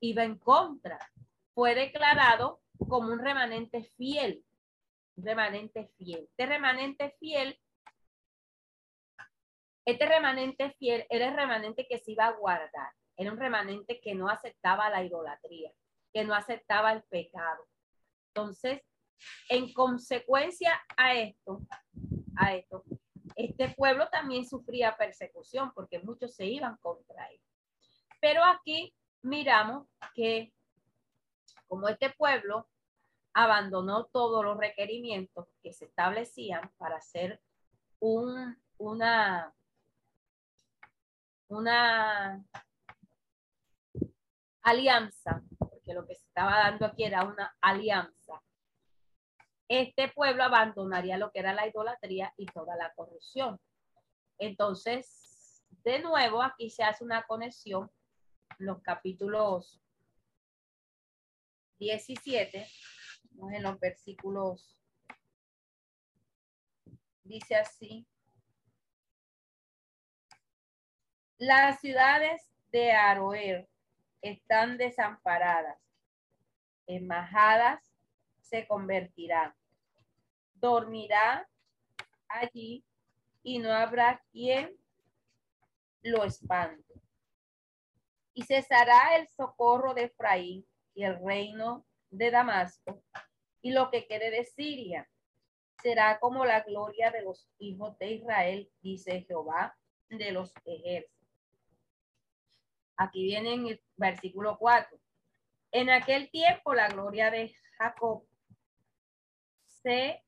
iba 0.00 0.24
en 0.24 0.38
contra. 0.38 0.98
Fue 1.54 1.74
declarado 1.74 2.60
como 2.88 3.12
un 3.12 3.18
remanente 3.18 3.84
fiel 3.96 4.44
remanente 5.16 5.90
fiel. 5.96 6.28
Este 6.30 6.46
remanente 6.46 7.10
fiel, 7.18 7.58
este 9.84 10.06
remanente 10.06 10.70
fiel 10.78 11.06
era 11.10 11.28
el 11.28 11.36
remanente 11.36 11.86
que 11.88 11.98
se 11.98 12.12
iba 12.12 12.26
a 12.26 12.32
guardar. 12.32 12.92
Era 13.16 13.32
un 13.32 13.38
remanente 13.38 14.00
que 14.00 14.14
no 14.14 14.28
aceptaba 14.28 14.90
la 14.90 15.04
idolatría, 15.04 15.72
que 16.12 16.24
no 16.24 16.34
aceptaba 16.34 16.92
el 16.92 17.02
pecado. 17.04 17.66
Entonces, 18.28 18.80
en 19.48 19.72
consecuencia 19.72 20.80
a 20.96 21.14
esto, 21.14 21.60
a 22.36 22.54
esto, 22.54 22.84
este 23.36 23.68
pueblo 23.70 24.08
también 24.08 24.46
sufría 24.46 24.96
persecución 24.96 25.72
porque 25.74 26.00
muchos 26.00 26.34
se 26.34 26.46
iban 26.46 26.76
contra 26.78 27.26
él. 27.26 27.40
Pero 28.20 28.42
aquí 28.44 28.94
miramos 29.22 29.86
que 30.14 30.52
como 31.72 31.88
este 31.88 32.10
pueblo 32.10 32.68
abandonó 33.32 34.04
todos 34.04 34.44
los 34.44 34.58
requerimientos 34.58 35.48
que 35.62 35.72
se 35.72 35.86
establecían 35.86 36.70
para 36.76 36.96
hacer 36.96 37.40
un, 37.98 38.62
una, 38.76 39.54
una 41.48 42.44
alianza, 44.60 45.42
porque 45.58 45.94
lo 45.94 46.06
que 46.06 46.14
se 46.14 46.26
estaba 46.26 46.58
dando 46.58 46.84
aquí 46.84 47.04
era 47.04 47.24
una 47.24 47.56
alianza. 47.62 48.42
Este 49.66 50.08
pueblo 50.08 50.44
abandonaría 50.44 51.16
lo 51.16 51.32
que 51.32 51.38
era 51.38 51.54
la 51.54 51.66
idolatría 51.66 52.34
y 52.36 52.44
toda 52.44 52.76
la 52.76 52.92
corrupción. 52.92 53.58
Entonces, 54.36 55.64
de 55.84 56.00
nuevo, 56.00 56.42
aquí 56.42 56.68
se 56.68 56.84
hace 56.84 57.02
una 57.02 57.22
conexión, 57.22 57.90
los 58.58 58.82
capítulos 58.82 59.81
17 61.82 62.68
en 63.52 63.62
los 63.64 63.80
versículos. 63.80 64.78
Dice 67.24 67.56
así. 67.56 68.06
Las 71.38 71.80
ciudades 71.80 72.40
de 72.70 72.92
Aroer 72.92 73.68
están 74.20 74.78
desamparadas. 74.78 75.76
Emajadas 76.86 77.82
se 78.40 78.64
convertirán. 78.68 79.52
Dormirá 80.54 81.48
allí 82.28 82.84
y 83.42 83.58
no 83.58 83.72
habrá 83.72 84.22
quien 84.30 84.76
lo 86.02 86.22
espante. 86.22 86.94
Y 88.34 88.44
cesará 88.44 89.16
el 89.16 89.26
socorro 89.30 89.94
de 89.94 90.04
Efraín 90.04 90.64
y 90.94 91.04
el 91.04 91.18
reino 91.24 91.86
de 92.10 92.30
Damasco 92.30 93.02
y 93.62 93.72
lo 93.72 93.90
que 93.90 94.06
quede 94.06 94.30
de 94.30 94.44
Siria 94.44 95.08
será 95.82 96.18
como 96.20 96.44
la 96.44 96.60
gloria 96.60 97.10
de 97.10 97.22
los 97.22 97.48
hijos 97.58 97.98
de 97.98 98.12
Israel, 98.12 98.70
dice 98.82 99.22
Jehová 99.22 99.76
de 100.08 100.32
los 100.32 100.52
ejércitos. 100.64 101.12
Aquí 102.96 103.24
viene 103.24 103.54
en 103.54 103.66
el 103.68 103.82
versículo 103.96 104.58
4. 104.58 104.98
En 105.72 105.90
aquel 105.90 106.30
tiempo 106.30 106.74
la 106.74 106.88
gloria 106.88 107.30
de 107.30 107.54
Jacob 107.78 108.24
se 109.66 110.22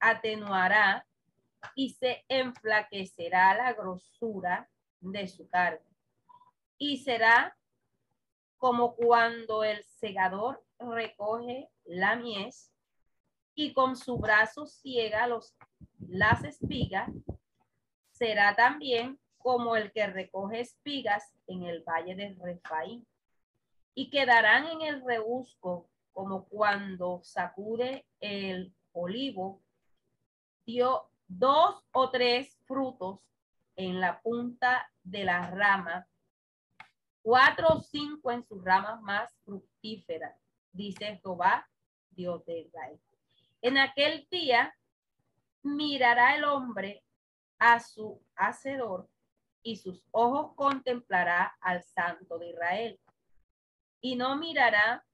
atenuará 0.00 1.06
y 1.74 1.90
se 1.90 2.24
enflaquecerá 2.28 3.54
la 3.54 3.74
grosura 3.74 4.68
de 5.00 5.28
su 5.28 5.48
carne 5.48 5.86
y 6.78 6.98
será 6.98 7.56
como 8.60 8.94
cuando 8.94 9.64
el 9.64 9.82
segador 9.84 10.62
recoge 10.78 11.70
la 11.84 12.14
mies 12.16 12.70
y 13.54 13.72
con 13.72 13.96
su 13.96 14.18
brazo 14.18 14.66
ciega 14.66 15.26
los, 15.26 15.56
las 15.98 16.44
espigas, 16.44 17.10
será 18.10 18.54
también 18.54 19.18
como 19.38 19.76
el 19.76 19.90
que 19.92 20.06
recoge 20.06 20.60
espigas 20.60 21.32
en 21.46 21.62
el 21.62 21.82
valle 21.82 22.14
de 22.14 22.36
Refaí. 22.38 23.02
Y 23.94 24.10
quedarán 24.10 24.66
en 24.66 24.82
el 24.82 25.02
rebusco 25.06 25.88
como 26.12 26.44
cuando 26.44 27.22
sacude 27.24 28.06
el 28.20 28.74
olivo, 28.92 29.62
dio 30.66 31.08
dos 31.28 31.82
o 31.92 32.10
tres 32.10 32.58
frutos 32.66 33.26
en 33.76 34.00
la 34.00 34.20
punta 34.20 34.92
de 35.02 35.24
la 35.24 35.50
rama 35.50 36.06
cuatro 37.22 37.68
o 37.68 37.80
cinco 37.80 38.30
en 38.32 38.44
sus 38.44 38.62
ramas 38.64 39.00
más 39.02 39.32
fructíferas, 39.44 40.36
dice 40.72 41.20
Jehová, 41.22 41.68
Dios 42.10 42.44
de 42.46 42.60
Israel. 42.60 43.00
En 43.62 43.78
aquel 43.78 44.26
día 44.30 44.74
mirará 45.62 46.36
el 46.36 46.44
hombre 46.44 47.04
a 47.58 47.80
su 47.80 48.22
hacedor 48.36 49.08
y 49.62 49.76
sus 49.76 50.04
ojos 50.10 50.54
contemplará 50.56 51.56
al 51.60 51.82
santo 51.82 52.38
de 52.38 52.50
Israel. 52.50 53.00
Y 54.00 54.16
no 54.16 54.36
mirará 54.36 55.04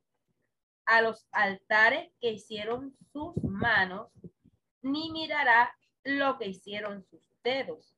a 0.85 1.03
los 1.03 1.27
altares 1.33 2.13
que 2.21 2.31
hicieron 2.31 2.97
sus 3.13 3.35
manos, 3.43 4.13
ni 4.83 5.11
mirará 5.11 5.77
lo 6.05 6.39
que 6.39 6.47
hicieron 6.47 7.03
sus 7.03 7.21
dedos, 7.43 7.97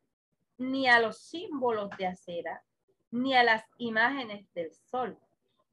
ni 0.57 0.89
a 0.89 0.99
los 0.99 1.21
símbolos 1.21 1.91
de 1.99 2.07
acera 2.07 2.65
ni 3.11 3.35
a 3.35 3.43
las 3.43 3.65
imágenes 3.79 4.53
del 4.55 4.73
sol. 4.73 5.19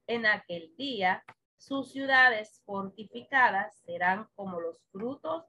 En 0.06 0.26
aquel 0.26 0.74
día 0.76 1.24
sus 1.58 1.92
ciudades 1.92 2.62
fortificadas 2.64 3.76
serán 3.84 4.28
como 4.34 4.60
los 4.60 4.78
frutos 4.92 5.44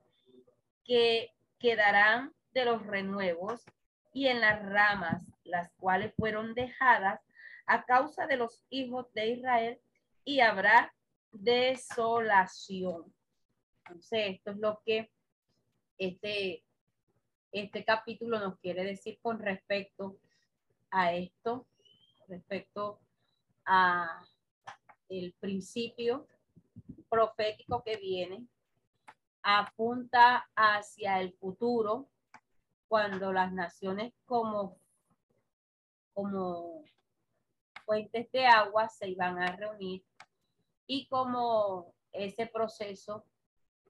que 0.83 1.31
quedarán 1.59 2.33
de 2.53 2.65
los 2.65 2.85
renuevos 2.85 3.65
y 4.13 4.27
en 4.27 4.41
las 4.41 4.63
ramas, 4.63 5.31
las 5.43 5.71
cuales 5.73 6.13
fueron 6.15 6.55
dejadas 6.55 7.21
a 7.67 7.85
causa 7.85 8.25
de 8.25 8.37
los 8.37 8.63
hijos 8.69 9.13
de 9.13 9.27
Israel 9.27 9.79
y 10.23 10.39
habrá 10.39 10.93
desolación. 11.31 13.13
Entonces, 13.85 14.35
esto 14.35 14.51
es 14.51 14.57
lo 14.57 14.81
que 14.85 15.11
este, 15.97 16.63
este 17.51 17.85
capítulo 17.85 18.39
nos 18.39 18.57
quiere 18.59 18.83
decir 18.83 19.19
con 19.21 19.39
respecto 19.39 20.17
a 20.89 21.13
esto, 21.13 21.67
respecto 22.27 22.99
a 23.65 24.23
el 25.09 25.33
principio 25.39 26.27
profético 27.09 27.83
que 27.83 27.97
viene, 27.97 28.45
apunta 29.41 30.49
hacia 30.55 31.21
el 31.21 31.33
futuro, 31.33 32.09
cuando 32.87 33.33
las 33.33 33.51
naciones 33.51 34.13
como, 34.25 34.77
como 36.13 36.83
fuentes 37.85 38.31
de 38.31 38.45
agua 38.45 38.89
se 38.89 39.09
iban 39.09 39.39
a 39.39 39.55
reunir 39.55 40.03
y 40.85 41.07
como 41.07 41.93
ese 42.11 42.47
proceso 42.47 43.25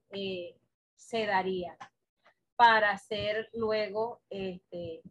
eh, 0.09 0.57
se 0.95 1.25
daría 1.25 1.77
para 2.55 2.91
hacer 2.91 3.49
luego, 3.53 4.21
este, 4.29 5.03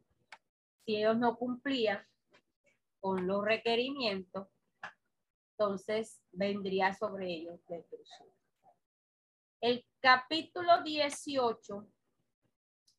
si 0.84 0.96
ellos 0.96 1.16
no 1.16 1.36
cumplían 1.36 2.04
con 3.06 3.24
los 3.24 3.44
requerimientos, 3.44 4.48
entonces 5.52 6.20
vendría 6.32 6.92
sobre 6.92 7.30
ellos. 7.30 7.60
El 9.60 9.86
capítulo 10.00 10.82
18, 10.82 11.86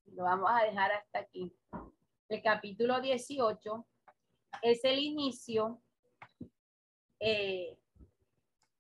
lo 0.06 0.24
vamos 0.24 0.50
a 0.50 0.64
dejar 0.64 0.94
hasta 0.94 1.20
aquí. 1.20 1.54
El 2.30 2.42
capítulo 2.42 3.02
18 3.02 3.86
es 4.62 4.82
el 4.86 5.00
inicio 5.00 5.82
eh, 7.20 7.78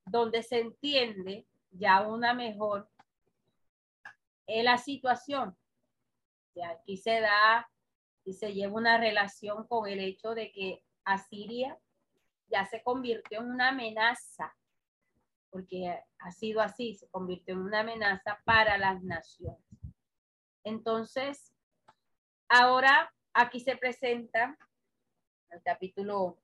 donde 0.05 0.43
se 0.43 0.61
entiende 0.61 1.45
ya 1.71 2.07
una 2.07 2.33
mejor 2.33 2.89
en 4.45 4.63
la 4.63 4.77
situación. 4.77 5.57
aquí 6.63 6.95
se 6.95 7.19
da 7.19 7.69
y 8.23 8.31
se 8.31 8.53
lleva 8.53 8.75
una 8.75 8.97
relación 8.97 9.67
con 9.67 9.89
el 9.89 9.99
hecho 9.99 10.33
de 10.33 10.53
que 10.53 10.86
Asiria 11.13 11.77
ya 12.49 12.65
se 12.65 12.81
convirtió 12.83 13.39
en 13.39 13.51
una 13.51 13.69
amenaza, 13.69 14.55
porque 15.49 15.99
ha 16.19 16.31
sido 16.31 16.61
así, 16.61 16.95
se 16.95 17.09
convirtió 17.09 17.55
en 17.55 17.61
una 17.61 17.81
amenaza 17.81 18.41
para 18.45 18.77
las 18.77 19.01
naciones. 19.03 19.61
Entonces, 20.63 21.53
ahora 22.47 23.13
aquí 23.33 23.59
se 23.59 23.75
presenta 23.77 24.57
el 25.49 25.61
capítulo 25.63 26.39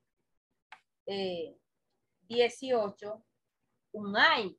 18, 1.06 1.56
eh, 2.26 3.22
un 3.92 4.16
ay. 4.16 4.58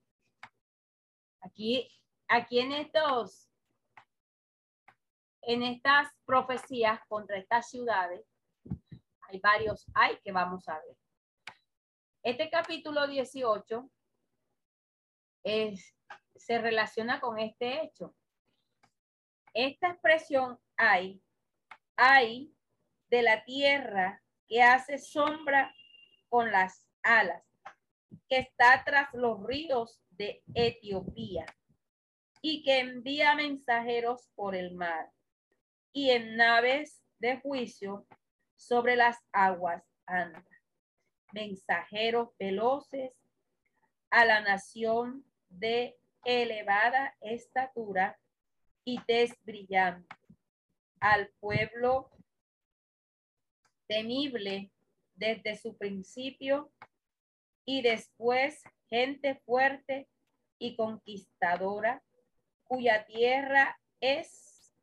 Aquí 1.42 1.92
aquí 2.28 2.60
en 2.60 2.72
estos, 2.72 3.50
en 5.42 5.64
estas 5.64 6.12
profecías 6.26 7.00
contra 7.08 7.38
estas 7.38 7.70
ciudades, 7.70 8.26
varios 9.40 9.86
hay 9.94 10.18
que 10.24 10.32
vamos 10.32 10.68
a 10.68 10.76
ver. 10.80 10.98
Este 12.24 12.50
capítulo 12.50 13.08
18 13.08 13.90
es, 15.44 15.96
se 16.36 16.60
relaciona 16.60 17.20
con 17.20 17.40
este 17.40 17.84
hecho. 17.84 18.16
Esta 19.54 19.90
expresión 19.90 20.60
hay, 20.76 21.22
hay 21.96 22.54
de 23.10 23.22
la 23.22 23.44
tierra 23.46 24.22
que 24.48 24.62
hace 24.62 24.98
sombra 24.98 25.74
con 26.30 26.52
las 26.52 26.88
alas, 27.04 27.44
que 28.28 28.38
está 28.38 28.84
tras 28.84 29.14
los 29.14 29.44
ríos 29.46 30.02
de 30.10 30.44
Etiopía 30.54 31.46
y 32.42 32.64
que 32.64 32.80
envía 32.80 33.36
mensajeros 33.36 34.30
por 34.36 34.56
el 34.56 34.76
mar 34.76 35.12
y 35.94 36.10
en 36.10 36.36
naves 36.36 37.02
de 37.20 37.40
juicio 37.40 38.06
sobre 38.56 38.96
las 38.96 39.18
aguas 39.32 39.84
anda. 40.06 40.46
Mensajeros 41.34 42.30
veloces 42.38 43.12
a 44.10 44.26
la 44.26 44.42
nación 44.42 45.26
de 45.50 45.98
elevada 46.24 47.16
estatura 47.22 48.18
y 48.84 49.00
tez 49.02 49.36
brillante, 49.44 50.16
al 51.00 51.30
pueblo 51.40 52.10
temible 53.88 54.72
desde 55.16 55.58
su 55.58 55.78
principio 55.78 56.72
y 57.66 57.82
después 57.82 58.64
gente 58.88 59.36
fuerte 59.46 60.08
y 60.60 60.76
conquistadora 60.76 62.04
cuya 62.64 63.06
tierra 63.06 63.80
es 64.00 64.74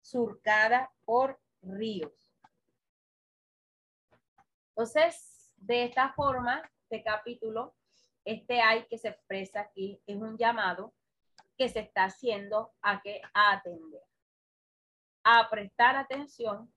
surcada 0.00 0.92
por 1.04 1.40
ríos. 1.62 2.29
Entonces, 4.70 5.52
de 5.56 5.84
esta 5.84 6.12
forma, 6.12 6.62
este 6.82 7.02
capítulo, 7.02 7.74
este 8.24 8.60
hay 8.60 8.86
que 8.86 8.98
se 8.98 9.08
expresa 9.08 9.60
aquí, 9.60 10.00
es 10.06 10.16
un 10.16 10.36
llamado 10.36 10.94
que 11.56 11.68
se 11.68 11.80
está 11.80 12.04
haciendo 12.04 12.72
a 12.80 13.02
que 13.02 13.20
atender, 13.34 14.02
a 15.24 15.48
prestar 15.50 15.96
atención, 15.96 16.72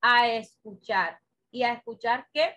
a 0.00 0.28
escuchar. 0.28 1.20
¿Y 1.50 1.62
a 1.62 1.72
escuchar 1.72 2.28
qué? 2.32 2.56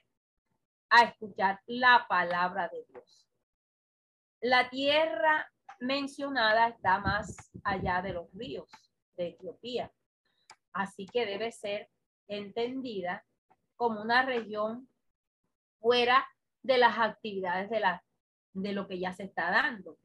A 0.89 1.05
escuchar 1.05 1.61
la 1.65 2.05
palabra 2.07 2.67
de 2.67 2.85
Dios. 2.89 3.27
La 4.41 4.69
tierra 4.69 5.49
mencionada 5.79 6.67
está 6.67 6.99
más 6.99 7.51
allá 7.63 8.01
de 8.01 8.13
los 8.13 8.31
ríos 8.33 8.69
de 9.15 9.29
Etiopía. 9.29 9.91
Así 10.73 11.05
que 11.05 11.25
debe 11.25 11.51
ser 11.51 11.89
entendida 12.27 13.25
como 13.81 13.99
una 13.99 14.21
región 14.21 14.87
fuera 15.79 16.23
de 16.61 16.77
las 16.77 16.99
actividades 16.99 17.67
de, 17.71 17.79
la, 17.79 18.03
de 18.53 18.73
lo 18.73 18.87
que 18.87 18.99
ya 18.99 19.11
se 19.11 19.23
está 19.23 19.49
dando. 19.49 19.97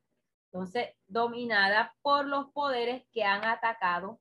Entonces, 0.46 0.94
dominada 1.06 1.94
por 2.00 2.24
los 2.26 2.50
poderes 2.52 3.04
que 3.12 3.22
han 3.22 3.44
atacado 3.44 4.18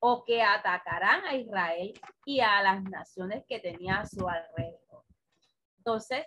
o 0.00 0.22
que 0.22 0.42
atacarán 0.42 1.24
a 1.24 1.34
Israel 1.34 1.98
y 2.26 2.40
a 2.40 2.60
las 2.60 2.82
naciones 2.82 3.42
que 3.48 3.58
tenía 3.58 4.00
a 4.00 4.06
su 4.06 4.28
alrededor. 4.28 5.04
Entonces, 5.78 6.26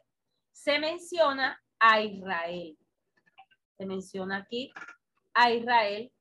se 0.51 0.79
menciona 0.79 1.61
a 1.77 2.01
Israel 2.01 2.75
se 3.77 3.85
menciona 3.85 4.37
aquí 4.37 4.71
a 5.35 5.51
Israel, 5.51 6.11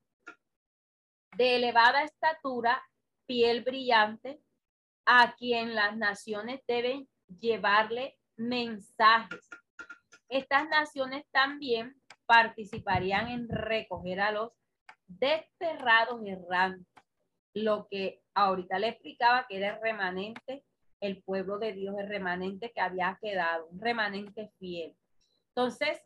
de 1.36 1.57
elevada 1.57 2.03
estatura, 2.03 2.82
piel 3.26 3.62
brillante, 3.62 4.42
a 5.05 5.34
quien 5.36 5.74
las 5.74 5.96
naciones 5.96 6.61
deben 6.66 7.09
llevarle 7.40 8.18
mensajes. 8.36 9.48
Estas 10.28 10.68
naciones 10.68 11.24
también 11.30 11.94
participarían 12.26 13.28
en 13.28 13.48
recoger 13.48 14.20
a 14.20 14.32
los 14.32 14.53
desterrados 15.07 16.20
errantes, 16.24 16.86
lo 17.55 17.86
que 17.90 18.22
ahorita 18.34 18.78
le 18.78 18.88
explicaba 18.88 19.46
que 19.46 19.59
era 19.59 19.74
el 19.74 19.82
remanente, 19.82 20.64
el 21.00 21.22
pueblo 21.22 21.59
de 21.59 21.72
Dios, 21.72 21.94
el 21.98 22.09
remanente 22.09 22.72
que 22.72 22.80
había 22.80 23.18
quedado, 23.20 23.66
un 23.66 23.80
remanente 23.80 24.50
fiel. 24.59 24.96
Entonces, 25.48 26.00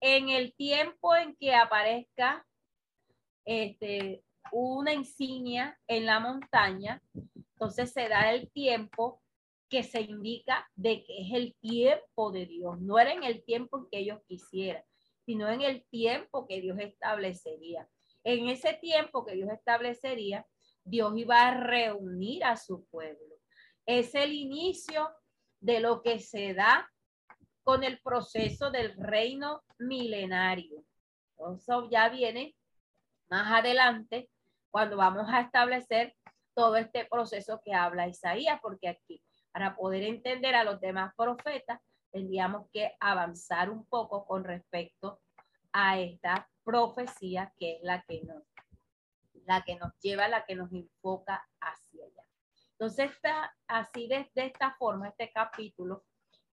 en 0.00 0.30
el 0.30 0.54
tiempo 0.54 1.14
en 1.16 1.36
que 1.36 1.54
aparezca 1.54 2.46
este, 3.44 4.22
una 4.52 4.92
insignia 4.92 5.78
en 5.86 6.06
la 6.06 6.20
montaña, 6.20 7.02
entonces 7.58 7.90
se 7.90 8.08
da 8.08 8.32
el 8.32 8.48
tiempo 8.52 9.20
que 9.68 9.82
se 9.82 10.00
indica 10.00 10.70
de 10.76 11.02
que 11.04 11.22
es 11.22 11.32
el 11.32 11.56
tiempo 11.60 12.30
de 12.30 12.46
Dios. 12.46 12.80
No 12.80 13.00
era 13.00 13.12
en 13.12 13.24
el 13.24 13.44
tiempo 13.44 13.88
que 13.90 13.98
ellos 13.98 14.20
quisieran, 14.28 14.84
sino 15.26 15.50
en 15.50 15.62
el 15.62 15.84
tiempo 15.90 16.46
que 16.46 16.60
Dios 16.60 16.78
establecería. 16.78 17.88
En 18.22 18.46
ese 18.46 18.74
tiempo 18.74 19.26
que 19.26 19.34
Dios 19.34 19.50
establecería, 19.50 20.46
Dios 20.84 21.12
iba 21.16 21.48
a 21.48 21.60
reunir 21.60 22.44
a 22.44 22.56
su 22.56 22.86
pueblo. 22.86 23.34
Es 23.84 24.14
el 24.14 24.32
inicio 24.32 25.10
de 25.58 25.80
lo 25.80 26.00
que 26.00 26.20
se 26.20 26.54
da 26.54 26.88
con 27.64 27.82
el 27.82 28.00
proceso 28.02 28.70
del 28.70 28.94
reino 28.96 29.64
milenario. 29.80 30.84
Eso 31.56 31.88
ya 31.90 32.08
viene 32.08 32.54
más 33.28 33.50
adelante 33.58 34.30
cuando 34.70 34.96
vamos 34.96 35.26
a 35.28 35.40
establecer 35.40 36.14
todo 36.58 36.74
este 36.74 37.04
proceso 37.04 37.60
que 37.64 37.72
habla 37.72 38.08
Isaías, 38.08 38.58
porque 38.60 38.88
aquí 38.88 39.22
para 39.52 39.76
poder 39.76 40.02
entender 40.02 40.56
a 40.56 40.64
los 40.64 40.80
demás 40.80 41.14
profetas 41.14 41.80
tendríamos 42.10 42.68
que 42.72 42.96
avanzar 42.98 43.70
un 43.70 43.86
poco 43.86 44.26
con 44.26 44.42
respecto 44.42 45.20
a 45.72 46.00
esta 46.00 46.50
profecía 46.64 47.54
que 47.56 47.76
es 47.76 47.82
la 47.84 48.02
que 48.02 48.24
nos 48.24 48.42
la 49.46 49.62
que 49.62 49.76
nos 49.76 49.96
lleva, 50.00 50.26
la 50.26 50.44
que 50.44 50.56
nos 50.56 50.72
enfoca 50.72 51.48
hacia 51.60 52.04
allá. 52.04 52.24
Entonces, 52.72 53.12
está 53.12 53.56
así 53.68 54.08
de, 54.08 54.28
de 54.34 54.46
esta 54.46 54.74
forma, 54.74 55.08
este 55.08 55.30
capítulo, 55.32 56.04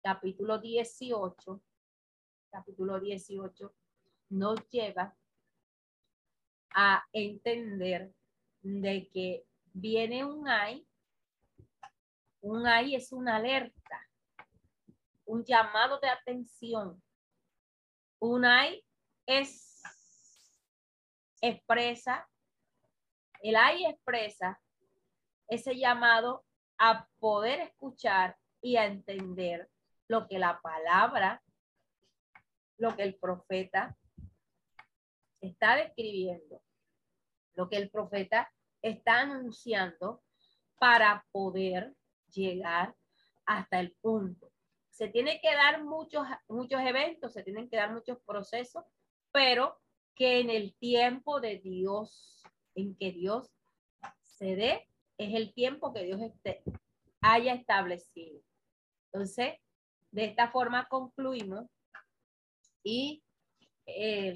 capítulo 0.04 0.60
18, 0.60 1.62
capítulo 2.52 3.00
18, 3.00 3.74
nos 4.32 4.70
lleva 4.70 5.16
a 6.76 7.04
entender 7.14 8.14
de 8.62 9.10
que 9.10 9.46
viene 9.74 10.24
un 10.24 10.48
ay, 10.48 10.88
un 12.42 12.68
ay 12.68 12.96
es 12.96 13.12
una 13.12 13.38
alerta, 13.38 14.08
un 15.26 15.44
llamado 15.44 16.00
de 16.00 16.10
atención. 16.10 17.02
Un 18.20 18.46
ay 18.46 18.86
es 19.26 19.82
expresa, 21.42 22.30
el 23.42 23.56
ay 23.56 23.86
expresa 23.86 24.62
ese 25.48 25.76
llamado 25.76 26.46
a 26.78 27.08
poder 27.20 27.60
escuchar 27.60 28.38
y 28.62 28.78
a 28.78 28.86
entender 28.86 29.70
lo 30.08 30.28
que 30.28 30.40
la 30.40 30.62
palabra, 30.62 31.44
lo 32.78 32.96
que 32.96 33.04
el 33.04 33.16
profeta 33.16 33.98
está 35.42 35.76
describiendo, 35.76 36.62
lo 37.56 37.70
que 37.70 37.78
el 37.78 37.90
profeta 37.90 38.52
está 38.84 39.22
anunciando 39.22 40.22
para 40.78 41.26
poder 41.32 41.96
llegar 42.30 42.96
hasta 43.46 43.80
el 43.80 43.94
punto. 44.02 44.52
Se 44.90 45.08
tiene 45.08 45.40
que 45.42 45.54
dar 45.56 45.84
muchos, 45.84 46.28
muchos 46.48 46.82
eventos, 46.82 47.34
se 47.34 47.42
tienen 47.42 47.70
que 47.70 47.78
dar 47.78 47.92
muchos 47.92 48.20
procesos, 48.26 48.84
pero 49.32 49.80
que 50.16 50.40
en 50.40 50.50
el 50.50 50.76
tiempo 50.76 51.40
de 51.40 51.58
Dios, 51.58 52.44
en 52.76 52.96
que 52.96 53.12
Dios 53.12 53.50
se 54.22 54.56
dé, 54.56 54.88
es 55.18 55.34
el 55.34 55.54
tiempo 55.54 55.94
que 55.94 56.04
Dios 56.04 56.20
haya 57.22 57.54
establecido. 57.54 58.42
Entonces, 59.12 59.56
de 60.12 60.26
esta 60.26 60.52
forma 60.52 60.88
concluimos 60.90 61.66
y... 62.84 63.24
Eh, 63.86 64.36